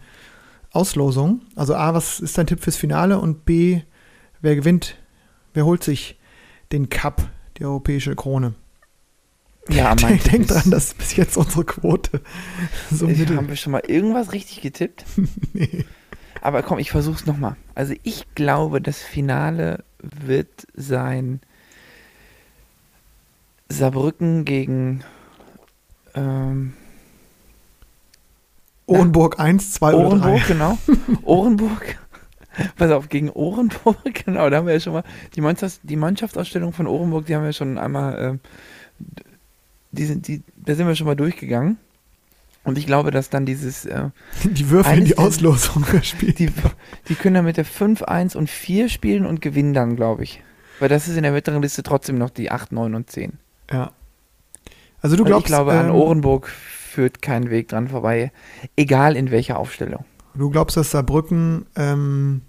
Auslosungen. 0.71 1.41
Also 1.55 1.75
A, 1.75 1.93
was 1.93 2.19
ist 2.19 2.37
dein 2.37 2.47
Tipp 2.47 2.61
fürs 2.61 2.77
Finale? 2.77 3.19
Und 3.19 3.45
B, 3.45 3.81
wer 4.43 4.55
gewinnt, 4.55 4.97
wer 5.55 5.65
holt 5.65 5.83
sich 5.83 6.19
den 6.71 6.89
Cup, 6.89 7.27
die 7.57 7.65
europäische 7.65 8.15
Krone? 8.15 8.53
Ja, 9.69 9.95
mein 10.01 10.19
Denk, 10.19 10.49
dran, 10.49 10.69
das 10.69 10.85
ist 10.87 10.97
bis 10.99 11.15
jetzt 11.15 11.37
unsere 11.37 11.63
Quote. 11.63 12.21
So 12.91 13.07
mittel. 13.07 13.35
haben 13.35 13.49
wir 13.49 13.55
schon 13.55 13.71
mal 13.71 13.81
irgendwas 13.87 14.33
richtig 14.33 14.61
getippt? 14.61 15.05
nee. 15.53 15.85
Aber 16.41 16.61
komm, 16.61 16.77
ich 16.77 16.91
versuch's 16.91 17.25
nochmal. 17.25 17.55
Also 17.73 17.95
ich 18.03 18.25
glaube, 18.35 18.81
das 18.81 19.01
Finale 19.01 19.83
wird 19.99 20.67
sein 20.75 21.39
Saarbrücken 23.69 24.43
gegen 24.43 25.03
ähm, 26.13 26.73
Orenburg 28.85 29.39
1, 29.39 29.71
2 29.71 29.93
oder 29.93 30.03
3. 30.03 30.05
Orenburg, 30.09 30.47
genau. 30.47 30.77
Orenburg. 31.23 31.97
Pass 32.77 32.91
auf, 32.91 33.09
gegen 33.09 33.29
Orenburg, 33.29 33.97
genau, 34.25 34.49
da 34.49 34.57
haben 34.57 34.67
wir 34.67 34.73
ja 34.73 34.79
schon 34.79 34.93
mal 34.93 35.03
die, 35.35 35.41
Mannschafts 35.41 35.79
die 35.83 35.95
Mannschaftsausstellung 35.95 36.73
von 36.73 36.87
Orenburg, 36.87 37.25
die 37.25 37.35
haben 37.35 37.43
wir 37.43 37.53
schon 37.53 37.77
einmal, 37.77 38.17
ähm, 38.19 38.39
die 39.91 40.05
sind, 40.05 40.27
die, 40.27 40.43
da 40.55 40.75
sind 40.75 40.87
wir 40.87 40.95
schon 40.95 41.07
mal 41.07 41.15
durchgegangen. 41.15 41.77
Und 42.65 42.77
ich 42.77 42.85
glaube, 42.85 43.11
dass 43.11 43.29
dann 43.29 43.45
dieses, 43.45 43.85
äh, 43.85 44.09
Die 44.45 44.69
würfeln 44.69 45.03
die 45.03 45.17
Auslosung 45.17 45.83
gespielt. 45.83 46.39
die, 46.39 46.49
die 47.09 47.15
können 47.15 47.35
dann 47.35 47.45
mit 47.45 47.57
der 47.57 47.65
5, 47.65 48.03
1 48.03 48.35
und 48.35 48.49
4 48.49 48.87
spielen 48.87 49.25
und 49.25 49.41
gewinnen 49.41 49.73
dann, 49.73 49.95
glaube 49.97 50.23
ich. 50.23 50.41
Weil 50.79 50.89
das 50.89 51.07
ist 51.07 51.17
in 51.17 51.23
der 51.23 51.33
mittleren 51.33 51.61
Liste 51.61 51.83
trotzdem 51.83 52.17
noch 52.17 52.29
die 52.29 52.51
8, 52.51 52.71
9 52.71 52.95
und 52.95 53.09
10. 53.09 53.33
Ja. 53.71 53.91
Also 55.01 55.17
du 55.17 55.23
Und 55.23 55.27
glaubst, 55.27 55.45
ich 55.45 55.47
glaube, 55.47 55.73
an 55.73 55.87
ähm, 55.87 55.95
Orenburg 55.95 56.47
führt 56.47 57.21
kein 57.21 57.49
Weg 57.49 57.67
dran 57.67 57.89
vorbei, 57.89 58.31
egal 58.77 59.17
in 59.17 59.31
welcher 59.31 59.59
Aufstellung. 59.59 60.05
Du 60.35 60.49
glaubst, 60.49 60.77
dass 60.77 60.91
Saarbrücken 60.91 61.65
ähm, 61.75 62.41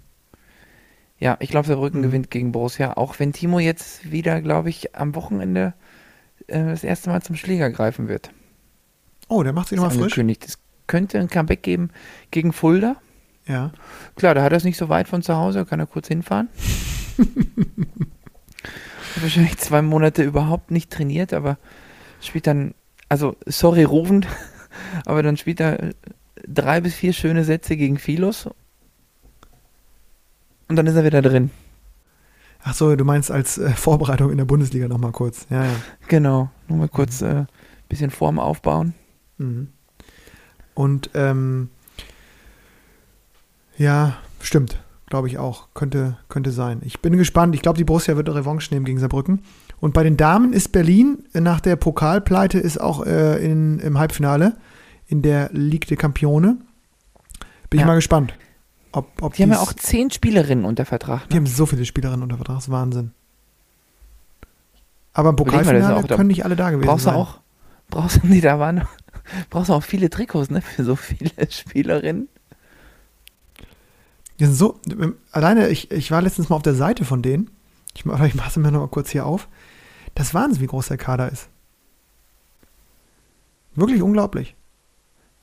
Ja, 1.19 1.37
ich 1.39 1.49
glaube, 1.49 1.67
Saarbrücken 1.67 2.01
Mhm. 2.01 2.03
gewinnt 2.05 2.31
gegen 2.31 2.51
Borussia, 2.51 2.97
auch 2.97 3.19
wenn 3.19 3.33
Timo 3.33 3.59
jetzt 3.59 4.11
wieder, 4.11 4.41
glaube 4.41 4.69
ich, 4.69 4.95
am 4.95 5.15
Wochenende 5.15 5.73
äh, 6.47 6.65
das 6.65 6.83
erste 6.83 7.09
Mal 7.09 7.21
zum 7.21 7.35
Schläger 7.35 7.69
greifen 7.69 8.07
wird. 8.07 8.31
Oh, 9.27 9.41
der 9.41 9.53
macht 9.53 9.69
sich 9.69 9.77
nochmal 9.79 10.09
frisch. 10.09 10.17
Es 10.17 10.59
könnte 10.87 11.19
ein 11.19 11.29
Comeback 11.29 11.63
geben 11.63 11.89
gegen 12.31 12.53
Fulda. 12.53 12.97
Ja. 13.47 13.71
Klar, 14.15 14.35
da 14.35 14.43
hat 14.43 14.51
er 14.51 14.57
es 14.57 14.63
nicht 14.63 14.77
so 14.77 14.89
weit 14.89 15.07
von 15.07 15.21
zu 15.21 15.35
Hause, 15.35 15.65
kann 15.65 15.79
er 15.79 15.87
kurz 15.87 16.07
hinfahren. 16.07 16.49
Hat 19.15 19.21
Wahrscheinlich 19.21 19.57
zwei 19.57 19.81
Monate 19.81 20.23
überhaupt 20.23 20.71
nicht 20.71 20.91
trainiert, 20.91 21.31
aber 21.33 21.57
spielt 22.21 22.47
dann, 22.47 22.73
also 23.07 23.35
sorry 23.45 23.83
Rufen, 23.83 24.25
aber 25.05 25.23
dann 25.23 25.37
spielt 25.37 25.59
er 25.59 25.81
äh, 25.81 25.93
drei 26.47 26.81
bis 26.81 26.95
vier 26.95 27.13
schöne 27.13 27.43
Sätze 27.43 27.77
gegen 27.77 27.97
Philos 27.97 28.49
und 30.67 30.75
dann 30.75 30.87
ist 30.87 30.95
er 30.95 31.03
wieder 31.03 31.21
drin. 31.21 31.51
Ach 32.63 32.73
so, 32.73 32.95
du 32.95 33.05
meinst 33.05 33.29
als 33.29 33.57
äh, 33.59 33.69
Vorbereitung 33.69 34.31
in 34.31 34.37
der 34.37 34.45
Bundesliga 34.45 34.87
nochmal 34.87 35.11
kurz. 35.11 35.45
Ja, 35.51 35.65
ja. 35.65 35.75
Genau, 36.07 36.49
nur 36.67 36.79
mal 36.79 36.89
kurz 36.89 37.21
ein 37.21 37.43
äh, 37.43 37.45
bisschen 37.89 38.09
Form 38.09 38.39
aufbauen. 38.39 38.95
Mhm. 39.37 39.67
Und 40.73 41.11
ähm, 41.13 41.69
ja, 43.77 44.17
stimmt, 44.41 44.81
glaube 45.07 45.27
ich 45.27 45.37
auch. 45.37 45.67
Könnte, 45.75 46.17
könnte 46.27 46.49
sein. 46.49 46.81
Ich 46.83 47.01
bin 47.01 47.15
gespannt. 47.17 47.53
Ich 47.53 47.61
glaube, 47.61 47.77
die 47.77 47.83
Borussia 47.83 48.17
wird 48.17 48.27
eine 48.29 48.39
Revanche 48.39 48.73
nehmen 48.73 48.85
gegen 48.85 48.99
Saarbrücken. 48.99 49.43
Und 49.79 49.93
bei 49.93 50.03
den 50.03 50.17
Damen 50.17 50.51
ist 50.51 50.71
Berlin 50.71 51.19
äh, 51.33 51.41
nach 51.41 51.59
der 51.59 51.75
Pokalpleite 51.75 52.57
ist 52.57 52.81
auch 52.81 53.05
äh, 53.05 53.45
in, 53.45 53.77
im 53.77 53.99
Halbfinale 53.99 54.57
in 55.07 55.21
der 55.21 55.49
Ligue 55.53 55.87
des 55.87 55.97
Campione. 55.97 56.57
Bin 57.69 57.79
ich 57.79 57.81
Ja. 57.81 57.85
mal 57.87 57.95
gespannt. 57.95 58.33
Ob, 58.91 59.09
ob 59.21 59.33
Die 59.33 59.43
haben 59.43 59.51
ja 59.51 59.59
auch 59.59 59.73
zehn 59.73 60.09
Spielerinnen 60.09 60.63
unter 60.65 60.85
Vertrag. 60.85 61.27
Die 61.29 61.33
Ne? 61.33 61.39
haben 61.41 61.47
so 61.47 61.65
viele 61.65 61.85
Spielerinnen 61.85 62.23
unter 62.23 62.37
Vertrag, 62.37 62.55
das 62.57 62.65
ist 62.65 62.71
Wahnsinn. 62.71 63.11
Aber 65.13 65.29
im 65.29 65.35
Pokalfinale 65.35 65.95
auch- 65.97 66.07
können 66.07 66.27
nicht 66.27 66.45
alle 66.45 66.55
da 66.55 66.69
gewesen 66.71 66.87
Brauchst 66.87 67.05
du 67.05 67.09
sein. 67.09 67.17
auch, 67.19 67.39
brauchst 67.89 68.17
du, 68.17 68.19
nee, 68.27 68.41
da 68.41 68.57
waren, 68.59 68.87
brauchst 69.49 69.69
du 69.69 69.73
auch 69.73 69.83
viele 69.83 70.09
Trikots, 70.09 70.49
ne, 70.49 70.61
für 70.61 70.83
so 70.83 70.95
viele 70.95 71.31
Spielerinnen. 71.49 72.29
Die 74.39 74.45
sind 74.45 74.55
so, 74.55 74.79
alleine, 75.31 75.69
ich, 75.69 75.91
ich 75.91 76.11
war 76.11 76.21
letztens 76.21 76.49
mal 76.49 76.57
auf 76.57 76.61
der 76.61 76.75
Seite 76.75 77.05
von 77.05 77.21
denen. 77.21 77.49
Ich, 77.93 78.01
ich 78.05 78.35
mache 78.35 78.49
es 78.49 78.55
mir 78.57 78.71
noch 78.71 78.81
mal 78.81 78.87
kurz 78.89 79.09
hier 79.09 79.25
auf. 79.25 79.47
Das 80.13 80.27
ist 80.27 80.33
Wahnsinn, 80.33 80.61
wie 80.61 80.67
groß 80.67 80.87
der 80.89 80.97
Kader 80.97 81.31
ist. 81.31 81.47
Wirklich 83.75 84.01
unglaublich. 84.01 84.55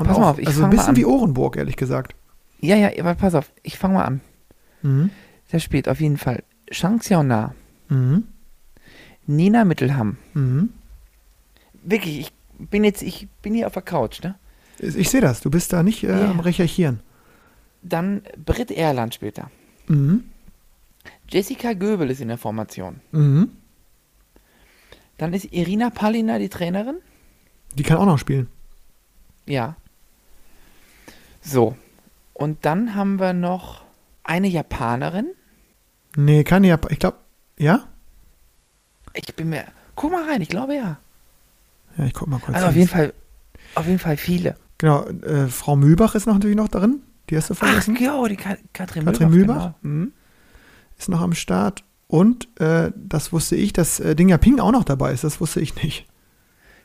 Und 0.03 0.09
Pass 0.09 0.19
mal 0.19 0.31
auf, 0.31 0.39
ich 0.39 0.47
also 0.49 0.65
ein 0.65 0.71
bisschen 0.71 0.97
wie 0.97 1.05
Ohrenburg, 1.05 1.57
ehrlich 1.57 1.77
gesagt. 1.77 2.15
Ja, 2.61 2.77
ja, 2.77 2.91
aber 3.01 3.15
pass 3.15 3.35
auf, 3.35 3.51
ich 3.63 3.79
fange 3.79 3.95
mal 3.95 4.05
an. 4.05 4.21
Mhm. 4.83 5.11
Da 5.51 5.59
spielt 5.59 5.89
auf 5.89 6.01
jeden 6.01 6.17
Fall 6.19 6.43
Shang 6.71 6.99
Xiaona, 6.99 7.55
Mhm. 7.89 8.25
Nina 9.27 9.65
Mittelham. 9.65 10.17
Mhm. 10.35 10.71
Wirklich, 11.85 12.21
ich 12.21 12.33
bin 12.71 12.85
jetzt, 12.85 13.03
ich 13.03 13.29
bin 13.43 13.55
hier 13.55 13.67
auf 13.67 13.73
der 13.75 13.83
Couch, 13.83 14.23
ne? 14.23 14.35
Ich 14.79 15.11
sehe 15.11 15.21
das, 15.21 15.41
du 15.41 15.51
bist 15.51 15.73
da 15.73 15.83
nicht 15.83 16.03
äh, 16.05 16.09
Ja. 16.09 16.31
am 16.31 16.41
Recherchieren. 16.41 17.01
Dann 17.83 18.23
Britt 18.45 18.71
Erland 18.71 19.15
spielt 19.15 19.39
da. 19.39 19.51
Mhm. 19.89 20.25
Jessica 21.29 21.73
Göbel 21.73 22.11
ist 22.11 22.21
in 22.21 22.29
der 22.29 22.39
Formation. 22.39 23.01
Mhm. 23.13 23.51
Dann 25.19 25.33
ist 25.35 25.53
Irina 25.53 25.91
Palina 25.91 26.39
die 26.39 26.49
Trainerin. 26.49 26.97
Die 27.75 27.83
kann 27.83 27.99
auch 27.99 28.07
noch 28.07 28.19
spielen. 28.19 28.49
Ja. 29.47 29.77
So. 31.43 31.77
Und 32.33 32.65
dann 32.65 32.95
haben 32.95 33.21
wir 33.21 33.33
noch 33.33 33.85
eine 34.25 34.49
Japanerin. 34.49 35.27
Nee, 36.17 36.45
keine 36.45 36.69
Jap 36.69 36.91
Ich 36.91 36.99
glaube, 36.99 37.19
ja? 37.59 37.89
Ich 39.15 39.35
bin 39.35 39.51
mir. 39.51 39.65
Guck 39.95 40.13
mal 40.13 40.25
rein, 40.29 40.41
ich 40.41 40.49
glaube 40.49 40.75
ja. 40.75 40.99
Ja, 41.99 42.05
ich 42.05 42.15
guck 42.15 42.29
mal 42.29 42.39
kurz. 42.39 42.57
Also 42.57 42.69
auf 42.69 42.75
jeden 42.75 42.89
Fall, 42.89 43.13
auf 43.75 43.87
jeden 43.87 43.99
Fall 43.99 44.17
viele. 44.17 44.57
Genau, 44.79 45.05
äh, 45.07 45.49
Frau 45.49 45.77
Mühlbach 45.77 46.15
ist 46.15 46.27
noch 46.27 46.35
natürlich 46.35 46.57
noch 46.57 46.69
drin. 46.69 47.03
Die 47.29 47.37
hast 47.37 47.51
du 47.51 47.55
Ach, 47.55 47.59
vergessen. 47.59 47.97
ja, 48.01 48.27
die 48.27 48.37
Ka 48.37 48.57
Katrin, 48.73 49.05
Katrin 49.05 49.31
Mühlbach. 49.31 49.55
Mühlbach? 49.55 49.75
Genau. 49.83 49.95
Hm. 50.05 50.13
Ist 50.99 51.09
noch 51.09 51.21
am 51.21 51.35
Start. 51.35 51.85
Und, 52.07 52.49
äh, 52.61 52.93
das 52.97 53.33
wusste 53.33 53.57
ich, 53.57 53.73
dass 53.73 54.01
äh, 54.01 54.15
Ding 54.15 54.37
Ping 54.39 54.61
auch 54.61 54.73
noch 54.73 54.85
dabei 54.85 55.13
ist. 55.13 55.25
Das 55.25 55.41
wusste 55.41 55.61
ich 55.61 55.83
nicht. 55.83 56.07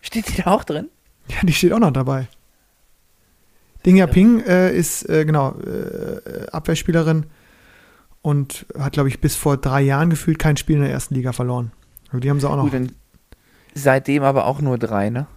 Steht 0.01 0.29
die 0.29 0.41
da 0.41 0.51
auch 0.51 0.63
drin? 0.63 0.89
Ja, 1.29 1.37
die 1.43 1.53
steht 1.53 1.73
auch 1.73 1.79
noch 1.79 1.91
dabei. 1.91 2.27
Ding 3.87 4.05
Ping 4.09 4.41
äh, 4.41 4.75
ist, 4.75 5.07
äh, 5.09 5.23
genau, 5.23 5.55
äh, 5.59 6.47
Abwehrspielerin 6.51 7.25
und 8.21 8.65
hat, 8.77 8.93
glaube 8.93 9.07
ich, 9.09 9.21
bis 9.21 9.35
vor 9.35 9.55
drei 9.57 9.81
Jahren 9.81 10.09
gefühlt 10.09 10.39
kein 10.39 10.57
Spiel 10.57 10.75
in 10.75 10.81
der 10.81 10.91
ersten 10.91 11.15
Liga 11.15 11.31
verloren. 11.31 11.71
Also 12.07 12.19
die 12.19 12.29
haben 12.29 12.39
sie 12.41 12.49
auch 12.49 12.57
noch. 12.57 12.69
Gut, 12.69 12.93
seitdem 13.73 14.23
aber 14.23 14.45
auch 14.45 14.59
nur 14.59 14.77
drei, 14.77 15.09
ne? 15.09 15.27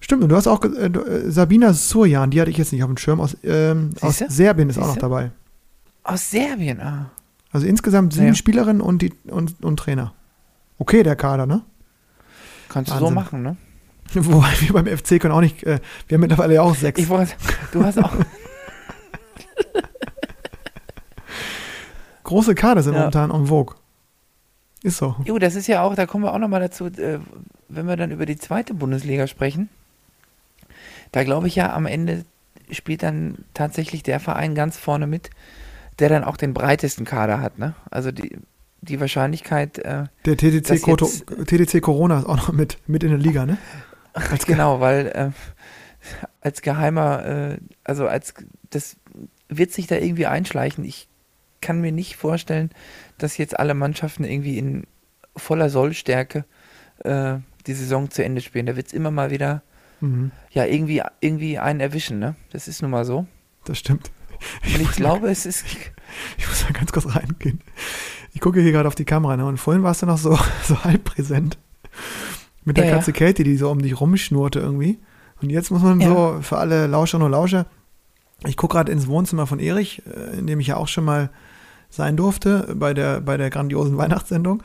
Stimmt, 0.00 0.22
und 0.22 0.28
du 0.28 0.36
hast 0.36 0.46
auch 0.46 0.62
äh, 0.64 0.68
äh, 0.86 1.30
Sabina 1.30 1.72
Surjan, 1.72 2.30
die 2.30 2.40
hatte 2.40 2.50
ich 2.50 2.56
jetzt 2.56 2.72
nicht 2.72 2.84
auf 2.84 2.88
dem 2.88 2.98
Schirm, 2.98 3.20
aus, 3.20 3.36
ähm, 3.42 3.90
aus 4.00 4.18
Siehste? 4.18 4.32
Serbien 4.32 4.70
ist 4.70 4.78
auch 4.78 4.82
noch 4.82 4.88
Siehste? 4.90 5.00
dabei. 5.00 5.30
Aus 6.04 6.30
Serbien, 6.30 6.80
ah. 6.80 7.10
Also 7.50 7.66
insgesamt 7.66 8.12
sieben 8.12 8.28
Ja. 8.28 8.34
Spielerinnen 8.34 8.80
und, 8.80 9.02
die, 9.02 9.12
und, 9.26 9.62
und 9.64 9.76
Trainer. 9.78 10.12
Okay, 10.78 11.02
der 11.02 11.16
Kader, 11.16 11.46
ne? 11.46 11.62
Kannst 12.68 12.90
du 12.90 12.94
so 12.94 13.00
Wahnsinn. 13.00 13.14
machen, 13.14 13.42
ne? 13.42 13.56
Wobei 14.14 14.48
wir 14.60 14.72
beim 14.72 14.86
FC 14.86 15.20
können 15.20 15.32
auch 15.34 15.40
nicht, 15.40 15.62
äh, 15.64 15.80
wir 16.06 16.14
haben 16.16 16.20
mittlerweile 16.22 16.54
ja 16.54 16.62
auch 16.62 16.74
sechs. 16.74 16.98
Ich 17.00 17.08
wollte, 17.08 17.32
du 17.72 17.84
hast 17.84 17.98
auch, 17.98 18.12
Große 22.24 22.54
Kader 22.54 22.82
sind 22.82 22.92
Ja. 22.94 23.00
momentan 23.00 23.30
en 23.30 23.46
vogue. 23.46 23.74
Ist 24.82 24.98
so. 24.98 25.16
jo, 25.24 25.38
das 25.38 25.54
ist 25.56 25.66
ja 25.66 25.82
auch, 25.82 25.94
da 25.96 26.06
kommen 26.06 26.24
wir 26.24 26.32
auch 26.32 26.38
nochmal 26.38 26.60
dazu, 26.60 26.86
äh, 26.86 27.18
wenn 27.68 27.86
wir 27.86 27.96
dann 27.96 28.10
über 28.12 28.26
die 28.26 28.36
zweite 28.36 28.74
Bundesliga 28.74 29.26
sprechen. 29.26 29.68
Da 31.10 31.24
glaube 31.24 31.48
ich 31.48 31.56
ja, 31.56 31.72
am 31.74 31.86
Ende 31.86 32.24
spielt 32.70 33.02
dann 33.02 33.38
tatsächlich 33.54 34.02
der 34.02 34.20
Verein 34.20 34.54
ganz 34.54 34.76
vorne 34.76 35.06
mit, 35.06 35.30
der 35.98 36.08
dann 36.10 36.22
auch 36.22 36.36
den 36.36 36.54
breitesten 36.54 37.04
Kader 37.06 37.40
hat, 37.40 37.58
ne? 37.58 37.74
Also 37.90 38.12
die, 38.12 38.36
die 38.82 39.00
Wahrscheinlichkeit, 39.00 39.78
äh, 39.78 40.04
Der 40.26 40.36
TTC, 40.36 40.96
TTC 41.46 41.80
Corona 41.80 42.20
ist 42.20 42.26
auch 42.26 42.36
noch 42.36 42.52
mit, 42.52 42.78
mit 42.86 43.02
in 43.02 43.08
der 43.10 43.18
Liga, 43.18 43.46
ne? 43.46 43.56
Ge- 44.30 44.38
Genau, 44.46 44.80
weil 44.80 45.06
äh, 45.08 45.30
als 46.40 46.62
geheimer, 46.62 47.24
äh, 47.26 47.58
also 47.84 48.06
als 48.08 48.34
das 48.70 48.96
wird 49.48 49.72
sich 49.72 49.86
da 49.86 49.96
irgendwie 49.96 50.26
einschleichen. 50.26 50.84
Ich 50.84 51.08
kann 51.60 51.80
mir 51.80 51.92
nicht 51.92 52.16
vorstellen, 52.16 52.70
dass 53.18 53.36
jetzt 53.38 53.58
alle 53.58 53.74
Mannschaften 53.74 54.24
irgendwie 54.24 54.58
in 54.58 54.86
voller 55.36 55.70
Sollstärke 55.70 56.44
äh, 57.04 57.36
die 57.66 57.74
Saison 57.74 58.10
zu 58.10 58.22
Ende 58.24 58.40
spielen. 58.40 58.66
Da 58.66 58.76
wird 58.76 58.86
es 58.88 58.92
immer 58.92 59.10
mal 59.10 59.30
wieder 59.30 59.62
Mhm, 60.00 60.30
ja 60.52 60.64
irgendwie 60.64 61.02
irgendwie 61.20 61.58
einen 61.58 61.80
erwischen, 61.80 62.20
ne? 62.20 62.36
Das 62.52 62.68
ist 62.68 62.82
nun 62.82 62.92
mal 62.92 63.04
so. 63.04 63.26
das 63.64 63.80
stimmt. 63.80 64.12
Und 64.62 64.80
ich 64.80 64.92
glaube, 64.92 65.28
es 65.28 65.44
ist 65.44 65.64
Ich 66.36 66.46
muss 66.48 66.62
mal 66.62 66.72
ganz 66.72 66.92
kurz 66.92 67.12
reingehen. 67.16 67.60
Ich 68.32 68.40
gucke 68.40 68.60
hier 68.60 68.70
gerade 68.70 68.86
auf 68.86 68.94
die 68.94 69.04
Kamera, 69.04 69.36
ne? 69.36 69.44
Und 69.44 69.56
vorhin 69.58 69.82
warst 69.82 70.02
du 70.02 70.06
noch 70.06 70.18
so, 70.18 70.38
so 70.62 70.84
halb 70.84 71.02
präsent. 71.02 71.58
Mit 72.68 72.76
der 72.76 72.86
Ja. 72.86 72.94
Katze 72.96 73.12
Katie, 73.12 73.44
die 73.44 73.56
so 73.56 73.70
um 73.70 73.80
dich 73.82 73.98
rumschnurrte 74.00 74.60
irgendwie. 74.60 74.98
Und 75.42 75.50
jetzt 75.50 75.70
muss 75.70 75.82
man 75.82 76.00
Ja. 76.00 76.08
so, 76.08 76.38
für 76.42 76.58
alle 76.58 76.86
Lauscher 76.86 77.18
und 77.20 77.30
Lauscher, 77.30 77.66
ich 78.46 78.56
gucke 78.56 78.74
gerade 78.76 78.92
ins 78.92 79.06
Wohnzimmer 79.08 79.46
von 79.46 79.58
Erich, 79.58 80.02
äh, 80.06 80.38
in 80.38 80.46
dem 80.46 80.60
ich 80.60 80.66
ja 80.68 80.76
auch 80.76 80.86
schon 80.88 81.04
mal 81.04 81.30
sein 81.90 82.16
durfte, 82.16 82.74
bei 82.78 82.92
der, 82.92 83.20
bei 83.22 83.36
der 83.38 83.48
grandiosen 83.50 83.96
Weihnachtssendung. 83.96 84.62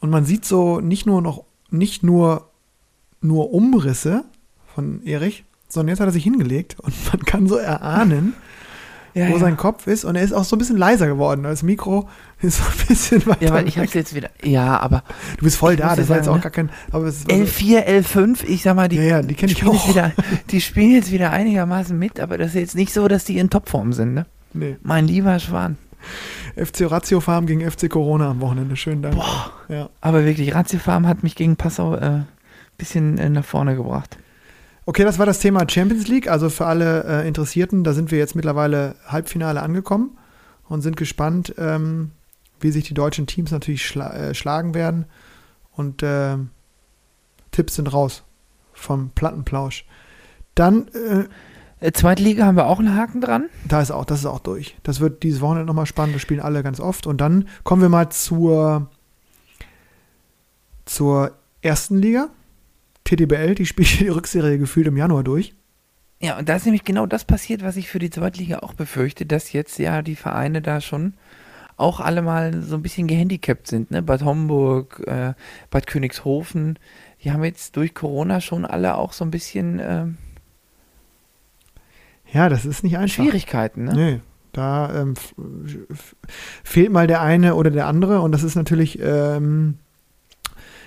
Und 0.00 0.10
man 0.10 0.24
sieht 0.24 0.44
so 0.44 0.80
nicht 0.80 1.04
nur 1.06 1.20
noch, 1.20 1.44
nicht 1.70 2.02
nur, 2.04 2.48
nur 3.20 3.52
Umrisse 3.52 4.24
von 4.74 5.02
Erich, 5.04 5.44
sondern 5.68 5.88
jetzt 5.88 6.00
hat 6.00 6.08
er 6.08 6.12
sich 6.12 6.24
hingelegt 6.24 6.76
und 6.80 6.94
man 7.12 7.22
kann 7.24 7.46
so 7.48 7.56
erahnen, 7.56 8.34
ja, 9.14 9.28
wo 9.28 9.34
ja. 9.34 9.38
sein 9.38 9.56
Kopf 9.56 9.86
ist 9.86 10.04
und 10.04 10.16
er 10.16 10.22
ist 10.22 10.32
auch 10.32 10.44
so 10.44 10.56
ein 10.56 10.58
bisschen 10.58 10.76
leiser 10.76 11.06
geworden. 11.06 11.42
Das 11.42 11.62
Mikro 11.62 12.08
ist 12.42 12.58
so 12.58 12.64
ein 12.64 12.86
bisschen 12.88 13.26
weiter. 13.26 13.44
ja, 13.44 13.52
weil 13.52 13.68
ich 13.68 13.78
hab's 13.78 13.94
jetzt 13.94 14.14
wieder. 14.14 14.30
Ja, 14.42 14.78
aber 14.80 15.02
du 15.38 15.44
bist 15.44 15.56
voll 15.56 15.76
da, 15.76 15.94
das 15.96 16.08
war 16.08 16.16
jetzt 16.16 16.28
auch 16.28 16.36
ne? 16.36 16.40
gar 16.40 16.50
kein. 16.50 16.70
Aber 16.90 17.06
es 17.06 17.26
war 17.26 17.36
so, 17.36 17.42
L4, 17.42 17.86
L5, 17.86 18.44
ich 18.44 18.62
sag 18.62 18.76
mal, 18.76 18.88
die, 18.88 18.96
ja, 18.96 19.02
ja, 19.02 19.22
die 19.22 19.34
kenne 19.34 19.52
ich 19.52 19.58
spielen 19.58 19.74
jetzt 19.74 19.82
auch. 19.84 19.88
wieder, 19.88 20.12
die 20.50 20.60
spielen 20.60 20.92
jetzt 20.92 21.12
wieder 21.12 21.30
einigermaßen 21.30 21.98
mit, 21.98 22.20
aber 22.20 22.38
das 22.38 22.48
ist 22.48 22.54
jetzt 22.54 22.74
nicht 22.74 22.92
so, 22.92 23.08
dass 23.08 23.24
die 23.24 23.38
in 23.38 23.50
Topform 23.50 23.92
sind, 23.92 24.14
ne? 24.14 24.26
Nee. 24.54 24.76
Mein 24.82 25.06
lieber 25.06 25.38
Schwan. 25.38 25.78
FC 26.56 26.90
Ratio 26.90 27.20
Farm 27.20 27.46
gegen 27.46 27.68
FC 27.68 27.88
Corona 27.88 28.30
am 28.30 28.40
Wochenende. 28.40 28.76
Schönen 28.76 29.02
Dank. 29.02 29.14
Boah. 29.14 29.52
Ja. 29.68 29.88
Aber 30.00 30.24
wirklich, 30.24 30.54
Ratio 30.54 30.78
Farm 30.78 31.06
hat 31.06 31.22
mich 31.22 31.36
gegen 31.36 31.56
Passau 31.56 31.94
ein 31.94 32.20
äh, 32.20 32.24
bisschen 32.76 33.18
äh, 33.18 33.28
nach 33.28 33.44
vorne 33.44 33.76
gebracht. 33.76 34.18
Okay, 34.84 35.04
das 35.04 35.18
war 35.18 35.26
das 35.26 35.38
Thema 35.38 35.68
Champions 35.68 36.08
League. 36.08 36.28
Also 36.28 36.50
für 36.50 36.66
alle 36.66 37.04
äh, 37.04 37.28
Interessierten, 37.28 37.84
da 37.84 37.92
sind 37.92 38.10
wir 38.10 38.18
jetzt 38.18 38.34
mittlerweile 38.34 38.96
Halbfinale 39.06 39.62
angekommen 39.62 40.18
und 40.68 40.82
sind 40.82 40.96
gespannt, 40.96 41.54
ähm, 41.58 42.10
wie 42.60 42.70
sich 42.72 42.84
die 42.84 42.94
deutschen 42.94 43.26
Teams 43.26 43.50
natürlich 43.50 43.86
schla 43.86 44.12
äh, 44.12 44.34
schlagen 44.34 44.74
werden. 44.74 45.06
Und 45.72 46.02
ähm, 46.02 46.50
Tipps 47.50 47.76
sind 47.76 47.92
raus 47.92 48.24
vom 48.72 49.10
Plattenplausch. 49.10 49.84
Dann 50.54 50.88
äh, 50.88 51.24
Äh, 51.82 51.90
Zweite 51.92 52.22
Liga 52.22 52.46
haben 52.46 52.56
wir 52.56 52.66
auch 52.66 52.78
einen 52.78 52.96
Haken 52.96 53.20
dran. 53.20 53.48
Da 53.66 53.82
ist 53.82 53.90
auch, 53.90 54.04
das 54.04 54.20
ist 54.20 54.26
auch 54.26 54.38
durch. 54.38 54.76
Das 54.84 55.00
wird 55.00 55.24
dieses 55.24 55.40
Wochenende 55.40 55.66
nochmal 55.66 55.86
spannend. 55.86 56.14
Wir 56.14 56.20
spielen 56.20 56.40
alle 56.40 56.62
ganz 56.62 56.78
oft. 56.78 57.08
Und 57.08 57.20
dann 57.20 57.48
kommen 57.64 57.82
wir 57.82 57.88
mal 57.88 58.08
zur, 58.10 58.88
zur 60.84 61.32
ersten 61.60 61.98
Liga. 61.98 62.28
TDBL, 63.04 63.54
die 63.54 63.66
spielt 63.66 64.00
die 64.00 64.08
Rückserie 64.08 64.58
gefühlt 64.58 64.86
im 64.86 64.96
Januar 64.96 65.24
durch. 65.24 65.54
Ja, 66.20 66.38
und 66.38 66.48
da 66.48 66.54
ist 66.54 66.64
nämlich 66.64 66.84
genau 66.84 67.06
das 67.06 67.24
passiert, 67.24 67.62
was 67.62 67.76
ich 67.76 67.88
für 67.88 67.98
die 67.98 68.10
Zweitliga 68.10 68.60
auch 68.60 68.74
befürchte, 68.74 69.26
dass 69.26 69.52
jetzt 69.52 69.78
ja 69.78 70.02
die 70.02 70.14
Vereine 70.14 70.62
da 70.62 70.80
schon 70.80 71.14
auch 71.76 71.98
alle 71.98 72.22
mal 72.22 72.62
so 72.62 72.76
ein 72.76 72.82
bisschen 72.82 73.08
gehandicapt 73.08 73.66
sind. 73.66 73.90
Ne? 73.90 74.02
Bad 74.02 74.22
Homburg, 74.22 75.02
äh, 75.06 75.34
Bad 75.70 75.86
Königshofen, 75.88 76.78
die 77.24 77.32
haben 77.32 77.42
jetzt 77.42 77.76
durch 77.76 77.94
Corona 77.94 78.40
schon 78.40 78.64
alle 78.64 78.96
auch 78.96 79.12
so 79.12 79.24
ein 79.24 79.32
bisschen 79.32 79.80
ähm, 79.82 80.16
Ja, 82.32 82.48
das 82.48 82.64
ist 82.64 82.84
nicht 82.84 82.98
einfach. 82.98 83.14
Schwierigkeiten. 83.14 83.84
Ne? 83.84 83.94
Nee, 83.94 84.20
da 84.52 84.94
ähm, 84.94 85.14
fehlt 86.62 86.92
mal 86.92 87.06
der 87.06 87.20
eine 87.20 87.54
oder 87.54 87.70
der 87.70 87.86
andere. 87.86 88.20
Und 88.20 88.32
das 88.32 88.42
ist 88.42 88.54
natürlich 88.54 88.98
ähm, 89.00 89.78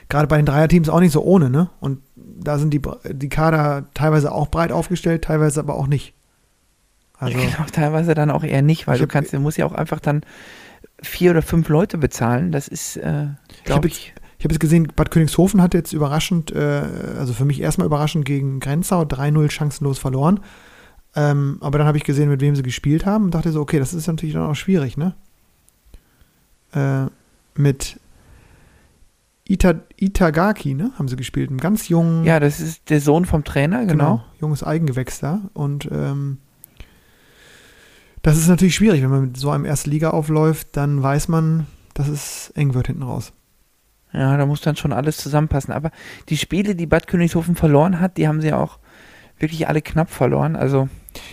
gerade 0.07 0.27
bei 0.27 0.37
den 0.37 0.45
Dreierteams 0.45 0.89
auch 0.89 0.99
nicht 0.99 1.11
so 1.11 1.23
ohne. 1.23 1.49
Ne? 1.49 1.69
Und 1.79 2.01
da 2.15 2.57
sind 2.57 2.73
die, 2.73 2.81
die 3.11 3.29
Kader 3.29 3.85
teilweise 3.93 4.31
auch 4.31 4.47
breit 4.49 4.71
aufgestellt, 4.71 5.23
teilweise 5.23 5.59
aber 5.59 5.75
auch 5.75 5.87
nicht. 5.87 6.13
Also, 7.17 7.37
Genau, 7.37 7.65
teilweise 7.71 8.13
dann 8.13 8.31
auch 8.31 8.43
eher 8.43 8.61
nicht, 8.61 8.87
weil 8.87 8.97
du 8.99 9.07
kannst, 9.07 9.33
du 9.33 9.39
musst 9.39 9.57
ja 9.57 9.65
auch 9.65 9.73
einfach 9.73 9.99
dann 9.99 10.21
vier 11.01 11.31
oder 11.31 11.41
fünf 11.41 11.69
Leute 11.69 11.97
bezahlen. 11.97 12.51
Das 12.51 12.67
ist, 12.67 12.97
äh, 12.97 13.25
Ich 13.49 13.57
hab 13.59 13.65
glaube 13.65 13.87
jetzt- 13.87 13.97
ich, 13.97 14.13
Ich 14.37 14.43
habe 14.45 14.53
jetzt 14.53 14.59
gesehen, 14.59 14.91
Bad 14.95 15.11
Königshofen 15.11 15.61
hat 15.61 15.73
jetzt 15.73 15.93
überraschend, 15.93 16.51
äh, 16.51 16.83
also 17.17 17.33
für 17.33 17.45
mich 17.45 17.61
erstmal 17.61 17.87
überraschend 17.87 18.25
gegen 18.25 18.59
Grenzau 18.59 19.03
3-0 19.03 19.49
chancenlos 19.49 19.97
verloren. 19.97 20.39
Ähm, 21.15 21.57
aber 21.61 21.77
dann 21.77 21.87
habe 21.87 21.97
ich 21.97 22.03
gesehen, 22.03 22.29
mit 22.29 22.41
wem 22.41 22.55
sie 22.55 22.61
gespielt 22.63 23.05
haben 23.05 23.23
und 23.25 23.31
dachte 23.33 23.51
so, 23.51 23.61
okay, 23.61 23.79
das 23.79 23.93
ist 23.93 24.07
natürlich 24.07 24.35
dann 24.35 24.43
auch 24.45 24.53
schwierig, 24.55 24.97
ne? 24.97 25.15
Äh, 26.73 27.05
mit 27.55 27.97
Ita, 29.47 29.75
Itagaki, 29.97 30.73
ne? 30.73 30.91
Haben 30.97 31.07
sie 31.07 31.15
gespielt. 31.15 31.49
Einen 31.49 31.59
ganz 31.59 31.87
jungen, 31.87 32.23
ja, 32.23 32.39
das 32.39 32.59
ist 32.59 32.89
der 32.89 32.99
Sohn 32.99 33.25
vom 33.25 33.43
Trainer, 33.43 33.85
genau. 33.85 34.23
junges 34.41 34.63
Eigengewächs 34.63 35.19
da. 35.19 35.41
Und 35.53 35.87
ähm, 35.91 36.39
das 38.23 38.37
ist 38.37 38.47
natürlich 38.47 38.73
schwierig, 38.73 39.03
wenn 39.03 39.11
man 39.11 39.21
mit 39.21 39.37
so 39.37 39.51
einem 39.51 39.65
erste 39.65 39.91
Liga 39.91 40.09
aufläuft, 40.09 40.69
dann 40.75 41.03
weiß 41.03 41.27
man, 41.27 41.67
dass 41.93 42.07
es 42.07 42.51
eng 42.55 42.73
wird 42.73 42.87
hinten 42.87 43.03
raus. 43.03 43.33
Ja, 44.13 44.35
da 44.35 44.47
muss 44.47 44.61
dann 44.61 44.77
schon 44.77 44.93
alles 44.93 45.17
zusammenpassen. 45.17 45.73
Aber 45.73 45.91
die 46.29 46.37
Spiele, 46.37 46.73
die 46.73 46.87
Bad 46.87 47.05
Königshofen 47.05 47.55
verloren 47.55 47.99
hat, 47.99 48.17
die 48.17 48.27
haben 48.27 48.41
sie 48.41 48.51
auch 48.51 48.79
wirklich 49.37 49.67
alle 49.67 49.81
knapp 49.81 50.09
verloren. 50.09 50.55
Also 50.55 50.89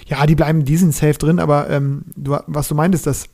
Ja, 0.07 0.27
die 0.27 0.35
bleiben 0.35 0.65
diesen 0.65 0.93
safe 0.93 1.15
drin, 1.15 1.39
aber 1.39 1.71
ähm, 1.71 2.03
du, 2.17 2.37
was 2.47 2.69
du 2.69 2.75
meintest, 2.75 3.07
dass 3.07 3.29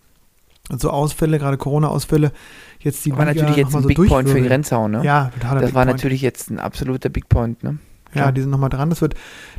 so 0.77 0.91
Ausfälle, 0.91 1.39
gerade 1.39 1.57
Corona-Ausfälle, 1.57 2.33
jetzt 2.81 3.05
die 3.05 3.13
war 3.13 3.21
Liga 3.21 3.35
natürlich 3.35 3.57
jetzt 3.57 3.75
ein 3.75 3.83
mal 3.83 3.87
Big 3.87 3.97
so 3.97 4.05
Point 4.05 4.29
für. 4.29 4.41
Grenzau, 4.41 4.89
ne? 4.89 5.03
Ja, 5.05 5.31
totaler 5.35 5.61
das 5.61 5.71
Big 5.71 5.75
war 5.75 5.85
Point. 5.85 5.97
natürlich 5.97 6.23
jetzt 6.23 6.51
ein 6.51 6.59
absoluter 6.59 7.09
Big 7.09 7.29
Point, 7.29 7.63
ne? 7.63 7.79
Ja, 8.15 8.23
Klar. 8.23 8.33
die 8.33 8.41
sind 8.41 8.51
nochmal 8.51 8.71
dran. 8.71 8.91
Das 8.91 9.01
wird 9.01 9.15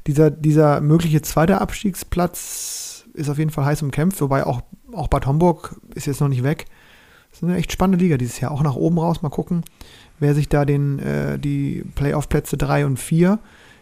dieser, 0.07 0.31
dieser 0.31 0.81
mögliche 0.81 1.21
zweite 1.21 1.61
Abstiegsplatz 1.61 3.05
ist 3.13 3.29
auf 3.29 3.37
jeden 3.37 3.51
Fall 3.51 3.65
heiß 3.65 3.81
umkämpft, 3.81 4.21
wobei 4.21 4.45
auch, 4.45 4.61
auch 4.93 5.07
Bad 5.07 5.25
Homburg 5.25 5.75
ist 5.93 6.07
jetzt 6.07 6.21
noch 6.21 6.29
nicht 6.29 6.43
weg. 6.43 6.65
Das 7.29 7.39
ist 7.39 7.43
eine 7.43 7.57
echt 7.57 7.71
spannende 7.71 8.03
Liga 8.03 8.17
dieses 8.17 8.39
Jahr. 8.39 8.51
Auch 8.51 8.63
nach 8.63 8.75
oben 8.75 8.97
raus. 8.97 9.21
Mal 9.21 9.29
gucken, 9.29 9.63
wer 10.19 10.33
sich 10.33 10.49
da 10.49 10.65
den, 10.65 10.99
äh, 10.99 11.37
die 11.37 11.83
Playoff-Plätze 11.95 12.57
3 12.57 12.85
und 12.85 12.97
4 12.97 13.39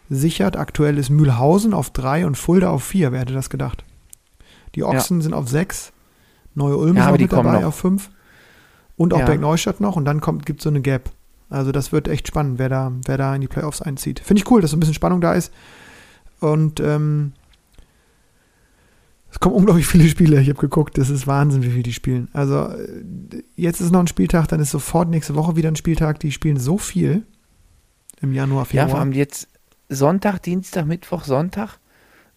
sichert. 0.09 0.57
Aktuell 0.57 0.97
ist 0.97 1.09
Mühlhausen 1.09 1.73
auf 1.73 1.89
3 1.91 2.25
und 2.25 2.37
Fulda 2.37 2.69
auf 2.69 2.83
4. 2.83 3.11
Wer 3.11 3.21
hätte 3.21 3.33
das 3.33 3.49
gedacht? 3.49 3.85
Die 4.75 4.83
Ochsen 4.83 5.21
sind 5.21 5.33
auf 5.33 5.47
6. 5.47 5.93
Neue 6.57 6.75
Ulm 6.77 6.97
Ja, 6.97 7.07
aber 7.07 7.17
die 7.17 7.27
kommen 7.27 7.43
dabei 7.45 7.59
noch. 7.61 7.67
auf 7.69 7.75
5. 7.75 8.09
Und 8.95 9.13
auch 9.13 9.19
Ja. 9.19 9.25
Bergneustadt 9.25 9.79
noch. 9.79 9.95
Und 9.95 10.05
dann 10.05 10.19
gibt 10.43 10.59
es 10.59 10.63
so 10.63 10.69
eine 10.69 10.81
Gap. 10.81 11.11
Also 11.49 11.71
das 11.71 11.91
wird 11.91 12.07
echt 12.07 12.27
spannend, 12.27 12.57
wer 12.59 12.67
da, 12.67 12.91
wer 13.05 13.17
da 13.17 13.33
in 13.35 13.41
die 13.41 13.47
Playoffs 13.47 13.81
einzieht. 13.81 14.19
Finde 14.19 14.41
ich 14.41 14.49
cool, 14.51 14.59
dass 14.61 14.71
so 14.71 14.77
ein 14.77 14.79
bisschen 14.79 14.95
Spannung 14.95 15.21
da 15.21 15.33
ist. 15.33 15.53
Und 16.39 16.79
ähm, 16.79 17.33
es 19.31 19.39
kommen 19.39 19.55
unglaublich 19.55 19.85
viele 19.87 20.07
Spiele. 20.07 20.41
Ich 20.41 20.49
habe 20.49 20.59
geguckt, 20.59 20.97
das 20.97 21.09
ist 21.09 21.27
Wahnsinn, 21.27 21.63
wie 21.63 21.69
viel 21.69 21.83
die 21.83 21.93
spielen. 21.93 22.27
Also 22.33 22.69
äh, 22.69 23.43
jetzt 23.55 23.81
ist 23.81 23.91
noch 23.91 23.99
ein 23.99 24.07
Spieltag, 24.07 24.47
dann 24.47 24.59
ist 24.59 24.71
sofort 24.71 25.09
nächste 25.09 25.35
Woche 25.35 25.55
wieder 25.55 25.69
ein 25.69 25.75
Spieltag. 25.75 26.19
Die 26.19 26.31
spielen 26.31 26.57
so 26.57 26.77
viel 26.77 27.23
im 28.21 28.33
Januar, 28.33 28.61
Ja, 28.63 28.65
Februar. 28.65 28.89
vor 28.89 28.99
allem 28.99 29.11
jetzt 29.13 29.47
Sonntag, 29.89 30.39
Dienstag, 30.41 30.85
Mittwoch, 30.87 31.23
Sonntag. 31.23 31.77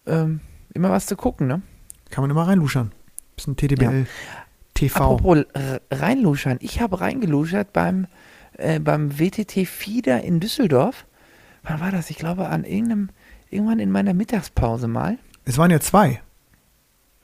Ähm, 0.07 0.41
immer 0.75 0.91
was 0.91 1.07
zu 1.07 1.17
gucken, 1.17 1.47
ne? 1.47 1.63
Kann 2.11 2.23
man 2.23 2.31
immer 2.31 2.47
reinluschern. 2.47 2.93
Bisschen 3.47 3.57
TTBL 3.57 4.07
TV. 4.75 4.97
Apropos 4.97 5.45
r- 5.55 5.81
reinluschern. 5.91 6.59
Ich 6.61 6.81
habe 6.81 7.01
reingeluschert 7.01 7.73
beim, 7.73 8.07
äh, 8.57 8.79
beim 8.79 9.19
WTT 9.19 9.67
Fieder 9.67 10.23
in 10.23 10.41
Düsseldorf. 10.41 11.07
Wann 11.63 11.81
war 11.81 11.91
das? 11.91 12.11
Ich 12.11 12.17
glaube, 12.17 12.49
an 12.49 12.65
irgendeinem, 12.65 13.11
irgendwann 13.51 13.79
in 13.81 13.91
meiner 13.91 14.15
Mittagspause 14.15 14.89
mal. 14.89 15.19
Es 15.45 15.59
waren 15.59 15.71
ja 15.71 15.81
zwei. 15.81 16.21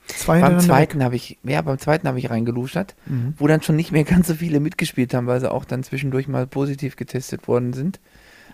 Zwei 0.07 0.39
Beim 0.39 0.59
zweiten 0.61 1.03
habe 1.03 1.17
ich, 1.17 1.37
ja, 1.43 1.61
beim 1.61 1.79
zweiten 1.79 2.07
habe 2.07 2.17
ich 2.17 2.29
reingeluschert, 2.29 2.95
Mhm. 3.07 3.33
wo 3.37 3.45
dann 3.47 3.61
schon 3.61 3.75
nicht 3.75 3.91
mehr 3.91 4.05
ganz 4.05 4.27
so 4.27 4.35
viele 4.35 4.61
mitgespielt 4.61 5.13
haben, 5.13 5.27
weil 5.27 5.41
sie 5.41 5.51
auch 5.51 5.65
dann 5.65 5.83
zwischendurch 5.83 6.29
mal 6.29 6.47
positiv 6.47 6.95
getestet 6.95 7.47
worden 7.49 7.73
sind. 7.73 7.99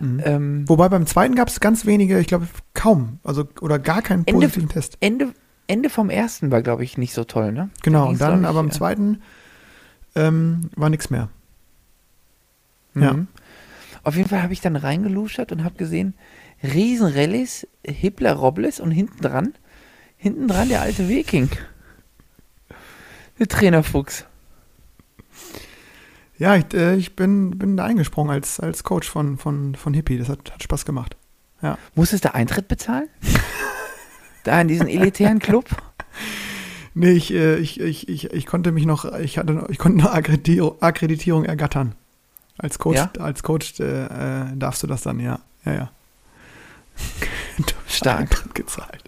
Mhm. 0.00 0.20
Ähm, 0.24 0.64
Wobei 0.68 0.88
beim 0.88 1.06
zweiten 1.06 1.36
gab 1.36 1.46
es 1.46 1.60
ganz 1.60 1.86
wenige, 1.86 2.18
ich 2.18 2.26
glaube 2.26 2.48
kaum, 2.74 3.20
also 3.22 3.46
oder 3.60 3.78
gar 3.78 4.02
keinen 4.02 4.26
Ende- 4.26 4.46
positiven 4.48 4.68
Test. 4.68 4.96
Ende, 4.98 5.32
Ende 5.66 5.90
vom 5.90 6.10
ersten 6.10 6.50
war, 6.50 6.62
glaube 6.62 6.84
ich, 6.84 6.98
nicht 6.98 7.14
so 7.14 7.24
toll, 7.24 7.52
ne? 7.52 7.70
Genau, 7.82 8.04
Da 8.04 8.10
und 8.10 8.20
dann 8.20 8.40
glaub 8.40 8.50
aber 8.50 8.60
im 8.60 8.66
ich, 8.68 8.74
äh, 8.74 8.76
zweiten 8.76 9.22
ähm, 10.14 10.70
war 10.76 10.90
nichts 10.90 11.10
mehr. 11.10 11.28
Ja. 12.94 13.14
Mhm. 13.14 13.28
Auf 14.02 14.16
jeden 14.16 14.28
Fall 14.28 14.42
habe 14.42 14.52
ich 14.52 14.60
dann 14.60 14.76
reingeluschert 14.76 15.50
und 15.52 15.64
habe 15.64 15.76
gesehen, 15.76 16.14
Riesenrallyes, 16.62 17.66
Hippler 17.84 18.34
Robles 18.34 18.80
und 18.80 18.90
hinten 18.90 19.20
dran, 19.20 19.54
hinten 20.16 20.48
dran 20.48 20.68
der 20.68 20.82
alte 20.82 21.08
Viking. 21.08 21.50
Der 23.38 23.48
Trainerfuchs. 23.48 24.26
Ja, 26.38 26.56
ich, 26.56 26.72
äh, 26.74 26.96
ich 26.96 27.16
bin, 27.16 27.58
bin 27.58 27.76
da 27.76 27.84
eingesprungen 27.84 28.32
als, 28.32 28.60
als 28.60 28.84
Coach 28.84 29.08
von, 29.08 29.38
von, 29.38 29.74
von 29.74 29.94
Hippie. 29.94 30.18
Das 30.18 30.28
hat, 30.28 30.52
hat 30.52 30.62
Spaß 30.62 30.84
gemacht. 30.84 31.16
Musstest 31.94 32.26
du 32.26 32.34
Eintritt 32.34 32.68
bezahlen? 32.68 33.08
da 34.44 34.60
in 34.60 34.68
diesen 34.68 34.88
elitären 34.88 35.38
Club? 35.38 35.66
Nee, 36.96 37.10
ich, 37.10 37.34
äh, 37.34 37.56
ich, 37.56 37.80
ich, 37.80 38.08
ich, 38.08 38.32
ich 38.32 38.46
konnte 38.46 38.70
mich 38.70 38.86
noch, 38.86 39.04
ich 39.18 39.36
hatte 39.36 39.52
noch, 39.52 39.68
ich 39.68 39.78
konnte 39.78 39.98
eine 39.98 40.12
Akkreditierung, 40.12 40.80
Akkreditierung 40.80 41.44
ergattern. 41.44 41.96
Als 42.56 42.78
Coach, 42.78 42.98
Ja? 42.98 43.10
als 43.18 43.42
Coach 43.42 43.80
äh, 43.80 44.04
äh, 44.04 44.56
darfst 44.56 44.84
du 44.84 44.86
das 44.86 45.02
dann, 45.02 45.18
ja. 45.18 45.40
Ja, 45.64 45.72
ja. 45.74 45.90
Stark. 47.88 48.54
Gezahlt. 48.54 49.02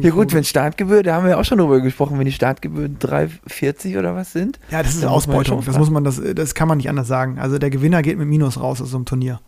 Ja 0.00 0.10
gut, 0.10 0.32
wenn 0.32 0.44
Startgebühr, 0.44 1.02
da 1.02 1.14
haben 1.14 1.26
wir 1.26 1.38
auch 1.38 1.44
schon 1.44 1.58
drüber 1.58 1.80
gesprochen, 1.80 2.18
wenn 2.18 2.24
die 2.24 2.32
Startgebühren 2.32 2.98
3,40 2.98 3.98
oder 3.98 4.14
was 4.14 4.32
sind. 4.32 4.58
Ja, 4.70 4.82
das 4.82 4.94
ist 4.94 5.04
Ausbeutung. 5.04 5.62
Das 5.64 5.78
muss 5.78 5.90
man, 5.90 6.04
das, 6.04 6.20
das 6.34 6.54
kann 6.54 6.66
man 6.66 6.78
nicht 6.78 6.88
anders 6.88 7.06
sagen. 7.06 7.38
Also 7.38 7.58
der 7.58 7.70
Gewinner 7.70 8.02
geht 8.02 8.18
mit 8.18 8.26
Minus 8.26 8.58
raus 8.58 8.80
aus 8.80 8.90
so 8.90 8.96
einem 8.96 9.04
Turnier. 9.04 9.40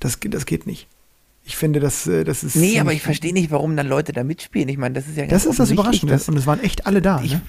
Das, 0.00 0.18
das 0.20 0.46
geht 0.46 0.66
nicht. 0.66 0.86
Ich 1.46 1.56
finde, 1.56 1.78
das, 1.78 2.06
äh, 2.06 2.24
das 2.24 2.42
ist. 2.42 2.56
Nee, 2.56 2.80
aber 2.80 2.92
ich 2.94 3.02
verstehe 3.02 3.32
nicht, 3.34 3.50
warum 3.50 3.76
dann 3.76 3.86
Leute 3.86 4.12
da 4.12 4.24
mitspielen. 4.24 4.68
Ich 4.70 4.78
meine, 4.78 4.94
das 4.94 5.06
ist 5.06 5.16
ja 5.16 5.24
ganz 5.26 5.30
Das 5.44 5.46
ist 5.46 5.60
das 5.60 5.70
Überraschende. 5.70 6.18
Und 6.26 6.36
es 6.38 6.46
waren 6.46 6.60
echt 6.60 6.86
alle 6.86 7.02
da. 7.02 7.20
Ich- 7.22 7.32
Ne? 7.34 7.42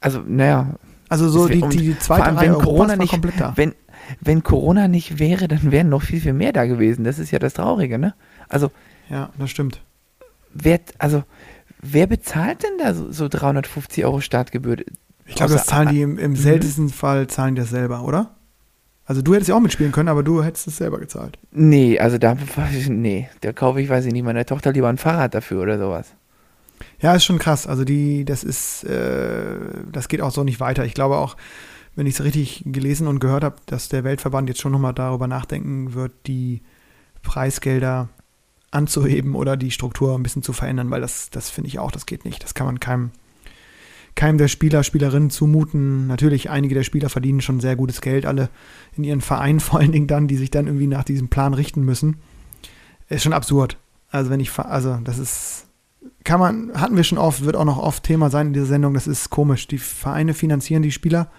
Also, 0.00 0.20
naja, 0.26 0.74
Also 1.08 1.28
so 1.28 1.46
die, 1.48 1.60
die, 1.68 1.98
zweite 1.98 2.24
allem, 2.24 2.36
Reihe 2.38 2.48
wenn 2.52 2.58
Corona 2.58 2.88
war 2.90 2.96
nicht, 2.96 3.10
komplett 3.10 3.38
da. 3.38 3.52
wenn, 3.56 3.74
wenn 4.20 4.42
Corona 4.42 4.88
nicht 4.88 5.18
wäre, 5.18 5.46
dann 5.46 5.70
wären 5.70 5.90
noch 5.90 6.02
viel, 6.02 6.20
viel 6.20 6.32
mehr 6.32 6.52
da 6.52 6.64
gewesen. 6.64 7.04
Das 7.04 7.18
ist 7.18 7.30
ja 7.30 7.38
das 7.38 7.52
Traurige, 7.54 7.98
ne? 7.98 8.14
Also, 8.48 8.70
Ja, 9.10 9.30
das 9.38 9.50
stimmt. 9.50 9.80
wer, 10.54 10.80
also, 10.98 11.22
wer 11.82 12.06
bezahlt 12.06 12.62
denn 12.64 12.78
da 12.78 12.94
so, 12.94 13.12
so 13.12 13.28
350 13.28 14.04
Euro 14.04 14.20
Startgebühr? 14.20 14.78
Ich 15.26 15.34
glaube, 15.36 15.52
das 15.52 15.66
zahlen 15.66 15.90
die 15.90 16.00
im, 16.02 16.18
im 16.18 16.32
Mhm. 16.32 16.36
seltensten 16.36 16.88
Fall 16.88 17.26
zahlen 17.28 17.54
die 17.54 17.60
das 17.60 17.70
selber, 17.70 18.02
oder? 18.02 18.34
Also 19.12 19.20
du 19.20 19.34
hättest 19.34 19.50
ja 19.50 19.56
auch 19.56 19.60
mitspielen 19.60 19.92
können, 19.92 20.08
aber 20.08 20.22
du 20.22 20.42
hättest 20.42 20.68
es 20.68 20.78
selber 20.78 20.98
gezahlt. 20.98 21.38
Nee, 21.50 21.98
also 21.98 22.16
da, 22.16 22.34
nee, 22.88 23.28
da 23.42 23.52
kaufe 23.52 23.78
ich, 23.78 23.90
weiß 23.90 24.06
ich 24.06 24.12
nicht, 24.14 24.22
meiner 24.22 24.46
Tochter 24.46 24.72
lieber 24.72 24.88
ein 24.88 24.96
Fahrrad 24.96 25.34
dafür 25.34 25.60
oder 25.60 25.78
sowas. 25.78 26.14
Ja, 26.98 27.14
ist 27.14 27.24
schon 27.26 27.38
krass. 27.38 27.66
Also 27.66 27.84
die, 27.84 28.24
das 28.24 28.42
ist, 28.42 28.84
äh, 28.84 29.58
das 29.92 30.08
geht 30.08 30.22
auch 30.22 30.30
so 30.30 30.44
nicht 30.44 30.60
weiter. 30.60 30.86
Ich 30.86 30.94
glaube 30.94 31.18
auch, 31.18 31.36
wenn 31.94 32.06
ich 32.06 32.14
es 32.14 32.24
richtig 32.24 32.62
gelesen 32.64 33.06
und 33.06 33.20
gehört 33.20 33.44
habe, 33.44 33.56
dass 33.66 33.90
der 33.90 34.02
Weltverband 34.02 34.48
jetzt 34.48 34.62
schon 34.62 34.72
nochmal 34.72 34.94
darüber 34.94 35.26
nachdenken 35.26 35.92
wird, 35.92 36.12
die 36.26 36.62
Preisgelder 37.22 38.08
anzuheben 38.70 39.34
oder 39.34 39.58
die 39.58 39.72
Struktur 39.72 40.14
ein 40.14 40.22
bisschen 40.22 40.42
zu 40.42 40.54
verändern, 40.54 40.90
weil 40.90 41.02
das, 41.02 41.28
das 41.28 41.50
finde 41.50 41.68
ich 41.68 41.78
auch, 41.78 41.90
das 41.90 42.06
geht 42.06 42.24
nicht. 42.24 42.42
Das 42.42 42.54
kann 42.54 42.64
man 42.64 42.80
keinem, 42.80 43.10
keinem 44.14 44.38
der 44.38 44.48
Spieler, 44.48 44.82
Spielerinnen 44.82 45.30
zumuten. 45.30 46.06
Natürlich, 46.06 46.50
einige 46.50 46.74
der 46.74 46.82
Spieler 46.82 47.08
verdienen 47.08 47.40
schon 47.40 47.60
sehr 47.60 47.76
gutes 47.76 48.00
Geld, 48.00 48.26
alle 48.26 48.50
in 48.96 49.04
ihren 49.04 49.20
Vereinen 49.20 49.60
vor 49.60 49.80
allen 49.80 49.92
Dingen 49.92 50.06
dann, 50.06 50.28
die 50.28 50.36
sich 50.36 50.50
dann 50.50 50.66
irgendwie 50.66 50.86
nach 50.86 51.04
diesem 51.04 51.28
Plan 51.28 51.54
richten 51.54 51.84
müssen. 51.84 52.16
Ist 53.08 53.22
schon 53.22 53.32
absurd. 53.32 53.76
Also 54.10 54.30
wenn 54.30 54.40
ich, 54.40 54.56
also 54.58 54.98
das 55.02 55.18
ist, 55.18 55.66
kann 56.24 56.40
man, 56.40 56.72
hatten 56.74 56.96
wir 56.96 57.04
schon 57.04 57.18
oft, 57.18 57.44
wird 57.44 57.56
auch 57.56 57.64
noch 57.64 57.78
oft 57.78 58.02
Thema 58.02 58.30
sein 58.30 58.48
in 58.48 58.52
dieser 58.52 58.66
Sendung, 58.66 58.94
das 58.94 59.06
ist 59.06 59.30
komisch. 59.30 59.66
Die 59.68 59.78
Vereine 59.78 60.34
finanzieren 60.34 60.82
die 60.82 60.92
Spieler, 60.92 61.30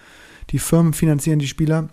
die 0.50 0.58
Firmen 0.58 0.92
finanzieren 0.92 1.38
die 1.38 1.46
Spieler 1.46 1.88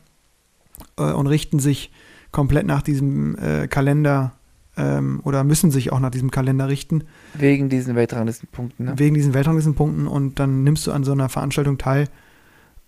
äh, 0.98 1.12
und 1.12 1.28
richten 1.28 1.60
sich 1.60 1.92
komplett 2.32 2.66
nach 2.66 2.82
diesem 2.82 3.38
äh, 3.38 3.68
Kalender 3.68 4.34
ähm, 4.82 5.20
oder 5.24 5.44
müssen 5.44 5.72
sich 5.72 5.92
auch 5.92 6.00
nach 6.00 6.12
diesem 6.12 6.32
Kalender 6.32 6.68
richten, 6.68 7.04
Wegen 7.36 7.70
diesen 7.70 7.96
Weltranglistenpunkten, 7.96 8.86
ne? 8.86 8.94
wegen 8.98 9.16
diesen 9.16 9.34
Weltranglistenpunkten 9.34 10.08
und 10.08 10.40
dann 10.40 10.64
nimmst 10.64 10.88
du 10.88 10.92
an 10.92 11.04
so 11.04 11.12
einer 11.12 11.30
Veranstaltung 11.30 11.78
teil 11.78 12.08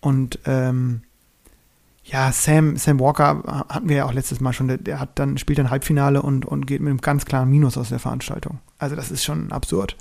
und 0.02 0.39
ähm, 0.46 1.02
ja, 2.06 2.32
Sam, 2.34 2.76
Sam 2.76 3.00
Walker 3.00 3.66
hatten 3.70 3.88
wir 3.88 3.96
ja 3.96 4.06
auch 4.06 4.14
letztes 4.14 4.41
Mal 4.41 4.52
schon, 4.52 4.68
der, 4.68 4.78
der 4.78 5.00
hat 5.00 5.18
dann, 5.20 5.38
spielt 5.38 5.58
dann 5.60 5.70
Halbfinale 5.70 6.22
und, 6.22 6.46
und 6.46 6.68
geht 6.68 6.82
mit 6.82 6.89
einem 6.89 7.00
ganz 7.00 7.24
klaren 7.24 7.50
Minus 7.50 7.78
aus 7.78 7.89
der 7.89 8.00
Veranstaltung. 8.00 8.60
Also 8.78 8.98
das 8.98 9.10
ist 9.10 9.24
schon 9.24 9.54
absurd. 9.54 9.96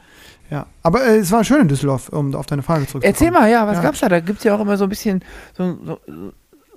Ja. 0.51 0.67
Aber 0.83 1.07
äh, 1.07 1.19
es 1.19 1.31
war 1.31 1.45
schön 1.45 1.61
in 1.61 1.69
Düsseldorf, 1.69 2.09
um 2.09 2.35
auf 2.35 2.47
deine 2.47 2.63
Frage 2.65 2.87
zurückzukommen. 2.89 3.05
Erzähl 3.05 3.31
mal, 3.31 3.49
ja, 3.49 3.69
was 3.69 3.77
Ja. 3.77 3.83
gab's 3.83 4.01
da? 4.01 4.09
Da 4.09 4.19
gibt's 4.19 4.43
ja 4.43 4.55
auch 4.57 4.61
immer 4.61 4.77
so 4.77 4.85
ein 4.85 4.89
bisschen 4.91 5.23
so, 5.57 5.79
so, 5.85 6.01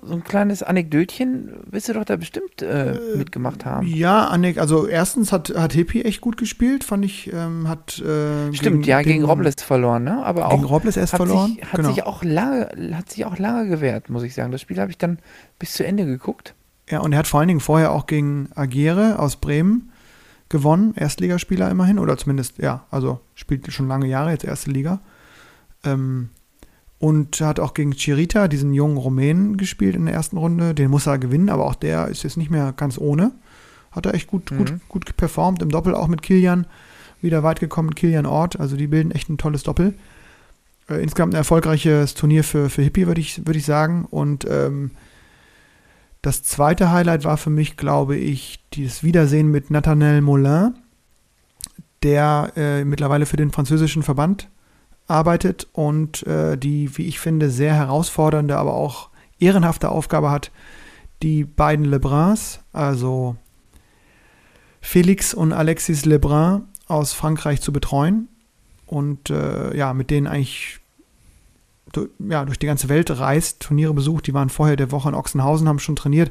so 0.02 0.14
ein 0.14 0.24
kleines 0.24 0.62
Anekdötchen. 0.62 1.52
Wirst 1.70 1.88
du 1.88 1.94
doch 1.94 2.04
da 2.04 2.16
bestimmt 2.16 2.62
äh, 2.62 2.98
mitgemacht 3.16 3.64
haben. 3.64 3.86
Ja, 3.86 4.26
Annik, 4.26 4.58
also 4.58 4.86
erstens 4.86 5.32
hat, 5.32 5.52
hat 5.56 5.72
Hippie 5.72 6.02
echt 6.02 6.20
gut 6.20 6.36
gespielt, 6.36 6.84
fand 6.84 7.04
ich, 7.04 7.32
ähm, 7.32 7.68
hat 7.68 7.98
äh, 7.98 8.52
Stimmt, 8.52 8.86
ja, 8.86 9.02
gegen 9.02 9.24
Robles 9.24 9.62
verloren, 9.62 10.04
ne? 10.04 10.24
Aber 10.24 10.48
Gegen 10.50 10.64
auch 10.64 10.70
Robles 10.70 10.96
erst 10.96 11.14
hat, 11.14 11.18
verloren. 11.18 11.54
sich, 11.54 11.64
hat 11.64 11.76
genau. 11.76 11.88
sich 11.88 12.02
auch 12.04 12.22
lange, 12.22 12.68
hat 12.92 13.10
sich 13.10 13.24
auch 13.24 13.38
lange 13.38 13.68
gewehrt, 13.68 14.10
muss 14.10 14.22
ich 14.22 14.34
sagen. 14.34 14.52
Das 14.52 14.60
Spiel 14.60 14.78
habe 14.78 14.90
ich 14.90 14.98
dann 14.98 15.18
bis 15.58 15.72
zu 15.72 15.84
Ende 15.84 16.06
geguckt. 16.06 16.54
Ja, 16.88 17.00
und 17.00 17.12
er 17.12 17.18
hat 17.18 17.26
vor 17.26 17.40
allen 17.40 17.48
Dingen 17.48 17.60
vorher 17.60 17.92
auch 17.92 18.06
gegen 18.06 18.48
Agere 18.54 19.18
aus 19.18 19.36
Bremen 19.36 19.90
gewonnen, 20.48 20.94
Erstligaspieler 20.94 21.70
immerhin, 21.70 21.98
oder 21.98 22.16
zumindest, 22.16 22.58
ja, 22.58 22.84
also 22.90 23.20
spielt 23.34 23.72
schon 23.72 23.88
lange 23.88 24.06
Jahre, 24.06 24.30
jetzt 24.30 24.44
erste 24.44 24.70
Liga. 24.70 25.00
Ähm, 25.84 26.30
und 26.98 27.40
hat 27.40 27.60
auch 27.60 27.74
gegen 27.74 27.92
Chirita, 27.92 28.48
diesen 28.48 28.72
jungen 28.72 28.96
Rumänen, 28.96 29.56
gespielt 29.56 29.94
in 29.96 30.06
der 30.06 30.14
ersten 30.14 30.36
Runde. 30.38 30.74
Den 30.74 30.90
muss 30.90 31.06
er 31.06 31.18
gewinnen, 31.18 31.50
aber 31.50 31.66
auch 31.66 31.74
der 31.74 32.08
ist 32.08 32.22
jetzt 32.22 32.36
nicht 32.36 32.50
mehr 32.50 32.72
ganz 32.72 32.98
ohne. 32.98 33.32
Hat 33.92 34.06
er 34.06 34.14
echt 34.14 34.28
gut, 34.28 34.50
Mhm. 34.50 34.58
gut, 34.58 34.80
gut 34.88 35.16
performt. 35.16 35.62
Im 35.62 35.70
Doppel 35.70 35.94
auch 35.94 36.08
mit 36.08 36.22
Kilian. 36.22 36.66
Wieder 37.22 37.42
weit 37.42 37.60
gekommen 37.60 37.88
mit 37.88 37.96
Kilian 37.96 38.26
Ort. 38.26 38.58
Also 38.60 38.76
die 38.76 38.86
bilden 38.86 39.10
echt 39.10 39.28
ein 39.28 39.38
tolles 39.38 39.62
Doppel. 39.62 39.94
Äh, 40.88 41.02
insgesamt 41.02 41.34
ein 41.34 41.38
erfolgreiches 41.38 42.14
Turnier 42.14 42.44
für, 42.44 42.70
für 42.70 42.82
Hippie, 42.82 43.06
würde 43.06 43.20
ich, 43.20 43.46
würd 43.46 43.56
ich 43.56 43.64
sagen. 43.64 44.06
Und 44.10 44.46
ähm, 44.48 44.90
das 46.22 46.42
zweite 46.42 46.90
Highlight 46.90 47.24
war 47.24 47.36
für 47.36 47.50
mich, 47.50 47.76
glaube 47.76 48.16
ich, 48.16 48.60
dieses 48.74 49.02
Wiedersehen 49.02 49.50
mit 49.50 49.70
Nathanael 49.70 50.20
Moulin. 50.22 50.74
der 52.02 52.52
äh, 52.56 52.84
mittlerweile 52.84 53.26
für 53.26 53.36
den 53.36 53.50
französischen 53.50 54.02
Verband 54.02 54.48
arbeitet 55.06 55.68
und 55.72 56.26
äh, 56.26 56.56
die, 56.56 56.96
wie 56.96 57.06
ich 57.06 57.20
finde, 57.20 57.50
sehr 57.50 57.74
herausfordernde, 57.74 58.56
aber 58.56 58.74
auch 58.74 59.10
ehrenhafte 59.38 59.90
Aufgabe 59.90 60.30
hat, 60.30 60.50
die 61.22 61.44
beiden 61.44 61.84
Lebruns, 61.84 62.60
also 62.72 63.36
Felix 64.80 65.34
und 65.34 65.52
Alexis 65.52 66.04
Lebrun 66.04 66.64
aus 66.86 67.12
Frankreich 67.12 67.60
zu 67.60 67.72
betreuen 67.72 68.28
und 68.86 69.30
äh, 69.30 69.76
ja, 69.76 69.94
mit 69.94 70.10
denen 70.10 70.26
eigentlich 70.26 70.80
ja, 72.18 72.44
durch 72.44 72.58
die 72.58 72.66
ganze 72.66 72.88
Welt 72.88 73.10
reist, 73.10 73.60
Turniere 73.60 73.94
besucht. 73.94 74.26
Die 74.26 74.34
waren 74.34 74.50
vorher 74.50 74.76
der 74.76 74.92
Woche 74.92 75.08
in 75.08 75.14
Ochsenhausen, 75.14 75.68
haben 75.68 75.78
schon 75.78 75.96
trainiert. 75.96 76.30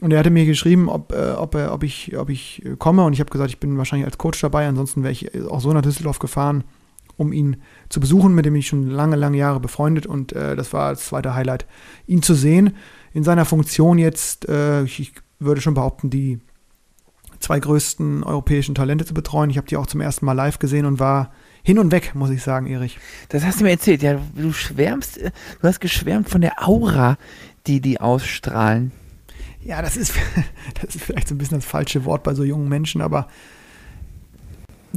Und 0.00 0.12
er 0.12 0.18
hatte 0.18 0.30
mir 0.30 0.46
geschrieben, 0.46 0.88
ob, 0.88 1.12
äh, 1.12 1.32
ob, 1.32 1.54
äh, 1.54 1.66
ob, 1.66 1.82
ich, 1.82 2.16
ob 2.16 2.28
ich 2.28 2.62
komme. 2.78 3.04
Und 3.04 3.12
ich 3.12 3.20
habe 3.20 3.30
gesagt, 3.30 3.50
ich 3.50 3.60
bin 3.60 3.78
wahrscheinlich 3.78 4.06
als 4.06 4.18
Coach 4.18 4.40
dabei. 4.40 4.66
Ansonsten 4.66 5.02
wäre 5.02 5.12
ich 5.12 5.30
auch 5.48 5.60
so 5.60 5.72
nach 5.72 5.82
Düsseldorf 5.82 6.18
gefahren, 6.18 6.64
um 7.16 7.32
ihn 7.32 7.56
zu 7.88 8.00
besuchen, 8.00 8.34
mit 8.34 8.46
dem 8.46 8.54
ich 8.54 8.66
schon 8.66 8.88
lange, 8.88 9.16
lange 9.16 9.38
Jahre 9.38 9.60
befreundet. 9.60 10.06
Und 10.06 10.32
äh, 10.32 10.56
das 10.56 10.72
war 10.72 10.90
das 10.90 11.06
zweite 11.06 11.34
Highlight, 11.34 11.66
ihn 12.06 12.22
zu 12.22 12.34
sehen. 12.34 12.76
In 13.12 13.24
seiner 13.24 13.44
Funktion 13.44 13.98
jetzt, 13.98 14.48
äh, 14.48 14.84
ich, 14.84 15.12
würde 15.38 15.60
schon 15.60 15.74
behaupten, 15.74 16.10
die 16.10 16.40
zwei 17.40 17.60
größten 17.60 18.24
europäischen 18.24 18.74
Talente 18.74 19.04
zu 19.04 19.14
betreuen. 19.14 19.50
Ich 19.50 19.58
habe 19.58 19.66
die 19.66 19.76
auch 19.76 19.86
zum 19.86 20.00
ersten 20.00 20.24
Mal 20.24 20.32
live 20.32 20.58
gesehen 20.58 20.86
und 20.86 20.98
war 20.98 21.32
hin 21.62 21.78
und 21.78 21.90
weg, 21.90 22.14
muss 22.14 22.30
ich 22.30 22.42
sagen, 22.42 22.66
Erich. 22.66 22.98
Das 23.28 23.44
hast 23.44 23.60
du 23.60 23.64
mir 23.64 23.70
erzählt, 23.70 24.02
ja. 24.02 24.20
Du 24.34 24.52
schwärmst, 24.52 25.18
äh, 25.18 25.30
du 25.60 25.68
hast 25.68 25.80
geschwärmt 25.80 26.28
von 26.28 26.40
der 26.40 26.66
Aura, 26.66 27.18
die 27.66 27.80
die 27.80 28.00
ausstrahlen. 28.00 28.92
Ja, 29.60 29.82
das 29.82 29.96
ist, 29.96 30.14
das 30.80 30.94
ist 30.94 31.04
vielleicht 31.04 31.28
so 31.28 31.34
ein 31.34 31.38
bisschen 31.38 31.58
das 31.58 31.66
falsche 31.66 32.04
Wort 32.04 32.22
bei 32.22 32.34
so 32.34 32.44
jungen 32.44 32.68
Menschen, 32.68 33.00
aber 33.00 33.28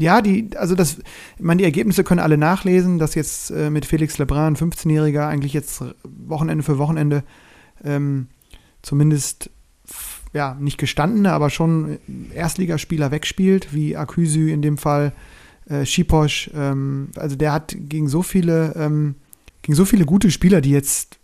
ja, 0.01 0.21
die, 0.21 0.49
also 0.55 0.75
das, 0.75 0.99
ich 0.99 1.43
meine, 1.43 1.59
die 1.59 1.65
Ergebnisse 1.65 2.03
können 2.03 2.19
alle 2.19 2.37
nachlesen, 2.37 2.99
dass 2.99 3.15
jetzt 3.15 3.51
äh, 3.51 3.69
mit 3.69 3.85
Felix 3.85 4.17
Lebrun, 4.17 4.55
15-Jähriger, 4.55 5.27
eigentlich 5.27 5.53
jetzt 5.53 5.83
Wochenende 6.03 6.63
für 6.63 6.77
Wochenende 6.77 7.23
ähm, 7.83 8.27
zumindest 8.81 9.49
ja, 10.33 10.55
nicht 10.59 10.77
gestandene, 10.77 11.31
aber 11.33 11.49
schon 11.49 11.97
Erstligaspieler 12.33 13.11
wegspielt, 13.11 13.73
wie 13.73 13.97
Aküsü 13.97 14.51
in 14.51 14.61
dem 14.61 14.77
Fall, 14.77 15.13
äh, 15.67 15.85
Schiposch, 15.85 16.51
ähm, 16.53 17.09
also 17.15 17.35
der 17.35 17.53
hat 17.53 17.75
gegen 17.77 18.07
so 18.07 18.21
viele, 18.21 18.73
ähm, 18.75 19.15
gegen 19.61 19.75
so 19.75 19.85
viele 19.85 20.05
gute 20.05 20.31
Spieler, 20.31 20.61
die 20.61 20.71
jetzt 20.71 21.17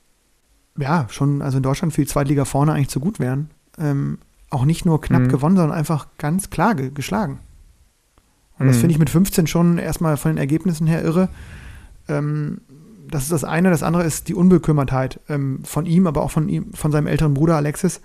ja 0.77 1.07
schon, 1.09 1.41
also 1.41 1.57
in 1.57 1.63
Deutschland 1.63 1.93
für 1.93 2.01
die 2.01 2.07
Zweitliga 2.07 2.45
vorne 2.45 2.73
eigentlich 2.73 2.89
zu 2.89 2.99
gut 2.99 3.19
wären, 3.19 3.49
ähm, 3.77 4.17
auch 4.49 4.65
nicht 4.65 4.85
nur 4.85 5.01
knapp 5.01 5.23
mhm. 5.23 5.29
gewonnen, 5.29 5.55
sondern 5.55 5.77
einfach 5.77 6.07
ganz 6.17 6.49
klar 6.49 6.75
ge 6.75 6.91
geschlagen. 6.93 7.39
Und 8.57 8.65
mhm. 8.65 8.69
das 8.69 8.77
finde 8.77 8.93
ich 8.93 8.99
mit 8.99 9.09
15 9.09 9.47
schon 9.47 9.77
erstmal 9.77 10.17
von 10.17 10.31
den 10.31 10.37
Ergebnissen 10.37 10.87
her 10.87 11.03
irre. 11.03 11.29
Ähm, 12.07 12.61
das 13.09 13.23
ist 13.23 13.31
das 13.31 13.43
eine. 13.43 13.69
Das 13.69 13.83
andere 13.83 14.03
ist 14.03 14.27
die 14.27 14.35
Unbekümmertheit 14.35 15.19
ähm, 15.29 15.59
von 15.63 15.85
ihm, 15.85 16.07
aber 16.07 16.23
auch 16.23 16.31
von 16.31 16.49
ihm, 16.49 16.73
von 16.73 16.91
seinem 16.91 17.07
älteren 17.07 17.33
Bruder 17.33 17.55
Alexis, 17.55 18.01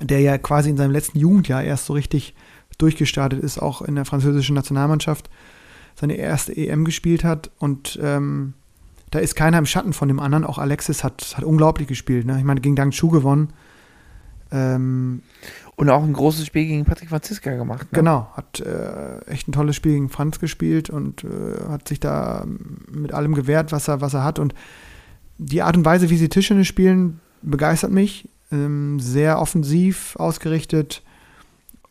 der 0.00 0.20
ja 0.20 0.38
quasi 0.38 0.70
in 0.70 0.76
seinem 0.76 0.92
letzten 0.92 1.18
Jugendjahr 1.18 1.62
erst 1.62 1.86
so 1.86 1.92
richtig 1.92 2.34
durchgestartet 2.78 3.42
ist, 3.42 3.60
auch 3.60 3.82
in 3.82 3.94
der 3.94 4.04
französischen 4.04 4.54
Nationalmannschaft 4.54 5.28
seine 5.94 6.14
erste 6.14 6.56
EM 6.56 6.84
gespielt 6.84 7.22
hat 7.22 7.50
und 7.58 7.98
ähm, 8.02 8.54
da 9.12 9.18
ist 9.18 9.34
keiner 9.34 9.58
im 9.58 9.66
Schatten 9.66 9.92
von 9.92 10.08
dem 10.08 10.18
anderen. 10.18 10.44
Auch 10.44 10.56
Alexis 10.56 11.04
hat, 11.04 11.34
hat 11.36 11.44
unglaublich 11.44 11.86
gespielt. 11.86 12.24
Ne? 12.24 12.38
Ich 12.38 12.44
meine, 12.44 12.62
gegen 12.62 12.76
Dang 12.76 12.92
Chu 12.92 13.10
gewonnen. 13.10 13.52
Ähm, 14.50 15.20
und 15.76 15.88
auch 15.90 16.02
ein 16.02 16.12
großes 16.12 16.46
Spiel 16.46 16.66
gegen 16.66 16.84
Patrick 16.84 17.08
Franziska 17.08 17.54
gemacht. 17.56 17.90
Ne? 17.92 17.98
Genau, 17.98 18.28
hat 18.34 18.60
äh, 18.60 19.18
echt 19.26 19.48
ein 19.48 19.52
tolles 19.52 19.76
Spiel 19.76 19.92
gegen 19.92 20.08
Franz 20.10 20.38
gespielt 20.38 20.90
und 20.90 21.24
äh, 21.24 21.68
hat 21.68 21.88
sich 21.88 21.98
da 21.98 22.44
mit 22.90 23.12
allem 23.12 23.34
gewehrt, 23.34 23.72
was 23.72 23.88
er, 23.88 24.00
was 24.00 24.14
er 24.14 24.24
hat. 24.24 24.38
Und 24.38 24.54
die 25.38 25.62
Art 25.62 25.76
und 25.76 25.84
Weise, 25.84 26.10
wie 26.10 26.18
sie 26.18 26.28
Tischtennis 26.28 26.66
spielen, 26.66 27.20
begeistert 27.40 27.90
mich. 27.90 28.28
Ähm, 28.50 29.00
sehr 29.00 29.40
offensiv 29.40 30.14
ausgerichtet, 30.16 31.02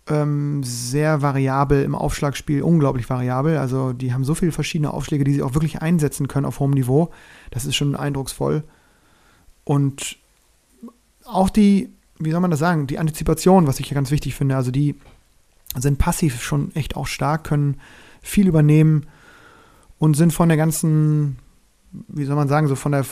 ähm, 0.08 0.62
sehr 0.64 1.24
variabel 1.24 1.84
im 1.84 1.96
Aufschlagspiel, 1.96 2.62
unglaublich 2.62 3.10
variabel. 3.10 3.58
Also 3.58 3.94
die 3.94 4.14
haben 4.14 4.24
so 4.24 4.36
viele 4.36 4.52
verschiedene 4.52 4.94
Aufschläge, 4.94 5.24
die 5.24 5.34
sie 5.34 5.42
auch 5.42 5.56
wirklich 5.56 5.82
einsetzen 5.82 6.28
können 6.28 6.46
auf 6.46 6.60
hohem 6.60 6.72
Niveau. 6.72 7.10
Das 7.50 7.66
ist 7.66 7.76
schon 7.76 7.96
eindrucksvoll. 7.96 8.64
Und 9.64 10.18
auch 11.26 11.50
die, 11.50 11.90
wie 12.24 12.32
soll 12.32 12.40
man 12.40 12.52
das 12.52 12.60
sagen, 12.60 12.88
die 12.88 13.00
Antizipation, 13.00 13.68
was 13.68 13.80
ich 13.80 13.90
ja 13.90 13.96
ganz 13.96 14.12
wichtig 14.12 14.36
finde. 14.36 14.56
Also 14.56 14.72
die 14.72 14.96
sind 15.76 15.98
passiv 15.98 16.42
schon 16.42 16.76
echt 16.76 16.96
auch 16.96 17.08
stark, 17.08 17.44
können 17.44 17.80
viel 18.22 18.48
übernehmen 18.48 19.08
und 19.98 20.16
sind 20.16 20.34
von 20.34 20.50
der 20.50 20.58
ganzen, 20.58 21.38
wie 22.08 22.26
soll 22.26 22.36
man 22.36 22.48
sagen, 22.48 22.68
so 22.68 22.76
von 22.76 22.92
der 22.92 23.06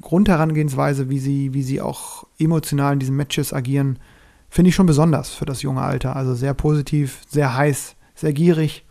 Grundherangehensweise, 0.00 1.10
wie 1.10 1.18
sie, 1.18 1.52
wie 1.54 1.62
sie 1.62 1.80
auch 1.80 2.24
emotional 2.38 2.94
in 2.94 2.98
diesen 2.98 3.16
Matches 3.16 3.52
agieren, 3.52 3.98
finde 4.48 4.70
ich 4.70 4.74
schon 4.74 4.86
besonders 4.86 5.30
für 5.30 5.46
das 5.46 5.62
junge 5.62 5.82
Alter. 5.82 6.16
Also 6.16 6.34
sehr 6.34 6.54
positiv, 6.54 7.22
sehr 7.28 7.56
heiß, 7.56 7.96
sehr 8.14 8.32
gierig. 8.32 8.84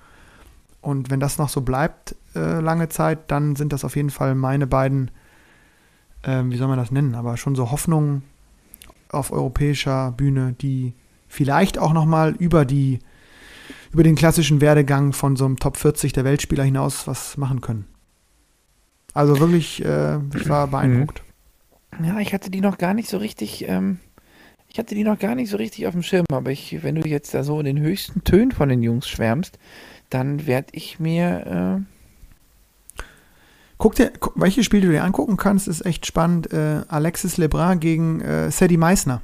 Und 0.82 1.10
wenn 1.10 1.20
das 1.20 1.38
noch 1.38 1.50
so 1.50 1.62
bleibt, 1.62 2.16
äh, 2.36 2.60
lange 2.60 2.89
Zeit, 2.89 3.32
dann 3.32 3.56
sind 3.56 3.74
das 3.74 3.84
auf 3.84 3.95
jeden 3.95 4.10
Fall 4.10 4.36
meine 4.36 4.68
beiden, 4.68 5.12
äh, 6.24 6.43
wie 6.45 6.58
soll 6.58 6.68
man 6.68 6.78
das 6.78 6.91
nennen, 6.91 7.16
aber 7.16 7.38
schon 7.38 7.56
so 7.56 7.72
Hoffnungen 7.72 8.24
auf 9.10 9.32
europäischer 9.32 10.12
Bühne, 10.12 10.55
die 10.62 10.93
vielleicht 11.28 11.78
auch 11.78 11.93
nochmal 11.93 12.36
über 12.38 12.66
die, 12.66 12.99
über 13.91 14.03
den 14.03 14.16
klassischen 14.16 14.62
Werdegang 14.62 15.14
von 15.14 15.36
so 15.36 15.45
einem 15.45 15.57
Top 15.57 15.78
40 15.78 16.14
der 16.14 16.24
Weltspieler 16.24 16.64
hinaus 16.64 17.07
was 17.07 17.38
machen 17.38 17.62
können. 17.62 17.86
Also 19.14 19.39
wirklich, 19.39 19.84
äh, 19.84 20.18
ich 20.36 20.47
war 20.47 20.68
beeindruckt. 20.68 21.24
Ja, 22.03 22.20
ich 22.20 22.34
hatte 22.34 22.51
die 22.51 22.62
noch 22.62 22.78
gar 22.78 22.93
nicht 22.93 23.10
so 23.10 23.18
richtig 23.18 23.68
ähm, 23.68 23.99
ich 24.72 24.78
hatte 24.78 24.93
die 24.93 25.03
noch 25.03 25.18
gar 25.18 25.36
nicht 25.36 25.49
so 25.49 25.57
richtig 25.57 25.88
auf 25.88 25.93
dem 25.93 26.03
Schirm, 26.03 26.26
aber 26.32 26.51
ich, 26.51 26.84
wenn 26.84 26.95
du 26.95 27.07
jetzt 27.07 27.34
da 27.34 27.43
so 27.43 27.60
in 27.60 27.66
den 27.66 27.80
höchsten 27.80 28.24
Tönen 28.24 28.51
von 28.51 28.70
den 28.70 28.84
Jungs 28.84 29.10
schwärmst, 29.10 29.57
dann 30.10 30.45
werde 30.45 30.70
ich 30.74 30.99
mir. 30.99 31.86
Äh 31.88 31.99
Guck 33.80 33.96
dir, 33.96 34.12
welche 34.36 34.62
Spiele 34.62 34.88
du 34.88 34.92
dir 34.92 35.06
angucken 35.06 35.38
kannst, 35.38 35.70
ist 35.70 35.86
echt 35.86 36.06
spannend. 36.06 36.52
Äh, 36.52 36.82
Alexis 36.90 37.38
Lebrun 37.38 37.80
gegen 37.80 38.20
äh, 38.20 38.52
Sadie 38.52 38.76
Meissner. 38.76 39.22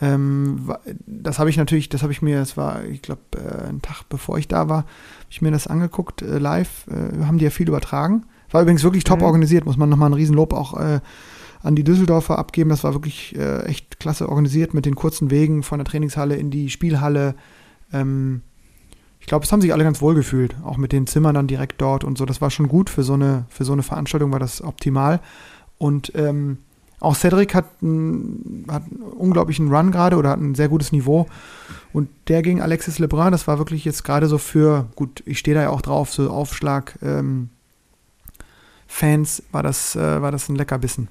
Ähm, 0.00 0.72
das 1.06 1.38
habe 1.38 1.50
ich 1.50 1.58
natürlich, 1.58 1.90
das 1.90 2.02
habe 2.02 2.10
ich 2.10 2.22
mir, 2.22 2.38
das 2.38 2.56
war, 2.56 2.84
ich 2.84 3.02
glaube, 3.02 3.20
äh, 3.36 3.68
einen 3.68 3.82
Tag 3.82 4.04
bevor 4.08 4.38
ich 4.38 4.48
da 4.48 4.70
war, 4.70 4.78
habe 4.78 4.86
ich 5.28 5.42
mir 5.42 5.50
das 5.50 5.66
angeguckt, 5.66 6.22
äh, 6.22 6.38
live, 6.38 6.86
äh, 6.88 7.22
haben 7.24 7.36
die 7.36 7.44
ja 7.44 7.50
viel 7.50 7.68
übertragen. 7.68 8.24
War 8.50 8.62
übrigens 8.62 8.82
wirklich 8.82 9.04
top 9.04 9.18
mhm. 9.18 9.26
organisiert, 9.26 9.66
muss 9.66 9.76
man 9.76 9.90
nochmal 9.90 10.08
ein 10.08 10.14
Riesenlob 10.14 10.54
auch 10.54 10.80
äh, 10.80 11.00
an 11.62 11.76
die 11.76 11.84
Düsseldorfer 11.84 12.38
abgeben. 12.38 12.70
Das 12.70 12.82
war 12.82 12.94
wirklich 12.94 13.36
äh, 13.36 13.64
echt 13.64 14.00
klasse 14.00 14.30
organisiert 14.30 14.72
mit 14.72 14.86
den 14.86 14.94
kurzen 14.94 15.30
Wegen 15.30 15.62
von 15.62 15.80
der 15.80 15.86
Trainingshalle 15.86 16.36
in 16.36 16.50
die 16.50 16.70
Spielhalle. 16.70 17.34
Ähm, 17.92 18.40
ich 19.26 19.28
glaube, 19.28 19.44
es 19.44 19.50
haben 19.50 19.60
sich 19.60 19.72
alle 19.72 19.82
ganz 19.82 20.00
wohl 20.00 20.14
gefühlt, 20.14 20.54
auch 20.64 20.76
mit 20.76 20.92
den 20.92 21.08
Zimmern 21.08 21.34
dann 21.34 21.48
direkt 21.48 21.80
dort 21.80 22.04
und 22.04 22.16
so. 22.16 22.26
Das 22.26 22.40
war 22.40 22.48
schon 22.48 22.68
gut 22.68 22.88
für 22.88 23.02
so 23.02 23.14
eine, 23.14 23.44
für 23.48 23.64
so 23.64 23.72
eine 23.72 23.82
Veranstaltung, 23.82 24.30
war 24.30 24.38
das 24.38 24.62
optimal. 24.62 25.18
Und 25.78 26.12
ähm, 26.14 26.58
auch 27.00 27.16
Cedric 27.16 27.52
hat, 27.52 27.82
ein, 27.82 28.66
hat 28.70 28.84
einen 28.84 29.02
unglaublichen 29.02 29.68
Run 29.74 29.90
gerade 29.90 30.16
oder 30.16 30.30
hat 30.30 30.38
ein 30.38 30.54
sehr 30.54 30.68
gutes 30.68 30.92
Niveau. 30.92 31.26
Und 31.92 32.08
der 32.28 32.40
gegen 32.42 32.62
Alexis 32.62 33.00
Lebrun, 33.00 33.32
das 33.32 33.48
war 33.48 33.58
wirklich 33.58 33.84
jetzt 33.84 34.04
gerade 34.04 34.28
so 34.28 34.38
für, 34.38 34.86
gut, 34.94 35.24
ich 35.26 35.40
stehe 35.40 35.56
da 35.56 35.62
ja 35.62 35.70
auch 35.70 35.82
drauf, 35.82 36.12
so 36.12 36.30
Aufschlag, 36.30 36.96
ähm, 37.02 37.48
Fans, 38.86 39.42
war 39.50 39.64
das, 39.64 39.96
äh, 39.96 40.22
war 40.22 40.30
das 40.30 40.48
ein 40.48 40.54
Leckerbissen. 40.54 41.08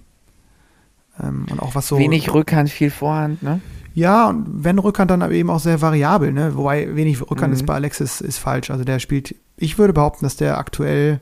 Ähm, 1.22 1.48
und 1.52 1.62
auch 1.62 1.76
was 1.76 1.90
so. 1.90 1.98
Wenig 1.98 2.34
Rückhand, 2.34 2.70
viel 2.70 2.92
Vorhand, 2.92 3.44
ne? 3.44 3.60
Ja, 3.96 4.28
und 4.28 4.64
wenn 4.66 4.78
Rückhand, 4.78 5.10
dann 5.10 5.22
aber 5.22 5.32
eben 5.32 5.50
auch 5.50 5.62
sehr 5.62 5.82
variabel, 5.82 6.34
ne? 6.34 6.56
Wobei 6.56 6.96
wenig 6.98 7.22
Rückhand 7.22 7.54
mhm. 7.54 7.60
ist 7.60 7.66
bei 7.66 7.76
Alexis 7.76 8.20
ist 8.20 8.38
falsch. 8.38 8.70
Also 8.70 8.84
der 8.84 9.00
spielt, 9.00 9.36
ich 9.56 9.78
würde 9.78 9.94
behaupten, 9.94 10.26
dass 10.26 10.36
der 10.36 10.58
aktuell 10.58 11.22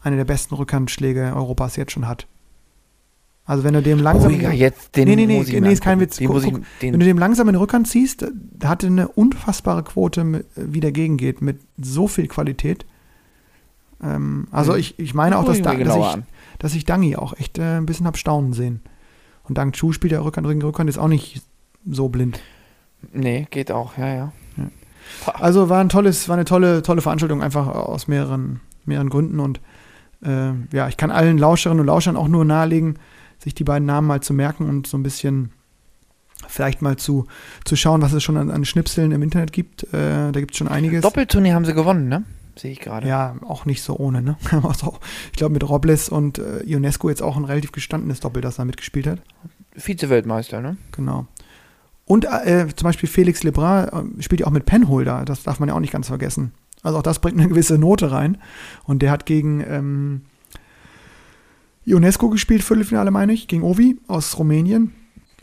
eine 0.00 0.16
der 0.16 0.24
besten 0.24 0.54
Rückhandschläge 0.54 1.32
Europas 1.34 1.74
jetzt 1.74 1.90
schon 1.90 2.06
hat. 2.06 2.28
Also 3.44 3.64
wenn 3.64 3.74
du 3.74 3.82
dem 3.82 3.98
langsam. 3.98 4.32
Oh, 4.32 4.36
ja, 4.36 4.52
jetzt 4.52 4.96
den 4.96 5.08
nee, 5.08 5.16
nee, 5.16 5.26
nee, 5.26 5.60
nee, 5.60 5.72
ist 5.72 5.82
kein 5.82 5.98
Witz. 5.98 6.18
Guck, 6.18 6.40
guck, 6.40 6.60
wenn 6.80 7.00
du 7.00 7.04
dem 7.04 7.18
langsam 7.18 7.48
in 7.48 7.54
den 7.54 7.60
Rückhand 7.60 7.88
ziehst, 7.88 8.24
hat 8.62 8.84
er 8.84 8.90
eine 8.90 9.08
unfassbare 9.08 9.82
Quote, 9.82 10.44
wie 10.54 10.80
der 10.80 10.92
gegengeht, 10.92 11.42
mit 11.42 11.60
so 11.76 12.06
viel 12.06 12.28
Qualität. 12.28 12.86
Ähm, 14.00 14.46
also 14.52 14.72
mhm. 14.72 14.78
ich, 14.78 14.98
ich 15.00 15.14
meine 15.14 15.36
auch, 15.36 15.44
dass, 15.44 15.60
da, 15.60 15.74
dass, 15.74 15.96
ich, 15.96 16.22
dass 16.60 16.74
ich 16.76 16.84
Dangi 16.84 17.16
auch 17.16 17.36
echt 17.36 17.58
äh, 17.58 17.78
ein 17.78 17.86
bisschen 17.86 18.06
hab 18.06 18.16
staunen 18.16 18.52
sehen. 18.52 18.82
Und 19.42 19.58
Dang 19.58 19.72
Chu 19.72 19.92
spielt 19.92 20.12
der 20.12 20.24
Rückhand, 20.24 20.46
Rückhand 20.46 20.88
ist 20.88 20.96
auch 20.96 21.08
nicht 21.08 21.42
so 21.86 22.08
blind. 22.08 22.40
Nee, 23.12 23.46
geht 23.50 23.70
auch, 23.70 23.96
ja, 23.98 24.06
ja. 24.06 24.32
ja. 24.56 24.70
Also 25.34 25.68
war 25.68 25.80
ein 25.80 25.88
tolles, 25.88 26.28
war 26.28 26.36
eine 26.36 26.44
tolle, 26.44 26.82
tolle 26.82 27.02
Veranstaltung, 27.02 27.42
einfach 27.42 27.66
aus 27.68 28.08
mehreren, 28.08 28.60
mehreren 28.84 29.10
Gründen. 29.10 29.40
Und 29.40 29.60
äh, 30.24 30.52
ja, 30.72 30.88
ich 30.88 30.96
kann 30.96 31.10
allen 31.10 31.38
Lauscherinnen 31.38 31.80
und 31.80 31.86
Lauschern 31.86 32.16
auch 32.16 32.28
nur 32.28 32.44
nahelegen, 32.44 32.98
sich 33.38 33.54
die 33.54 33.64
beiden 33.64 33.86
Namen 33.86 34.06
mal 34.06 34.20
zu 34.20 34.32
merken 34.32 34.68
und 34.68 34.86
so 34.86 34.96
ein 34.96 35.02
bisschen 35.02 35.50
vielleicht 36.48 36.82
mal 36.82 36.96
zu, 36.96 37.26
zu 37.64 37.76
schauen, 37.76 38.02
was 38.02 38.12
es 38.12 38.22
schon 38.22 38.36
an, 38.36 38.50
an 38.50 38.64
Schnipseln 38.64 39.12
im 39.12 39.22
Internet 39.22 39.52
gibt. 39.52 39.84
Äh, 39.94 40.32
da 40.32 40.40
gibt 40.40 40.52
es 40.52 40.58
schon 40.58 40.68
einiges. 40.68 41.02
Doppelturnier 41.02 41.54
haben 41.54 41.64
sie 41.64 41.74
gewonnen, 41.74 42.08
ne? 42.08 42.24
Sehe 42.56 42.70
ich 42.70 42.80
gerade. 42.80 43.08
Ja, 43.08 43.36
auch 43.46 43.64
nicht 43.64 43.82
so 43.82 43.96
ohne, 43.96 44.22
ne? 44.22 44.36
Also, 44.62 44.98
ich 45.32 45.38
glaube, 45.38 45.54
mit 45.54 45.68
Robles 45.68 46.08
und 46.08 46.38
äh, 46.38 46.62
Ionesco 46.64 47.08
jetzt 47.08 47.22
auch 47.22 47.36
ein 47.36 47.44
relativ 47.44 47.72
gestandenes 47.72 48.20
Doppel, 48.20 48.42
das 48.42 48.56
da 48.56 48.64
mitgespielt 48.64 49.06
hat. 49.06 49.20
Vize-Weltmeister, 49.76 50.60
ne? 50.60 50.76
Genau. 50.92 51.26
Und 52.06 52.26
äh, 52.26 52.66
zum 52.74 52.84
Beispiel 52.84 53.08
Felix 53.08 53.42
Lebrun 53.42 54.14
äh, 54.18 54.22
spielt 54.22 54.40
ja 54.40 54.46
auch 54.46 54.52
mit 54.52 54.66
Penholder, 54.66 55.24
das 55.24 55.42
darf 55.42 55.58
man 55.58 55.68
ja 55.68 55.74
auch 55.74 55.80
nicht 55.80 55.92
ganz 55.92 56.08
vergessen. 56.08 56.52
Also 56.82 56.98
auch 56.98 57.02
das 57.02 57.18
bringt 57.18 57.38
eine 57.38 57.48
gewisse 57.48 57.78
Note 57.78 58.12
rein. 58.12 58.38
Und 58.84 59.00
der 59.00 59.10
hat 59.10 59.24
gegen 59.26 59.64
ähm, 59.66 60.22
Ionesco 61.86 62.28
gespielt, 62.28 62.62
Viertelfinale 62.62 63.10
meine 63.10 63.32
ich, 63.32 63.48
gegen 63.48 63.62
Ovi 63.62 63.98
aus 64.06 64.38
Rumänien. 64.38 64.92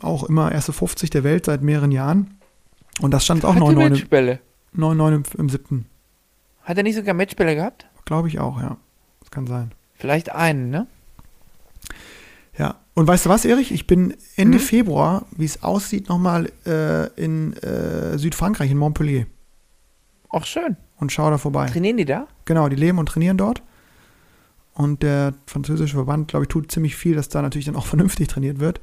Auch 0.01 0.23
immer 0.23 0.51
erste 0.51 0.73
50 0.73 1.09
der 1.09 1.23
Welt 1.23 1.45
seit 1.45 1.63
mehreren 1.63 1.91
Jahren. 1.91 2.37
Und 3.01 3.11
das 3.11 3.25
stand 3.25 3.43
auch 3.45 3.55
9-9 3.55 3.89
Matchbälle. 3.89 4.39
im, 4.73 4.83
9-9 4.83 5.15
im, 5.15 5.23
im 5.37 5.49
siebten. 5.49 5.85
Hat 6.63 6.77
er 6.77 6.83
nicht 6.83 6.95
sogar 6.95 7.15
Matchbälle 7.15 7.55
gehabt? 7.55 7.87
Glaube 8.05 8.27
ich 8.27 8.39
auch, 8.39 8.59
ja. 8.59 8.77
Das 9.19 9.31
kann 9.31 9.47
sein. 9.47 9.71
Vielleicht 9.95 10.31
einen, 10.31 10.69
ne? 10.69 10.87
Und 12.93 13.07
weißt 13.07 13.25
du 13.25 13.29
was, 13.29 13.45
Erich? 13.45 13.71
Ich 13.71 13.87
bin 13.87 14.15
Ende 14.35 14.57
Mhm. 14.57 14.61
Februar, 14.61 15.25
wie 15.31 15.45
es 15.45 15.63
aussieht, 15.63 16.09
nochmal 16.09 16.51
äh, 16.65 17.07
in 17.21 17.53
äh, 17.53 18.17
Südfrankreich, 18.17 18.69
in 18.69 18.77
Montpellier. 18.77 19.27
Ach, 20.31 20.45
schön. 20.45 20.75
Und 20.97 21.11
schaue 21.11 21.31
da 21.31 21.37
vorbei. 21.37 21.67
Trainieren 21.67 21.97
die 21.97 22.05
da? 22.05 22.27
Genau, 22.45 22.67
die 22.69 22.75
leben 22.75 22.97
und 22.99 23.07
trainieren 23.07 23.37
dort. 23.37 23.63
Und 24.73 25.03
der 25.03 25.33
französische 25.47 25.95
Verband, 25.95 26.29
glaube 26.29 26.45
ich, 26.45 26.49
tut 26.49 26.71
ziemlich 26.71 26.95
viel, 26.95 27.15
dass 27.15 27.29
da 27.29 27.41
natürlich 27.41 27.65
dann 27.65 27.75
auch 27.75 27.85
vernünftig 27.87 28.27
trainiert 28.27 28.59
wird. 28.59 28.81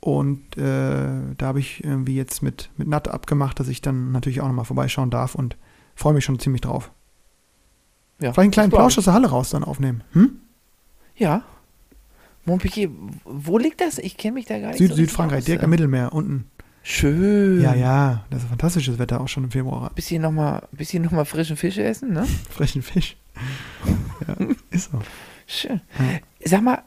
Und 0.00 0.56
äh, 0.56 1.34
da 1.36 1.46
habe 1.46 1.60
ich 1.60 1.84
irgendwie 1.84 2.16
jetzt 2.16 2.42
mit, 2.42 2.70
mit 2.76 2.88
Nat 2.88 3.08
abgemacht, 3.08 3.60
dass 3.60 3.68
ich 3.68 3.82
dann 3.82 4.12
natürlich 4.12 4.40
auch 4.40 4.46
nochmal 4.46 4.64
vorbeischauen 4.64 5.10
darf 5.10 5.34
und 5.34 5.56
freue 5.94 6.14
mich 6.14 6.24
schon 6.24 6.38
ziemlich 6.38 6.62
drauf. 6.62 6.90
Ja. 8.18 8.32
Vielleicht 8.32 8.38
einen 8.38 8.50
kleinen 8.50 8.70
Plausch 8.70 8.96
aus 8.98 9.04
der 9.04 9.14
Halle 9.14 9.28
raus 9.28 9.50
dann 9.50 9.62
aufnehmen. 9.64 10.02
Hm? 10.12 10.38
Ja. 11.16 11.42
Montpellier, 12.44 12.90
wo 13.24 13.58
liegt 13.58 13.80
das? 13.80 13.98
Ich 13.98 14.16
kenne 14.16 14.34
mich 14.34 14.46
da 14.46 14.58
gar 14.58 14.68
nicht 14.68 14.78
Süd, 14.78 14.90
so 14.90 14.96
Südfrankreich, 14.96 15.44
direkt 15.44 15.64
am 15.64 15.70
Mittelmeer, 15.70 16.12
unten. 16.12 16.46
Schön. 16.82 17.60
Ja, 17.60 17.74
ja, 17.74 18.24
das 18.30 18.42
ist 18.42 18.48
fantastisches 18.48 18.98
Wetter 18.98 19.20
auch 19.20 19.28
schon 19.28 19.44
im 19.44 19.50
Februar. 19.50 19.90
Bisschen 19.94 20.22
nochmal 20.22 20.66
bisschen 20.72 21.02
noch 21.02 21.10
mal 21.10 21.24
frischen 21.24 21.56
Fisch 21.56 21.76
essen, 21.76 22.12
ne? 22.12 22.26
Frechen 22.50 22.82
Fisch. 22.82 23.16
ja, 24.26 24.34
ist 24.70 24.90
so. 24.90 24.98
Schön. 25.46 25.80
Ja. 25.98 26.48
Sag 26.48 26.62
mal, 26.62 26.82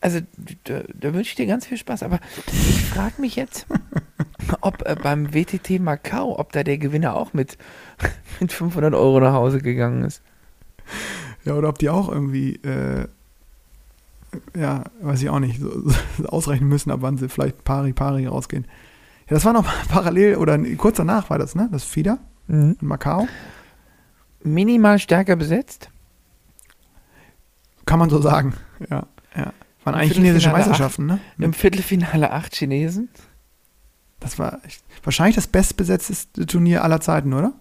also 0.00 0.20
da, 0.64 0.82
da 0.94 1.14
wünsche 1.14 1.30
ich 1.30 1.34
dir 1.34 1.46
ganz 1.46 1.66
viel 1.66 1.76
Spaß, 1.76 2.02
aber 2.02 2.20
ich 2.46 2.84
frage 2.84 3.20
mich 3.20 3.36
jetzt, 3.36 3.66
ob 4.60 4.86
äh, 4.86 4.94
beim 4.94 5.34
WTT 5.34 5.80
Macau, 5.80 6.38
ob 6.38 6.52
da 6.52 6.62
der 6.62 6.78
Gewinner 6.78 7.14
auch 7.14 7.34
mit, 7.34 7.58
mit 8.40 8.52
500 8.52 8.94
Euro 8.94 9.20
nach 9.20 9.34
Hause 9.34 9.58
gegangen 9.58 10.04
ist. 10.04 10.22
Ja, 11.44 11.54
oder 11.54 11.68
ob 11.68 11.78
die 11.78 11.90
auch 11.90 12.08
irgendwie, 12.08 12.56
äh, 12.56 13.08
ja, 14.56 14.84
weiß 15.00 15.22
ich 15.22 15.30
auch 15.30 15.40
nicht, 15.40 15.60
so, 15.60 15.90
so 16.18 16.24
ausrechnen 16.26 16.68
müssen, 16.68 16.90
ab 16.90 16.98
wann 17.02 17.16
sie 17.16 17.28
vielleicht 17.28 17.64
pari 17.64 17.92
pari 17.92 18.26
rausgehen. 18.26 18.64
Ja, 19.28 19.34
das 19.34 19.44
war 19.44 19.52
noch 19.52 19.66
parallel, 19.88 20.36
oder 20.36 20.58
kurz 20.76 20.96
danach 20.96 21.30
war 21.30 21.38
das, 21.38 21.54
ne? 21.54 21.68
Das 21.72 21.84
FIDA 21.84 22.18
in 22.48 22.76
Macau. 22.80 23.28
Minimal 24.42 24.98
stärker 24.98 25.36
besetzt. 25.36 25.90
Kann 27.84 27.98
man 27.98 28.10
so 28.10 28.20
sagen. 28.20 28.54
Ja, 28.90 29.06
ja. 29.36 29.52
Waren 29.84 29.94
Im 29.94 30.00
eigentlich 30.00 30.12
chinesische 30.12 30.50
Meisterschaften, 30.50 31.06
ne? 31.06 31.20
Im 31.38 31.52
Viertelfinale 31.52 32.30
acht 32.30 32.54
Chinesen. 32.54 33.08
Das 34.20 34.38
war 34.38 34.60
echt, 34.64 34.82
wahrscheinlich 35.04 35.36
das 35.36 35.46
bestbesetzteste 35.46 36.46
Turnier 36.46 36.82
aller 36.84 37.00
Zeiten, 37.00 37.32
oder? 37.32 37.52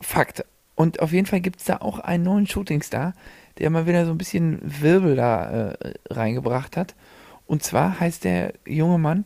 Fakt. 0.00 0.44
Und 0.74 1.00
auf 1.00 1.12
jeden 1.12 1.26
Fall 1.26 1.40
gibt 1.40 1.60
es 1.60 1.66
da 1.66 1.78
auch 1.78 1.98
einen 2.00 2.24
neuen 2.24 2.46
Shootingstar, 2.46 3.14
der 3.58 3.70
mal 3.70 3.86
wieder 3.86 4.04
so 4.06 4.12
ein 4.12 4.18
bisschen 4.18 4.60
Wirbel 4.62 5.16
da 5.16 5.70
äh, 5.72 5.94
reingebracht 6.10 6.76
hat. 6.76 6.94
Und 7.46 7.62
zwar 7.62 8.00
heißt 8.00 8.24
der 8.24 8.54
junge 8.66 8.98
Mann 8.98 9.24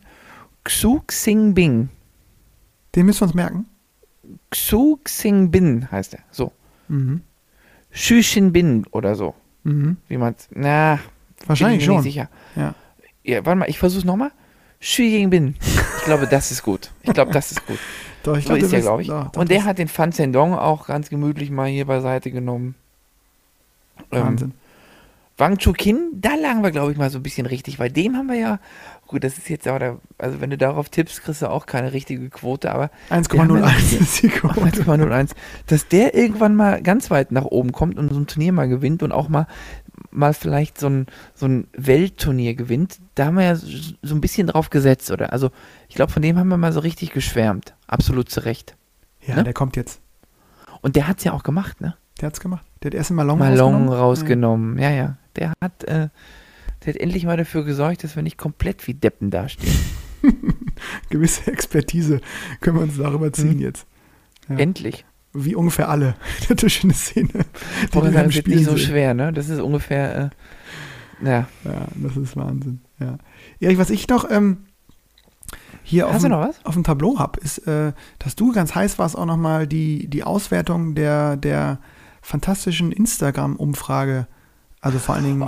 Xu 0.63 1.01
Xingbin. 1.07 1.89
Den 2.95 3.05
müssen 3.05 3.21
wir 3.21 3.25
uns 3.27 3.33
merken. 3.33 3.65
Xu 4.51 4.97
Xingbin 5.03 5.91
heißt 5.91 6.13
er. 6.13 6.19
So. 6.31 6.51
Mhm. 6.87 7.21
Xu 7.91 8.19
Xinbin 8.21 8.85
oder 8.91 9.15
so. 9.15 9.33
Mhm. 9.63 9.97
Wie 10.07 10.17
man 10.17 10.35
Na, 10.51 10.99
Wahrscheinlich 11.47 11.77
bin 11.77 11.79
ich 11.79 11.85
schon. 11.85 11.95
nicht 11.95 12.03
sicher. 12.03 12.29
Ja. 12.55 12.75
Ja, 13.23 13.45
warte 13.45 13.59
mal, 13.59 13.69
ich 13.69 13.79
versuch's 13.79 14.05
nochmal. 14.05 14.31
Xu 14.79 15.01
Yingbin. 15.03 15.55
Ich 15.97 16.03
glaube, 16.05 16.27
das 16.27 16.51
ist 16.51 16.63
gut. 16.63 16.91
Ich 17.03 17.13
glaube, 17.13 17.31
das 17.31 17.51
ist 17.51 17.65
gut. 17.65 17.77
Doch, 18.23 18.37
ich 18.37 18.45
So 18.45 18.53
glaub, 18.53 18.63
ist 18.63 18.73
er, 18.73 18.81
glaube 18.81 19.01
ich. 19.01 19.07
doch, 19.07 19.31
doch, 19.31 19.41
Und 19.41 19.49
der 19.49 19.63
hat 19.65 19.79
den 19.79 19.87
Fan 19.87 20.11
Zhendong 20.11 20.53
auch 20.53 20.85
ganz 20.85 21.09
gemütlich 21.09 21.49
mal 21.49 21.67
hier 21.67 21.85
beiseite 21.85 22.29
genommen. 22.29 22.75
Ähm, 24.11 24.23
Wahnsinn. 24.23 24.53
Wang 25.37 25.57
Chukin, 25.57 26.09
da 26.13 26.35
lagen 26.35 26.61
wir, 26.61 26.69
glaube 26.71 26.91
ich, 26.91 26.97
mal 26.99 27.09
so 27.09 27.17
ein 27.17 27.23
bisschen 27.23 27.47
richtig. 27.47 27.79
Bei 27.79 27.89
dem 27.89 28.15
haben 28.15 28.27
wir 28.27 28.35
ja, 28.35 28.59
gut, 29.07 29.23
das 29.23 29.39
ist 29.39 29.49
jetzt 29.49 29.67
aber, 29.67 29.79
der, 29.79 29.97
also 30.19 30.39
wenn 30.39 30.51
du 30.51 30.57
darauf 30.57 30.89
tippst, 30.89 31.23
kriegst 31.23 31.41
du 31.41 31.49
auch 31.49 31.65
keine 31.65 31.93
richtige 31.93 32.29
Quote, 32.29 32.71
aber 32.71 32.91
1,01 33.09 33.99
ist 33.99 34.21
die 34.21 34.27
Quote. 34.29 34.59
1,01, 34.61 35.31
dass 35.65 35.87
der 35.87 36.13
irgendwann 36.13 36.55
mal 36.55 36.83
ganz 36.83 37.09
weit 37.09 37.31
nach 37.31 37.45
oben 37.45 37.71
kommt 37.71 37.97
und 37.97 38.09
so 38.13 38.19
ein 38.19 38.27
Turnier 38.27 38.51
mal 38.51 38.67
gewinnt 38.67 39.01
und 39.01 39.11
auch 39.11 39.29
mal, 39.29 39.47
mal 40.11 40.33
vielleicht 40.35 40.79
so 40.79 40.87
ein, 40.87 41.07
so 41.33 41.47
ein 41.47 41.67
Weltturnier 41.73 42.53
gewinnt, 42.53 42.99
da 43.15 43.25
haben 43.25 43.35
wir 43.35 43.45
ja 43.45 43.55
so 43.55 44.13
ein 44.13 44.21
bisschen 44.21 44.45
drauf 44.47 44.69
gesetzt, 44.69 45.09
oder? 45.09 45.33
Also, 45.33 45.49
ich 45.89 45.95
glaube, 45.95 46.11
von 46.11 46.21
dem 46.21 46.37
haben 46.37 46.49
wir 46.49 46.57
mal 46.57 46.73
so 46.73 46.81
richtig 46.81 47.13
geschwärmt. 47.13 47.73
Absolut 47.87 48.29
zu 48.29 48.41
Recht. 48.45 48.75
Ja, 49.25 49.37
Ne? 49.37 49.43
der 49.45 49.53
kommt 49.53 49.75
jetzt. 49.75 50.01
Und 50.81 50.95
der 50.95 51.07
hat's 51.07 51.23
ja 51.23 51.33
auch 51.33 51.43
gemacht, 51.43 51.81
ne? 51.81 51.95
Der 52.21 52.27
hat's 52.27 52.39
gemacht. 52.39 52.65
Der 52.83 52.89
hat 52.89 52.95
erst 52.95 53.09
einen 53.11 53.17
Malon, 53.17 53.39
Malon 53.39 53.87
rausgenommen. 53.89 53.89
rausgenommen. 53.93 54.77
Ja, 54.79 54.89
ja. 54.91 55.17
Der 55.35 55.53
hat, 55.61 55.83
äh, 55.85 56.09
der 56.85 56.93
hat 56.93 56.97
endlich 57.01 57.25
mal 57.25 57.37
dafür 57.37 57.63
gesorgt, 57.63 58.03
dass 58.03 58.15
wir 58.15 58.23
nicht 58.23 58.37
komplett 58.37 58.85
wie 58.87 58.93
Deppen 58.93 59.31
dastehen. 59.31 59.73
Gewisse 61.09 61.51
Expertise 61.51 62.21
können 62.59 62.77
wir 62.77 62.83
uns 62.83 62.97
darüber 62.97 63.33
ziehen 63.33 63.55
Mhm. 63.57 63.61
jetzt. 63.61 63.85
Ja. 64.49 64.57
Endlich. 64.57 65.05
Wie 65.33 65.55
ungefähr 65.55 65.89
alle 65.89 66.09
in 66.41 66.47
der 66.49 66.57
Tischtennis-Szene. 66.57 67.29
die 67.29 67.93
Wollte 67.93 68.09
wir 68.09 68.13
sagen, 68.13 68.25
im 68.25 68.31
das 68.31 68.35
Spiel 68.35 68.55
nicht 68.57 68.69
so 68.69 68.77
schwer, 68.77 69.13
ne? 69.13 69.31
Das 69.33 69.49
ist 69.49 69.59
ungefähr, 69.59 70.31
äh, 71.23 71.25
ja. 71.27 71.47
Ja, 71.63 71.87
das 71.95 72.17
ist 72.17 72.35
Wahnsinn. 72.35 72.81
Ja. 72.99 73.17
Erich, 73.59 73.77
was 73.77 73.89
ich 73.89 74.07
noch 74.09 74.29
ähm, 74.29 74.57
hier 75.83 76.07
auf 76.07 76.13
Hast 76.15 76.25
du 76.25 76.29
dem, 76.29 76.49
auf 76.63 76.73
dem 76.73 76.83
Tableau 76.83 77.17
habe, 77.19 77.39
ist, 77.39 77.59
äh, 77.67 77.93
dass 78.19 78.35
du 78.35 78.51
ganz 78.51 78.75
heiß 78.75 78.99
warst, 78.99 79.17
auch 79.17 79.25
nochmal 79.25 79.65
die, 79.67 80.07
die 80.07 80.23
Auswertung 80.23 80.93
der, 80.95 81.37
der 81.37 81.79
fantastischen 82.21 82.91
Instagram-Umfrage, 82.91 84.27
also 84.81 84.97
vor 84.99 85.15
allen 85.15 85.23
Dingen 85.25 85.41
Oh, 85.43 85.47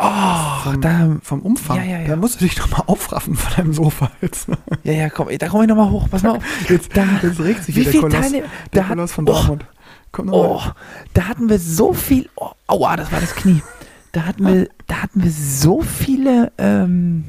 vom, 0.63 0.81
da, 0.81 1.17
vom 1.21 1.41
Umfang. 1.41 1.77
Ja, 1.77 1.83
ja, 1.83 1.99
ja. 2.01 2.07
Da 2.09 2.15
musst 2.15 2.39
du 2.39 2.45
dich 2.45 2.57
nochmal 2.57 2.83
aufraffen 2.87 3.35
von 3.35 3.53
deinem 3.55 3.73
Sofa 3.73 4.11
jetzt. 4.21 4.47
ja, 4.83 4.93
ja, 4.93 5.09
komm, 5.09 5.27
da 5.37 5.47
komm 5.49 5.61
ich 5.63 5.67
nochmal 5.67 5.89
hoch, 5.89 6.07
pass 6.09 6.23
mal 6.23 6.37
auf. 6.37 6.43
Jetzt, 6.69 6.95
Da, 6.95 7.05
jetzt 7.21 7.39
regt 7.39 7.63
sich 7.63 7.75
wie 7.75 7.83
der 7.83 7.93
Koloss, 7.93 8.13
Teilnehmer, 8.13 8.47
der 8.73 8.83
hat- 8.87 8.95
Koloss 8.95 9.11
von 9.13 9.23
oh, 9.25 9.31
Dortmund. 9.31 9.65
Kommt 10.11 10.29
noch 10.29 10.35
oh, 10.35 10.53
mal. 10.55 10.75
da 11.15 11.27
hatten 11.27 11.49
wir 11.49 11.57
so 11.57 11.93
viel, 11.93 12.29
oh, 12.35 12.51
aua, 12.67 12.95
das 12.95 13.11
war 13.11 13.19
das 13.19 13.33
Knie. 13.35 13.63
Da 14.11 14.25
hatten 14.25 14.45
wir, 14.45 14.67
da 14.85 15.01
hatten 15.01 15.23
wir 15.23 15.31
so 15.31 15.81
viele, 15.81 16.51
ähm, 16.59 17.23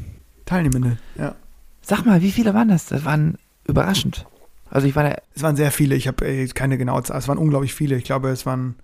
Teilnehmende. 0.45 0.99
Ja. 1.17 1.35
sag 1.81 2.05
mal, 2.05 2.21
wie 2.21 2.31
viele 2.31 2.53
waren 2.53 2.69
das? 2.69 2.85
Das 2.87 3.07
waren 3.07 3.39
überraschend. 3.67 4.27
Also 4.69 4.87
ich 4.87 4.95
war 4.95 5.05
da, 5.05 5.17
Es 5.35 5.43
waren 5.43 5.57
sehr 5.57 5.71
viele. 5.71 5.95
Ich 5.95 6.07
habe 6.07 6.47
keine 6.49 6.77
genaue 6.77 7.03
Zahl. 7.05 7.17
Es 7.19 7.29
waren 7.29 7.39
unglaublich 7.39 7.73
viele. 7.73 7.97
Ich 7.97 8.05
glaube, 8.05 8.29
es 8.29 8.45
waren 8.45 8.75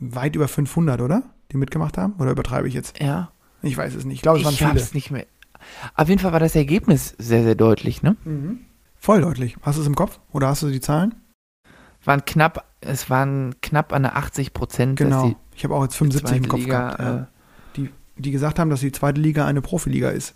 weit 0.00 0.36
über 0.36 0.48
500, 0.48 1.00
oder? 1.00 1.22
Die 1.52 1.56
mitgemacht 1.56 1.98
haben? 1.98 2.14
Oder 2.18 2.30
übertreibe 2.32 2.66
ich 2.68 2.74
jetzt? 2.74 3.00
ja, 3.00 3.30
Ich 3.62 3.76
weiß 3.76 3.94
es 3.94 4.04
nicht. 4.04 4.16
Ich 4.16 4.22
glaube, 4.22 4.38
es 4.38 4.44
waren 4.44 4.52
ich 4.54 4.58
viele. 4.58 4.70
hab's 4.70 4.94
nicht 4.94 5.10
mehr. 5.10 5.26
Auf 5.94 6.08
jeden 6.08 6.20
Fall 6.20 6.32
war 6.32 6.40
das 6.40 6.54
Ergebnis 6.54 7.14
sehr, 7.18 7.42
sehr 7.42 7.54
deutlich, 7.54 8.02
ne? 8.02 8.16
Voll 8.96 9.20
deutlich. 9.22 9.56
Hast 9.62 9.76
du 9.78 9.82
es 9.82 9.86
im 9.86 9.94
Kopf? 9.94 10.18
Oder 10.32 10.48
hast 10.48 10.62
du 10.62 10.70
die 10.70 10.80
Zahlen? 10.80 11.14
Waren 12.04 12.24
knapp, 12.24 12.64
es 12.80 13.08
waren 13.08 13.54
knapp 13.62 13.92
an 13.94 14.02
der 14.02 14.16
80 14.16 14.52
Prozent, 14.52 14.98
Genau. 14.98 15.34
Ich 15.56 15.64
habe 15.64 15.74
auch 15.74 15.82
jetzt 15.84 15.96
75 15.96 16.36
im 16.36 16.48
Kopf 16.48 16.60
Liga, 16.60 16.96
gehabt. 16.96 17.22
Äh, 17.22 17.76
Die, 17.76 17.90
die 18.16 18.30
gesagt 18.30 18.58
haben, 18.58 18.68
dass 18.70 18.80
die 18.80 18.92
zweite 18.92 19.20
Liga 19.20 19.46
eine 19.46 19.62
Profiliga 19.62 20.10
ist. 20.10 20.34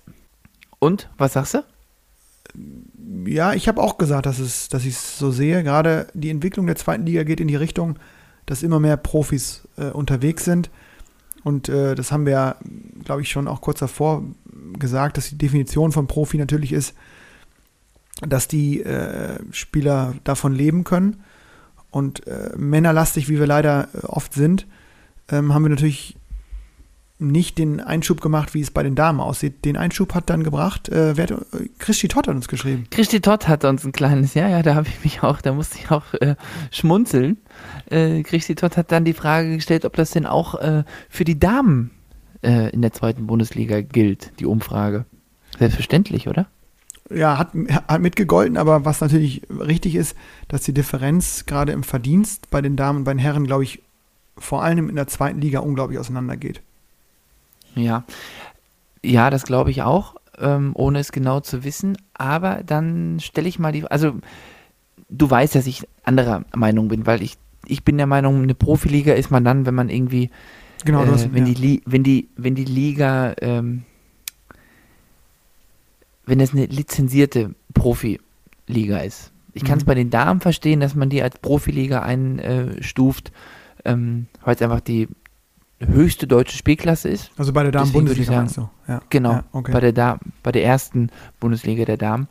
und, 0.78 1.10
was 1.18 1.32
sagst 1.34 1.54
du? 1.54 1.64
Ja, 3.26 3.52
ich 3.52 3.68
habe 3.68 3.82
auch 3.82 3.98
gesagt, 3.98 4.26
dass, 4.26 4.38
es, 4.38 4.68
dass 4.68 4.84
ich 4.84 4.94
es 4.94 5.18
so 5.18 5.30
sehe. 5.30 5.62
Gerade 5.62 6.06
die 6.14 6.30
Entwicklung 6.30 6.66
der 6.66 6.76
zweiten 6.76 7.04
Liga 7.04 7.22
geht 7.24 7.40
in 7.40 7.48
die 7.48 7.56
Richtung, 7.56 7.98
dass 8.48 8.62
immer 8.62 8.80
mehr 8.80 8.96
Profis 8.96 9.68
äh, 9.76 9.90
unterwegs 9.90 10.44
sind. 10.44 10.70
Und 11.44 11.68
äh, 11.68 11.94
das 11.94 12.10
haben 12.10 12.26
wir 12.26 12.32
ja, 12.32 12.56
glaube 13.04 13.22
ich, 13.22 13.30
schon 13.30 13.46
auch 13.46 13.60
kurz 13.60 13.78
davor 13.78 14.24
gesagt, 14.78 15.16
dass 15.16 15.28
die 15.28 15.38
Definition 15.38 15.92
von 15.92 16.06
Profi 16.06 16.38
natürlich 16.38 16.72
ist, 16.72 16.94
dass 18.26 18.48
die 18.48 18.82
äh, 18.82 19.38
Spieler 19.52 20.14
davon 20.24 20.54
leben 20.54 20.84
können. 20.84 21.22
Und 21.90 22.26
äh, 22.26 22.50
männerlastig, 22.56 23.28
wie 23.28 23.38
wir 23.38 23.46
leider 23.46 23.88
äh, 23.94 24.06
oft 24.06 24.32
sind, 24.34 24.66
ähm, 25.30 25.54
haben 25.54 25.62
wir 25.62 25.70
natürlich 25.70 26.17
nicht 27.18 27.58
den 27.58 27.80
Einschub 27.80 28.20
gemacht, 28.20 28.54
wie 28.54 28.60
es 28.60 28.70
bei 28.70 28.82
den 28.82 28.94
Damen 28.94 29.20
aussieht. 29.20 29.64
Den 29.64 29.76
Einschub 29.76 30.14
hat 30.14 30.30
dann 30.30 30.44
gebracht, 30.44 30.88
äh, 30.88 31.16
wer 31.16 31.24
hat, 31.24 31.46
Christi 31.78 32.06
Todd 32.06 32.28
hat 32.28 32.34
uns 32.34 32.48
geschrieben. 32.48 32.86
Christi 32.90 33.20
Todd 33.20 33.48
hat 33.48 33.64
uns 33.64 33.84
ein 33.84 33.92
kleines, 33.92 34.34
ja, 34.34 34.48
ja, 34.48 34.62
da 34.62 34.74
habe 34.76 34.86
ich 34.88 35.02
mich 35.02 35.22
auch, 35.22 35.40
da 35.40 35.52
musste 35.52 35.78
ich 35.78 35.90
auch 35.90 36.14
äh, 36.14 36.36
schmunzeln. 36.70 37.38
Äh, 37.90 38.22
Christi 38.22 38.54
Todd 38.54 38.76
hat 38.76 38.92
dann 38.92 39.04
die 39.04 39.14
Frage 39.14 39.56
gestellt, 39.56 39.84
ob 39.84 39.96
das 39.96 40.12
denn 40.12 40.26
auch 40.26 40.54
äh, 40.56 40.84
für 41.08 41.24
die 41.24 41.38
Damen 41.38 41.90
äh, 42.42 42.70
in 42.70 42.82
der 42.82 42.92
zweiten 42.92 43.26
Bundesliga 43.26 43.80
gilt, 43.80 44.32
die 44.38 44.46
Umfrage. 44.46 45.04
Selbstverständlich, 45.58 46.28
oder? 46.28 46.46
Ja, 47.10 47.38
hat, 47.38 47.52
hat 47.88 48.00
mitgegolten, 48.00 48.56
aber 48.56 48.84
was 48.84 49.00
natürlich 49.00 49.42
richtig 49.50 49.96
ist, 49.96 50.14
dass 50.46 50.62
die 50.62 50.74
Differenz 50.74 51.46
gerade 51.46 51.72
im 51.72 51.82
Verdienst 51.82 52.50
bei 52.50 52.60
den 52.60 52.76
Damen 52.76 52.98
und 52.98 53.04
bei 53.04 53.14
den 53.14 53.18
Herren, 53.18 53.46
glaube 53.46 53.64
ich, 53.64 53.82
vor 54.36 54.62
allem 54.62 54.88
in 54.88 54.94
der 54.94 55.08
zweiten 55.08 55.40
Liga 55.40 55.60
unglaublich 55.60 55.98
auseinandergeht. 55.98 56.62
Ja, 57.78 58.04
ja, 59.04 59.30
das 59.30 59.44
glaube 59.44 59.70
ich 59.70 59.82
auch, 59.82 60.16
ähm, 60.38 60.72
ohne 60.74 60.98
es 60.98 61.12
genau 61.12 61.40
zu 61.40 61.64
wissen. 61.64 61.96
Aber 62.14 62.62
dann 62.64 63.18
stelle 63.20 63.48
ich 63.48 63.58
mal 63.58 63.72
die, 63.72 63.84
also 63.86 64.14
du 65.08 65.30
weißt, 65.30 65.54
dass 65.54 65.66
ich 65.66 65.86
anderer 66.04 66.44
Meinung 66.54 66.88
bin, 66.88 67.06
weil 67.06 67.22
ich, 67.22 67.36
ich 67.66 67.84
bin 67.84 67.96
der 67.96 68.06
Meinung, 68.06 68.42
eine 68.42 68.54
Profiliga 68.54 69.12
ist 69.14 69.30
man 69.30 69.44
dann, 69.44 69.66
wenn 69.66 69.74
man 69.74 69.88
irgendwie, 69.88 70.30
Genau, 70.84 71.04
äh, 71.04 71.08
hast, 71.08 71.32
wenn, 71.32 71.46
ja. 71.46 71.54
die, 71.54 71.82
wenn, 71.86 72.02
die, 72.02 72.28
wenn 72.36 72.54
die 72.54 72.64
Liga, 72.64 73.34
ähm, 73.40 73.84
wenn 76.26 76.40
es 76.40 76.52
eine 76.52 76.66
lizenzierte 76.66 77.54
Profiliga 77.74 78.98
ist. 78.98 79.32
Ich 79.54 79.64
kann 79.64 79.78
es 79.78 79.84
Mhm. 79.84 79.86
bei 79.86 79.94
den 79.94 80.10
Damen 80.10 80.40
verstehen, 80.40 80.80
dass 80.80 80.94
man 80.94 81.08
die 81.08 81.22
als 81.22 81.38
Profiliga 81.38 82.02
einstuft, 82.02 83.32
ähm, 83.84 84.26
weil 84.44 84.54
es 84.54 84.62
einfach 84.62 84.80
die 84.80 85.08
höchste 85.80 86.26
deutsche 86.26 86.56
Spielklasse 86.56 87.08
ist. 87.08 87.30
Also 87.36 87.52
bei 87.52 87.62
der 87.62 87.72
Damen 87.72 87.86
Deswegen 87.86 88.08
würde 88.08 88.20
ich 88.20 88.26
Bundesliga 88.28 88.46
sagen- 88.46 88.68
meinst 88.68 88.88
du? 88.88 88.92
Ja. 88.92 89.00
Genau, 89.10 89.32
Ja, 89.32 89.44
okay. 89.52 89.72
bei, 89.72 89.80
der 89.80 89.92
da 89.92 90.18
bei 90.42 90.50
der 90.52 90.64
ersten 90.64 91.10
Bundesliga 91.40 91.84
der 91.84 91.96
Damen. 91.96 92.26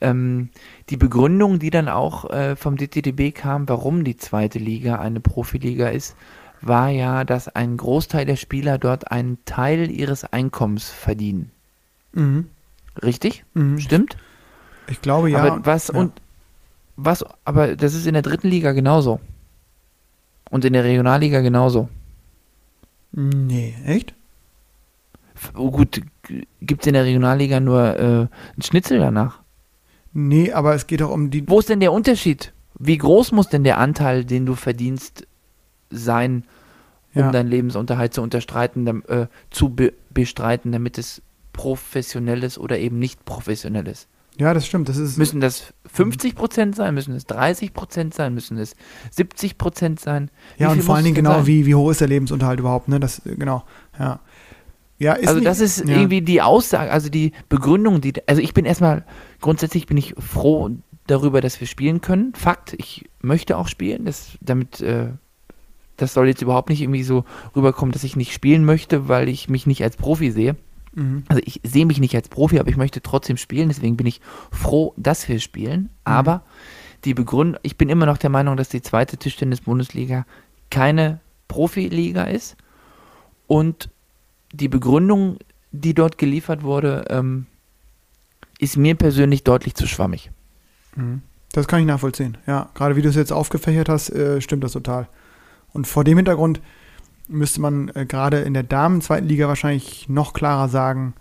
Ähm, 0.00 0.48
die 0.90 0.96
Begründung, 0.96 1.58
die 1.58 1.70
dann 1.70 1.88
auch 1.88 2.28
äh, 2.30 2.56
vom 2.56 2.76
DTDB 2.76 3.32
kam, 3.32 3.68
warum 3.68 4.04
die 4.04 4.16
zweite 4.16 4.58
Liga 4.58 4.96
eine 4.96 5.20
Profiliga 5.20 5.88
ist, 5.88 6.16
war 6.60 6.88
ja, 6.88 7.24
dass 7.24 7.48
ein 7.48 7.76
Großteil 7.76 8.24
der 8.26 8.36
Spieler 8.36 8.78
dort 8.78 9.10
einen 9.12 9.38
Teil 9.44 9.90
ihres 9.90 10.24
Einkommens 10.24 10.88
verdienen. 10.90 11.50
Mhm. 12.12 12.46
Richtig? 13.00 13.44
Mhm. 13.54 13.78
Stimmt? 13.78 14.16
Ich 14.88 15.00
glaube 15.02 15.30
ja. 15.30 15.38
aber 15.38 15.64
was 15.66 15.88
ja. 15.88 15.94
und 15.94 16.12
was, 16.96 17.24
aber 17.44 17.76
das 17.76 17.94
ist 17.94 18.06
in 18.08 18.14
der 18.14 18.22
dritten 18.22 18.48
Liga 18.48 18.72
genauso. 18.72 19.20
Und 20.50 20.64
in 20.64 20.72
der 20.72 20.82
Regionalliga 20.82 21.40
genauso. 21.42 21.88
Nee, 23.12 23.74
echt? 23.86 24.14
Oh 25.54 25.70
gut, 25.70 26.02
gibt 26.60 26.82
es 26.82 26.86
in 26.86 26.94
der 26.94 27.04
Regionalliga 27.04 27.60
nur 27.60 27.96
äh, 27.96 28.02
einen 28.02 28.62
Schnitzel 28.62 28.98
danach? 28.98 29.40
Nee, 30.12 30.52
aber 30.52 30.74
es 30.74 30.86
geht 30.86 31.00
doch 31.00 31.10
um 31.10 31.30
die. 31.30 31.48
Wo 31.48 31.60
ist 31.60 31.68
denn 31.68 31.80
der 31.80 31.92
Unterschied? 31.92 32.52
Wie 32.78 32.98
groß 32.98 33.32
muss 33.32 33.48
denn 33.48 33.64
der 33.64 33.78
Anteil, 33.78 34.24
den 34.24 34.46
du 34.46 34.54
verdienst, 34.54 35.26
sein, 35.90 36.44
um 37.14 37.22
Ja. 37.22 37.30
deinen 37.32 37.48
Lebensunterhalt 37.48 38.14
zu 38.14 38.22
unterstreiten, 38.22 39.02
äh, 39.08 39.26
zu 39.50 39.70
be 39.70 39.92
bestreiten, 40.10 40.72
damit 40.72 40.98
es 40.98 41.22
professionell 41.52 42.42
ist 42.42 42.58
oder 42.58 42.78
eben 42.78 42.98
nicht 42.98 43.24
professionell 43.24 43.86
ist? 43.86 44.08
Ja, 44.38 44.54
das 44.54 44.66
stimmt. 44.66 44.88
Das 44.88 44.96
ist. 44.96 45.18
Müssen 45.18 45.40
das 45.40 45.74
50 45.92 46.34
Prozent 46.34 46.76
sein? 46.76 46.94
Müssen 46.94 47.14
es 47.14 47.26
30 47.26 47.74
Prozent 47.74 48.14
sein? 48.14 48.34
Müssen 48.34 48.56
es 48.56 48.76
70 49.10 49.58
Prozent 49.58 50.00
sein? 50.00 50.30
Wie 50.56 50.62
ja, 50.62 50.70
und 50.70 50.82
vor 50.82 50.94
allen 50.94 51.04
Dingen 51.04 51.16
genau, 51.16 51.34
sein? 51.34 51.46
wie, 51.46 51.66
wie 51.66 51.74
hoch 51.74 51.90
ist 51.90 52.00
der 52.00 52.08
Lebensunterhalt 52.08 52.60
überhaupt, 52.60 52.88
ne? 52.88 53.00
Das, 53.00 53.24
äh, 53.26 53.34
genau. 53.34 53.64
Ja. 53.98 54.20
Ja, 55.00 55.12
also 55.12 55.34
nicht- 55.34 55.46
das 55.46 55.60
ist 55.60 55.86
ja. 55.86 55.96
irgendwie 55.96 56.22
die 56.22 56.42
Aussage, 56.42 56.90
also 56.90 57.08
die 57.08 57.32
Begründung, 57.48 58.00
die, 58.00 58.14
also 58.26 58.42
ich 58.42 58.52
bin 58.52 58.64
erstmal, 58.64 59.04
grundsätzlich 59.40 59.86
bin 59.86 59.96
ich 59.96 60.14
froh 60.18 60.70
darüber, 61.06 61.40
dass 61.40 61.60
wir 61.60 61.68
spielen 61.68 62.00
können. 62.00 62.32
Fakt, 62.34 62.74
ich 62.78 63.08
möchte 63.20 63.56
auch 63.56 63.68
spielen, 63.68 64.06
das, 64.06 64.30
damit, 64.40 64.80
äh, 64.80 65.10
das 65.96 66.14
soll 66.14 66.26
jetzt 66.28 66.42
überhaupt 66.42 66.68
nicht 66.68 66.80
irgendwie 66.82 67.04
so 67.04 67.24
rüberkommen, 67.54 67.92
dass 67.92 68.04
ich 68.04 68.16
nicht 68.16 68.32
spielen 68.32 68.64
möchte, 68.64 69.08
weil 69.08 69.28
ich 69.28 69.48
mich 69.48 69.66
nicht 69.66 69.82
als 69.84 69.96
Profi 69.96 70.30
sehe. 70.32 70.56
Mhm. 70.94 71.24
Also 71.28 71.42
ich 71.44 71.60
sehe 71.64 71.86
mich 71.86 72.00
nicht 72.00 72.14
als 72.14 72.28
Profi, 72.28 72.58
aber 72.58 72.70
ich 72.70 72.76
möchte 72.76 73.02
trotzdem 73.02 73.36
spielen, 73.36 73.68
deswegen 73.68 73.96
bin 73.96 74.06
ich 74.06 74.20
froh, 74.50 74.94
dass 74.96 75.28
wir 75.28 75.40
spielen. 75.40 75.90
Aber 76.04 76.42
die 77.04 77.14
Begründung, 77.14 77.60
ich 77.62 77.76
bin 77.76 77.88
immer 77.88 78.06
noch 78.06 78.18
der 78.18 78.30
Meinung, 78.30 78.56
dass 78.56 78.68
die 78.68 78.82
zweite 78.82 79.16
Tischtennis-Bundesliga 79.16 80.26
keine 80.70 81.20
Profiliga 81.46 82.24
ist. 82.24 82.56
Und 83.46 83.90
die 84.52 84.68
Begründung, 84.68 85.38
die 85.72 85.94
dort 85.94 86.18
geliefert 86.18 86.62
wurde, 86.62 87.04
ähm, 87.08 87.46
ist 88.58 88.76
mir 88.76 88.94
persönlich 88.94 89.44
deutlich 89.44 89.74
zu 89.74 89.86
schwammig. 89.86 90.30
Mhm. 90.96 91.22
Das 91.52 91.66
kann 91.66 91.80
ich 91.80 91.86
nachvollziehen. 91.86 92.36
Ja, 92.46 92.70
gerade 92.74 92.96
wie 92.96 93.02
du 93.02 93.08
es 93.08 93.16
jetzt 93.16 93.32
aufgefächert 93.32 93.88
hast, 93.88 94.10
äh, 94.10 94.40
stimmt 94.40 94.64
das 94.64 94.72
total. 94.72 95.08
Und 95.72 95.86
vor 95.86 96.04
dem 96.04 96.16
Hintergrund 96.16 96.60
müsste 97.28 97.60
man 97.60 97.90
äh, 97.94 98.06
gerade 98.06 98.38
in 98.38 98.54
der 98.54 98.62
Damen-zweiten 98.62 99.26
Liga 99.26 99.48
wahrscheinlich 99.48 100.08
noch 100.08 100.32
klarer 100.32 100.68
sagen, 100.68 101.14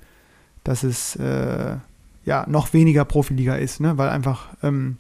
dass 0.64 0.84
es 0.84 1.16
äh, 1.18 1.78
ja 2.26 2.46
noch 2.48 2.74
weniger 2.74 3.06
Profiliga 3.06 3.56
ist, 3.56 3.80
ne? 3.80 3.98
weil 3.98 4.10
einfach 4.10 4.50
ähm, 4.64 4.98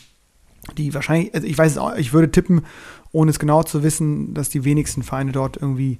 die 0.77 0.93
wahrscheinlich, 0.93 1.33
also 1.33 1.47
ich 1.47 1.57
weiß 1.57 1.73
es 1.73 1.77
auch, 1.77 1.95
ich 1.95 2.13
würde 2.13 2.31
tippen, 2.31 2.61
ohne 3.11 3.31
es 3.31 3.39
genau 3.39 3.63
zu 3.63 3.83
wissen, 3.83 4.33
dass 4.33 4.49
die 4.49 4.63
wenigsten 4.63 5.03
Vereine 5.03 5.31
dort 5.31 5.57
irgendwie 5.57 5.99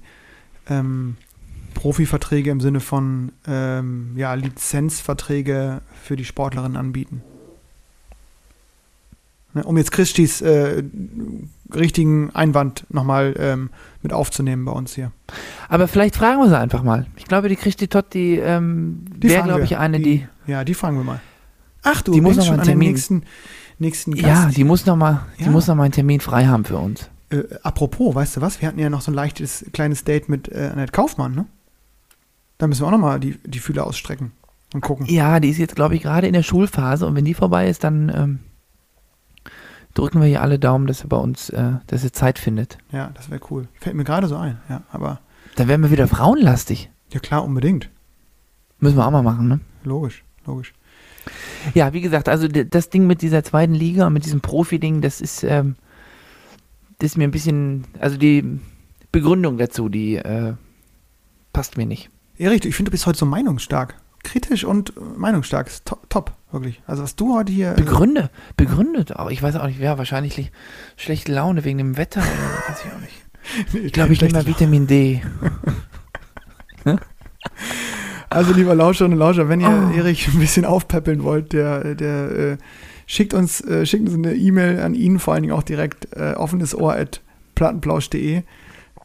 ähm, 0.68 1.16
Profiverträge 1.74 2.50
im 2.50 2.60
Sinne 2.60 2.80
von 2.80 3.32
ähm, 3.46 4.12
ja, 4.16 4.34
Lizenzverträge 4.34 5.80
für 6.02 6.16
die 6.16 6.24
Sportlerinnen 6.24 6.76
anbieten. 6.76 7.22
Ne, 9.58 9.64
um 9.64 9.76
jetzt 9.76 9.92
Christis 9.92 10.40
äh, 10.40 10.82
richtigen 11.74 12.30
Einwand 12.34 12.86
nochmal 12.90 13.34
ähm, 13.38 13.70
mit 14.02 14.12
aufzunehmen 14.12 14.64
bei 14.64 14.72
uns 14.72 14.94
hier. 14.94 15.12
Aber 15.68 15.88
vielleicht 15.88 16.16
fragen 16.16 16.38
wir 16.40 16.48
sie 16.48 16.58
einfach 16.58 16.82
mal. 16.82 17.06
Ich 17.16 17.24
glaube, 17.24 17.48
die 17.48 17.56
Christi 17.56 17.88
Todd, 17.88 18.06
die, 18.14 18.36
ähm, 18.36 19.04
Die 19.16 19.28
wäre, 19.28 19.44
glaube 19.44 19.64
ich, 19.64 19.76
eine, 19.76 20.00
die, 20.00 20.26
Ja, 20.46 20.64
die 20.64 20.74
fragen 20.74 20.96
wir 20.96 21.04
mal. 21.04 21.20
Ach, 21.82 22.02
du 22.02 22.12
Die 22.12 22.20
muss 22.20 22.36
noch 22.36 22.46
mal 22.46 22.52
an 22.54 22.60
einen 22.60 22.68
Termin. 22.68 22.88
nächsten, 22.92 23.22
nächsten 23.78 24.12
Gast. 24.14 24.24
ja, 24.26 24.50
die 24.50 24.64
muss 24.64 24.86
noch 24.86 24.96
mal, 24.96 25.26
die 25.38 25.44
Ja. 25.44 25.50
muss 25.50 25.66
noch 25.66 25.74
mal 25.74 25.84
einen 25.84 25.92
Termin 25.92 26.20
frei 26.20 26.46
haben 26.46 26.64
für 26.64 26.76
uns. 26.78 27.08
äh, 27.30 27.42
apropos, 27.62 28.14
weißt 28.14 28.36
du 28.38 28.40
was? 28.40 28.60
Wir 28.62 28.68
hatten 28.68 28.78
ja 28.78 28.88
noch 28.90 29.00
so 29.02 29.10
ein 29.10 29.14
leichtes 29.14 29.66
kleines 29.72 30.04
Date 30.04 30.28
mit 30.28 30.48
äh, 30.48 30.70
Annette 30.72 30.92
Kaufmann, 30.92 31.34
ne? 31.34 31.44
Da 32.58 32.66
müssen 32.66 32.82
wir 32.82 32.86
auch 32.86 32.90
nochmal 32.92 33.20
die, 33.20 33.36
die 33.44 33.58
Fühler 33.60 33.86
ausstrecken 33.86 34.32
und 34.74 34.80
gucken. 34.80 35.06
Ja, 35.06 35.38
die 35.38 35.50
ist 35.50 35.58
jetzt, 35.58 35.76
glaube 35.76 35.94
ich, 35.94 36.02
gerade 36.02 36.26
in 36.26 36.32
der 36.32 36.42
Schulphase 36.42 37.06
und 37.06 37.14
wenn 37.14 37.24
die 37.24 37.34
vorbei 37.34 37.68
ist, 37.68 37.84
dann 37.84 38.10
ähm, 38.14 38.38
drücken 39.98 40.20
wir 40.20 40.28
hier 40.28 40.42
alle 40.42 40.58
Daumen, 40.58 40.86
dass 40.86 41.02
er 41.02 41.08
bei 41.08 41.16
uns, 41.16 41.50
äh, 41.50 41.72
dass 41.88 42.04
er 42.04 42.12
Zeit 42.12 42.38
findet. 42.38 42.78
Ja, 42.92 43.10
das 43.14 43.30
wäre 43.30 43.40
cool. 43.50 43.68
Fällt 43.80 43.96
mir 43.96 44.04
gerade 44.04 44.28
so 44.28 44.36
ein. 44.36 44.58
Ja, 44.68 44.82
aber 44.92 45.20
Dann 45.56 45.68
werden 45.68 45.82
wir 45.82 45.90
wieder 45.90 46.06
frauenlastig. 46.06 46.90
ja 47.12 47.20
klar, 47.20 47.44
unbedingt. 47.44 47.90
Müssen 48.78 48.96
wir 48.96 49.06
auch 49.06 49.10
mal 49.10 49.22
machen, 49.22 49.48
ne? 49.48 49.60
Logisch, 49.82 50.24
logisch. 50.46 50.72
Ja, 51.74 51.92
wie 51.92 52.00
gesagt, 52.00 52.28
also 52.28 52.46
das 52.48 52.90
Ding 52.90 53.06
mit 53.06 53.22
dieser 53.22 53.42
zweiten 53.42 53.74
Liga 53.74 54.06
und 54.06 54.12
mit 54.12 54.24
diesem 54.24 54.40
Profi-Ding, 54.40 55.00
das 55.00 55.20
ist, 55.20 55.42
ähm, 55.42 55.74
das 57.00 57.10
ist 57.12 57.16
mir 57.16 57.24
ein 57.24 57.32
bisschen, 57.32 57.84
also 57.98 58.16
die 58.16 58.60
Begründung 59.10 59.58
dazu, 59.58 59.88
die 59.88 60.16
äh, 60.16 60.54
passt 61.52 61.76
mir 61.76 61.86
nicht. 61.86 62.08
Erich, 62.38 62.64
ich 62.64 62.76
finde, 62.76 62.90
du 62.90 62.92
bist 62.92 63.06
heute 63.06 63.18
so 63.18 63.26
meinungsstark. 63.26 63.96
Kritisch 64.22 64.64
und 64.64 64.90
äh, 64.90 65.00
meinungsstark. 65.16 65.66
Ist 65.68 65.84
top, 65.86 66.08
top, 66.10 66.32
wirklich. 66.52 66.82
Also 66.86 67.02
was 67.02 67.16
du 67.16 67.34
heute 67.36 67.52
hier. 67.52 67.72
äh, 67.72 67.74
Begründe, 67.74 68.30
begründet 68.56 69.14
auch. 69.16 69.30
Ich 69.30 69.42
weiß 69.42 69.56
auch 69.56 69.66
nicht, 69.66 69.80
ja, 69.80 69.96
wahrscheinlich 69.98 70.36
li- 70.36 70.50
schlechte 70.96 71.32
Laune 71.32 71.64
wegen 71.64 71.78
dem 71.78 71.96
Wetter 71.96 72.20
oder 72.20 72.28
weiß 72.74 72.84
ich 72.84 72.92
auch 72.92 73.00
nicht. 73.00 73.84
Ich 73.86 73.92
glaube, 73.92 74.12
ich 74.12 74.20
nehme 74.20 74.34
mal 74.34 74.46
Vitamin 74.46 74.86
D. 74.86 75.22
Also, 78.30 78.52
lieber 78.52 78.74
Lauscherinnen 78.74 79.14
und 79.18 79.20
Lauscher, 79.26 79.48
wenn 79.48 79.60
ihr 79.60 79.68
Oh. 79.90 79.96
Erich 79.96 80.28
ein 80.28 80.38
bisschen 80.38 80.64
aufpäppeln 80.66 81.22
wollt, 81.22 81.52
der, 81.54 81.94
der 81.94 82.30
äh, 82.30 82.56
schickt 83.06 83.32
uns 83.32 83.62
äh, 83.62 83.86
schickt 83.86 84.06
uns 84.06 84.14
eine 84.14 84.34
E-Mail 84.34 84.80
an 84.80 84.94
ihn, 84.94 85.18
vor 85.18 85.32
allen 85.32 85.44
Dingen 85.44 85.54
auch 85.54 85.62
direkt 85.62 86.08
äh, 86.14 86.34
offenes 86.34 86.74
Ohr 86.74 86.94
at 86.94 87.22
plattenplausch.de. 87.54 88.36
Äh, 88.36 88.42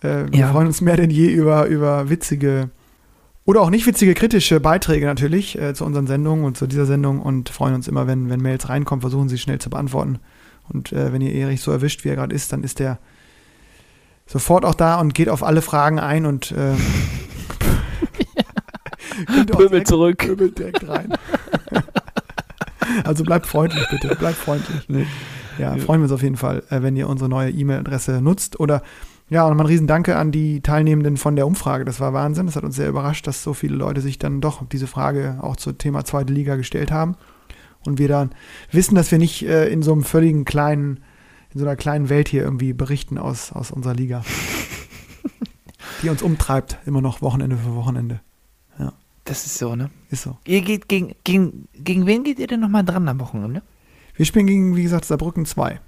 wir 0.02 0.28
Ja. 0.34 0.52
freuen 0.52 0.68
uns 0.68 0.82
mehr 0.82 0.98
denn 0.98 1.10
je 1.10 1.28
über, 1.28 1.68
über 1.68 2.10
witzige 2.10 2.70
oder 3.46 3.62
auch 3.62 3.70
nicht 3.70 3.86
witzige, 3.86 4.14
kritische 4.14 4.60
Beiträge 4.60 5.06
natürlich 5.06 5.58
äh, 5.60 5.74
zu 5.74 5.86
unseren 5.86 6.08
Sendungen 6.08 6.46
und 6.46 6.58
zu 6.58 6.68
dieser 6.68 6.86
Sendung 6.86 7.22
und 7.22 7.50
freuen 7.50 7.76
uns 7.76 7.88
immer, 7.88 8.08
wenn, 8.08 8.30
wenn 8.30 8.42
Mails 8.42 8.70
reinkommen, 8.70 9.02
versuchen 9.02 9.30
sie 9.30 9.38
schnell 9.38 9.60
zu 9.60 9.70
beantworten. 9.70 10.20
Und 10.70 10.94
äh, 10.94 11.12
wenn 11.12 11.22
ihr 11.22 11.34
Erich 11.34 11.62
so 11.62 11.72
erwischt, 11.72 12.06
wie 12.06 12.10
er 12.10 12.16
gerade 12.16 12.34
ist, 12.34 12.54
dann 12.54 12.64
ist 12.64 12.80
er 12.80 13.00
sofort 14.26 14.64
auch 14.64 14.76
da 14.76 15.00
und 15.00 15.14
geht 15.14 15.28
auf 15.28 15.44
alle 15.44 15.62
Fragen 15.62 16.00
ein 16.00 16.26
und 16.26 16.52
äh, 16.52 16.74
Pöbel 19.52 19.84
zurück. 19.84 20.20
Pöbelt 20.20 20.58
direkt 20.58 20.88
rein. 20.88 21.14
also 23.04 23.24
bleibt 23.24 23.48
freundlich 23.48 23.86
bitte, 23.90 24.16
bleibt 24.16 24.38
freundlich. 24.38 24.88
Nee. 24.88 25.08
Ja, 25.60 25.76
freuen 25.78 26.02
wir 26.02 26.06
uns 26.06 26.12
auf 26.12 26.24
jeden 26.24 26.38
Fall, 26.38 26.64
äh, 26.70 26.82
wenn 26.82 26.96
ihr 26.96 27.08
unsere 27.08 27.30
neue 27.30 27.52
E-Mail-Adresse 27.52 28.22
nutzt 28.22 28.60
oder 28.60 28.82
Ja, 29.34 29.46
und 29.46 29.50
nochmal 29.50 29.66
ein 29.66 29.72
Riesendanke 29.72 30.16
an 30.16 30.32
die 30.32 30.62
Teilnehmenden 30.62 31.18
von 31.18 31.36
der 31.36 31.48
Umfrage. 31.48 31.86
Das 31.86 32.00
war 32.00 32.14
Wahnsinn. 32.14 32.46
Das 32.46 32.56
hat 32.56 32.64
uns 32.64 32.76
sehr 32.76 32.88
überrascht, 32.88 33.26
dass 33.26 33.42
so 33.42 33.56
viele 33.56 33.76
Leute 33.76 34.00
sich 34.00 34.20
dann 34.20 34.42
doch 34.42 34.64
diese 34.68 34.86
Frage 34.86 35.40
auch 35.42 35.56
zum 35.56 35.76
Thema 35.80 36.06
zweite 36.06 36.32
Liga 36.32 36.56
gestellt 36.56 36.92
haben. 36.92 37.16
Und 37.84 37.98
wir 37.98 38.08
dann 38.08 38.30
wissen, 38.72 38.94
dass 38.94 39.10
wir 39.10 39.18
nicht 39.18 39.42
äh, 39.42 39.70
in 39.70 39.82
so 39.82 39.92
einem 39.92 40.04
völligen 40.04 40.46
kleinen, 40.46 41.00
in 41.52 41.60
so 41.60 41.66
einer 41.66 41.76
kleinen 41.76 42.10
Welt 42.10 42.30
hier 42.30 42.44
irgendwie 42.44 42.74
berichten 42.74 43.18
aus, 43.18 43.52
aus 43.52 43.72
unserer 43.72 43.96
Liga. 43.96 44.24
die 46.04 46.10
uns 46.10 46.22
umtreibt, 46.22 46.78
immer 46.86 47.02
noch 47.02 47.24
Wochenende 47.24 47.58
für 47.58 47.74
Wochenende. 47.74 48.22
Das 49.26 49.46
ist 49.46 49.58
so, 49.58 49.76
ne? 49.76 49.90
Ist 50.10 50.24
so. 50.24 50.38
Ihr 50.46 50.62
geht 50.62 50.90
gegen, 50.90 51.16
gegen, 51.24 51.68
gegen 51.74 52.06
wen 52.06 52.24
geht 52.24 52.40
ihr 52.40 52.48
denn 52.48 52.60
nochmal 52.60 52.84
dran 52.84 53.08
am 53.08 53.20
Wochenende? 53.20 53.62
Wir 54.16 54.26
spielen 54.26 54.48
gegen, 54.48 54.76
wie 54.76 54.84
gesagt, 54.84 55.06
Saarbrücken 55.06 55.46
2. 55.46 55.80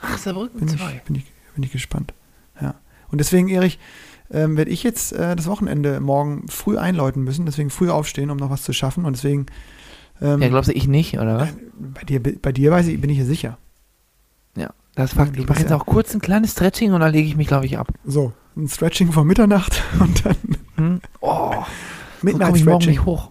Ach, 0.00 0.18
Saarbrücken 0.18 0.60
Bin, 0.60 0.68
2. 0.68 0.94
ich, 0.94 1.02
bin, 1.02 1.16
ich, 1.16 1.24
bin 1.56 1.64
ich 1.64 1.72
gespannt. 1.72 2.14
Ja. 2.60 2.74
Und 3.10 3.18
deswegen, 3.18 3.48
Erich, 3.48 3.78
ähm, 4.30 4.56
werde 4.56 4.70
ich 4.70 4.82
jetzt 4.84 5.12
äh, 5.12 5.34
das 5.36 5.46
Wochenende 5.48 6.00
morgen 6.00 6.46
früh 6.48 6.78
einläuten 6.78 7.22
müssen, 7.24 7.44
deswegen 7.46 7.70
früh 7.70 7.90
aufstehen, 7.90 8.30
um 8.30 8.36
noch 8.36 8.50
was 8.50 8.62
zu 8.62 8.72
schaffen. 8.72 9.04
Und 9.04 9.16
deswegen. 9.16 9.46
Ähm, 10.22 10.40
Ja, 10.40 10.48
glaubst 10.48 10.68
du, 10.70 10.74
ich 10.74 10.86
nicht, 10.88 11.18
oder 11.18 11.38
was? 11.38 11.48
bei, 11.78 12.02
dir, 12.04 12.22
bei 12.22 12.52
dir 12.52 12.70
weiß 12.70 12.86
ich, 12.86 13.00
bin 13.00 13.10
ich 13.10 13.18
ja 13.18 13.24
sicher. 13.24 13.58
Ja, 14.56 14.70
das 14.94 15.10
ist 15.12 15.16
Fakt. 15.18 15.36
Ich 15.36 15.46
mache 15.48 15.60
jetzt 15.60 15.70
ja- 15.70 15.76
auch 15.76 15.84
kurz 15.86 16.14
ein 16.14 16.20
kleines 16.20 16.52
Stretching 16.52 16.92
und 16.94 17.00
dann 17.00 17.12
lege 17.12 17.28
ich 17.28 17.36
mich, 17.36 17.46
glaube 17.48 17.66
ich, 17.66 17.76
ab. 17.78 17.88
So, 18.04 18.32
ein 18.56 18.66
Stretching 18.68 19.12
vor 19.12 19.24
Mitternacht 19.24 19.82
und 20.00 20.24
dann 20.24 20.36
Hm? 20.76 21.00
Oh, 21.20 21.52
sonst 22.22 22.38
komme 22.40 22.56
ich 22.58 22.64
morgen 22.64 22.86
nicht 22.86 23.04
hoch. 23.04 23.30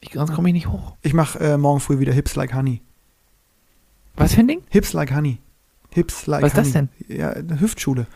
Ich, 0.00 0.12
sonst 0.12 0.32
komme 0.34 0.48
ich 0.48 0.54
nicht 0.54 0.68
hoch. 0.68 0.94
Ich 1.02 1.14
mache 1.14 1.38
äh, 1.40 1.56
morgen 1.56 1.80
früh 1.80 1.98
wieder 1.98 2.12
Hips 2.12 2.34
like 2.36 2.54
Honey. 2.54 2.80
Was 4.16 4.34
für 4.34 4.40
ein 4.40 4.48
Ding? 4.48 4.60
Hips 4.68 4.92
like 4.92 5.14
Honey. 5.14 5.38
Hips 5.94 6.26
like 6.26 6.42
Was 6.42 6.54
ist 6.54 6.58
das 6.58 6.74
Honey. 6.74 6.88
Ja, 7.06 7.30
eine 7.30 7.60
Hüftschule. 7.60 8.06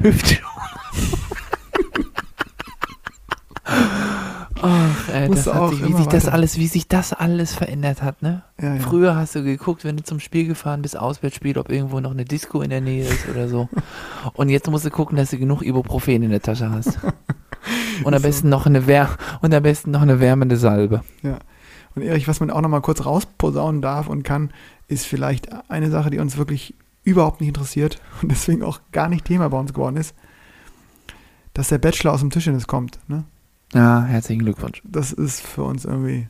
Hüfte. 0.00 0.38
Ach, 4.60 5.08
ey, 5.12 5.28
das 5.28 5.46
hat 5.46 5.54
auch 5.54 5.70
sich, 5.70 5.86
wie 5.86 5.92
sich 5.92 6.06
das 6.06 6.24
weiter. 6.24 6.34
alles, 6.34 6.58
wie 6.58 6.66
sich 6.66 6.88
das 6.88 7.12
alles 7.12 7.54
verändert 7.54 8.02
hat, 8.02 8.22
ne? 8.22 8.42
Ja, 8.60 8.74
ja. 8.74 8.80
Früher 8.80 9.14
hast 9.14 9.34
du 9.34 9.44
geguckt, 9.44 9.84
wenn 9.84 9.98
du 9.98 10.02
zum 10.02 10.18
Spiel 10.18 10.46
gefahren 10.46 10.82
bist, 10.82 10.98
Auswärtsspiel, 10.98 11.58
ob 11.58 11.70
irgendwo 11.70 12.00
noch 12.00 12.10
eine 12.10 12.24
Disco 12.24 12.62
in 12.62 12.70
der 12.70 12.80
Nähe 12.80 13.04
ist 13.04 13.28
oder 13.28 13.48
so. 13.48 13.68
Und 14.32 14.48
jetzt 14.48 14.68
musst 14.70 14.86
du 14.86 14.90
gucken, 14.90 15.16
dass 15.16 15.30
du 15.30 15.38
genug 15.38 15.62
Ibuprofen 15.62 16.22
in 16.22 16.30
der 16.30 16.40
Tasche 16.40 16.70
hast. 16.70 16.98
Und 18.04 18.14
am 18.14 18.22
besten 18.22 18.48
noch 18.48 18.64
eine 18.64 18.86
Wär 18.86 19.10
und 19.42 19.52
am 19.52 19.62
besten 19.62 19.90
noch 19.90 20.02
eine 20.02 20.20
wärmende 20.20 20.56
Salbe. 20.56 21.02
Und 21.94 22.02
Erich, 22.02 22.28
was 22.28 22.40
man 22.40 22.50
auch 22.50 22.60
noch 22.60 22.68
mal 22.68 22.80
kurz 22.80 23.04
rausposaunen 23.04 23.82
darf 23.82 24.08
und 24.08 24.22
kann, 24.22 24.50
ist 24.88 25.06
vielleicht 25.06 25.48
eine 25.70 25.90
Sache, 25.90 26.10
die 26.10 26.18
uns 26.18 26.36
wirklich 26.36 26.74
überhaupt 27.04 27.40
nicht 27.40 27.48
interessiert 27.48 28.00
und 28.22 28.30
deswegen 28.30 28.62
auch 28.62 28.80
gar 28.92 29.08
nicht 29.08 29.24
Thema 29.24 29.48
bei 29.48 29.58
uns 29.58 29.72
geworden 29.72 29.96
ist, 29.96 30.14
dass 31.54 31.68
der 31.68 31.78
Bachelor 31.78 32.12
aus 32.12 32.20
dem 32.20 32.30
Tischtennis 32.30 32.66
kommt. 32.66 32.98
Ne? 33.08 33.24
Ja, 33.74 34.04
herzlichen 34.04 34.44
Glückwunsch. 34.44 34.82
Das 34.84 35.12
ist 35.12 35.40
für 35.40 35.64
uns 35.64 35.84
irgendwie. 35.84 36.28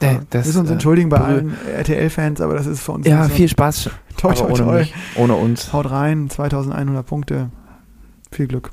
Äh, 0.00 0.18
das, 0.30 0.46
müssen 0.46 0.60
uns 0.60 0.70
äh, 0.70 0.74
entschuldigen 0.74 1.10
bei 1.10 1.18
allen 1.18 1.54
RTL-Fans, 1.66 2.40
aber 2.40 2.54
das 2.54 2.66
ist 2.66 2.80
für 2.80 2.92
uns 2.92 3.06
Ja, 3.06 3.28
viel 3.28 3.48
Spaß. 3.48 3.90
toi, 4.16 4.34
toi, 4.34 4.44
aber 4.44 4.52
ohne 4.52 4.64
toi. 4.64 4.86
ohne 5.16 5.34
uns. 5.34 5.72
Haut 5.72 5.90
rein, 5.90 6.30
2100 6.30 7.06
Punkte. 7.06 7.50
Viel 8.30 8.46
Glück. 8.46 8.70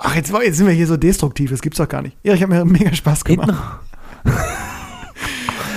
Ach, 0.00 0.14
jetzt, 0.14 0.32
jetzt 0.32 0.56
sind 0.56 0.66
wir 0.66 0.74
hier 0.74 0.86
so 0.86 0.96
destruktiv, 0.96 1.50
das 1.50 1.60
gibt's 1.60 1.78
doch 1.78 1.88
gar 1.88 2.02
nicht. 2.02 2.16
Erich 2.22 2.40
hat 2.42 2.48
mir 2.48 2.64
mega 2.64 2.92
Spaß 2.94 3.24
gemacht. 3.24 3.54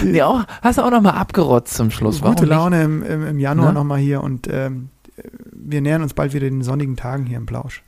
Nee, 0.04 0.24
auch, 0.24 0.44
hast 0.64 0.80
du 0.80 0.82
auch 0.84 0.90
noch 0.90 1.02
mal 1.02 1.12
abgerotzt 1.12 1.76
zum 1.76 1.92
Schluss. 1.92 2.22
Warum 2.22 2.34
Gute 2.34 2.48
nicht? 2.48 2.56
Laune 2.56 2.84
im, 2.84 3.04
im, 3.04 3.28
im 3.28 3.38
Januar 3.40 3.68
Ne? 3.68 3.74
nochmal 3.76 4.00
hier 4.00 4.24
und 4.24 4.48
ähm, 4.52 4.90
wir 5.52 5.80
nähern 5.82 6.02
uns 6.02 6.16
bald 6.16 6.34
wieder 6.34 6.50
den 6.50 6.64
sonnigen 6.64 6.96
Tagen 6.96 7.28
hier 7.28 7.38
im 7.38 7.46
Plausch. 7.46 7.84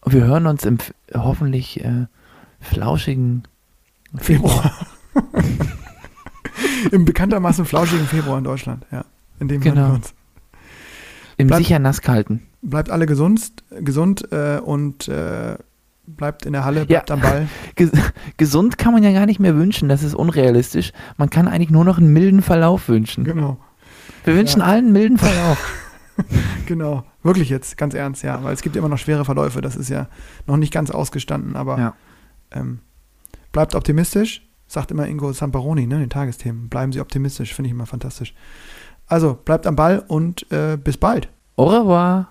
Und 0.00 0.12
wir 0.12 0.24
hören 0.24 0.48
uns 0.48 0.64
im 0.64 0.78
hoffentlich 1.14 1.84
äh, 1.84 2.06
flauschigen 2.60 3.44
Februar. 4.16 4.72
Im 6.90 7.04
bekanntermaßen 7.04 7.64
flauschigen 7.64 8.06
Februar 8.06 8.38
in 8.38 8.44
Deutschland, 8.44 8.84
ja. 8.90 9.04
In 9.38 9.46
dem 9.48 9.62
hören 9.62 9.74
Genau. 9.74 9.88
wir 9.90 9.94
uns. 9.94 10.14
im 11.36 11.46
Bleib- 11.46 11.58
sicher 11.60 11.78
nass 11.78 12.00
kalten. 12.02 12.42
Bleibt 12.60 12.90
alle 12.90 13.06
gesund, 13.06 13.52
gesund 13.80 14.30
äh, 14.32 14.58
und 14.58 15.06
äh, 15.08 15.56
bleibt 16.06 16.46
in 16.46 16.52
der 16.52 16.64
Halle, 16.64 16.86
bleibt 16.86 17.10
am 17.10 17.20
Ball. 17.20 17.48
Ges 17.76 17.90
gesund 18.36 18.78
kann 18.78 18.92
man 18.92 19.02
ja 19.02 19.12
gar 19.12 19.26
nicht 19.26 19.40
mehr 19.40 19.56
wünschen, 19.56 19.88
das 19.88 20.02
ist 20.02 20.14
unrealistisch. 20.14 20.92
Man 21.16 21.30
kann 21.30 21.48
eigentlich 21.48 21.70
nur 21.70 21.84
noch 21.84 21.98
einen 21.98 22.12
milden 22.12 22.42
Verlauf 22.42 22.88
wünschen. 22.88 23.24
Genau, 23.24 23.58
Wir 24.24 24.34
wünschen 24.36 24.60
Ja. 24.60 24.66
allen 24.66 24.84
einen 24.86 24.92
milden 24.92 25.18
Verlauf. 25.18 25.58
genau. 26.66 27.04
Wirklich 27.22 27.48
jetzt, 27.48 27.76
ganz 27.76 27.94
ernst, 27.94 28.22
ja. 28.22 28.42
Weil 28.42 28.52
es 28.52 28.62
gibt 28.62 28.76
immer 28.76 28.88
noch 28.88 28.98
schwere 28.98 29.24
Verläufe, 29.24 29.60
das 29.60 29.76
ist 29.76 29.88
ja 29.88 30.08
noch 30.46 30.56
nicht 30.56 30.72
ganz 30.72 30.90
ausgestanden, 30.90 31.56
aber 31.56 31.78
Ja. 31.78 31.94
ähm, 32.50 32.80
bleibt 33.52 33.74
optimistisch, 33.74 34.46
sagt 34.66 34.90
immer 34.90 35.06
Ingo 35.06 35.32
Samparoni, 35.32 35.86
ne, 35.86 35.94
in 35.96 36.00
den 36.02 36.10
Tagesthemen. 36.10 36.68
Bleiben 36.68 36.92
Sie 36.92 37.00
optimistisch, 37.00 37.54
finde 37.54 37.68
ich 37.68 37.72
immer 37.74 37.86
fantastisch. 37.86 38.34
Also, 39.06 39.34
bleibt 39.34 39.66
am 39.66 39.76
Ball 39.76 40.02
und 40.08 40.50
äh, 40.50 40.76
bis 40.76 40.96
bald. 40.96 41.28
Au 41.56 41.66
revoir. 41.66 42.28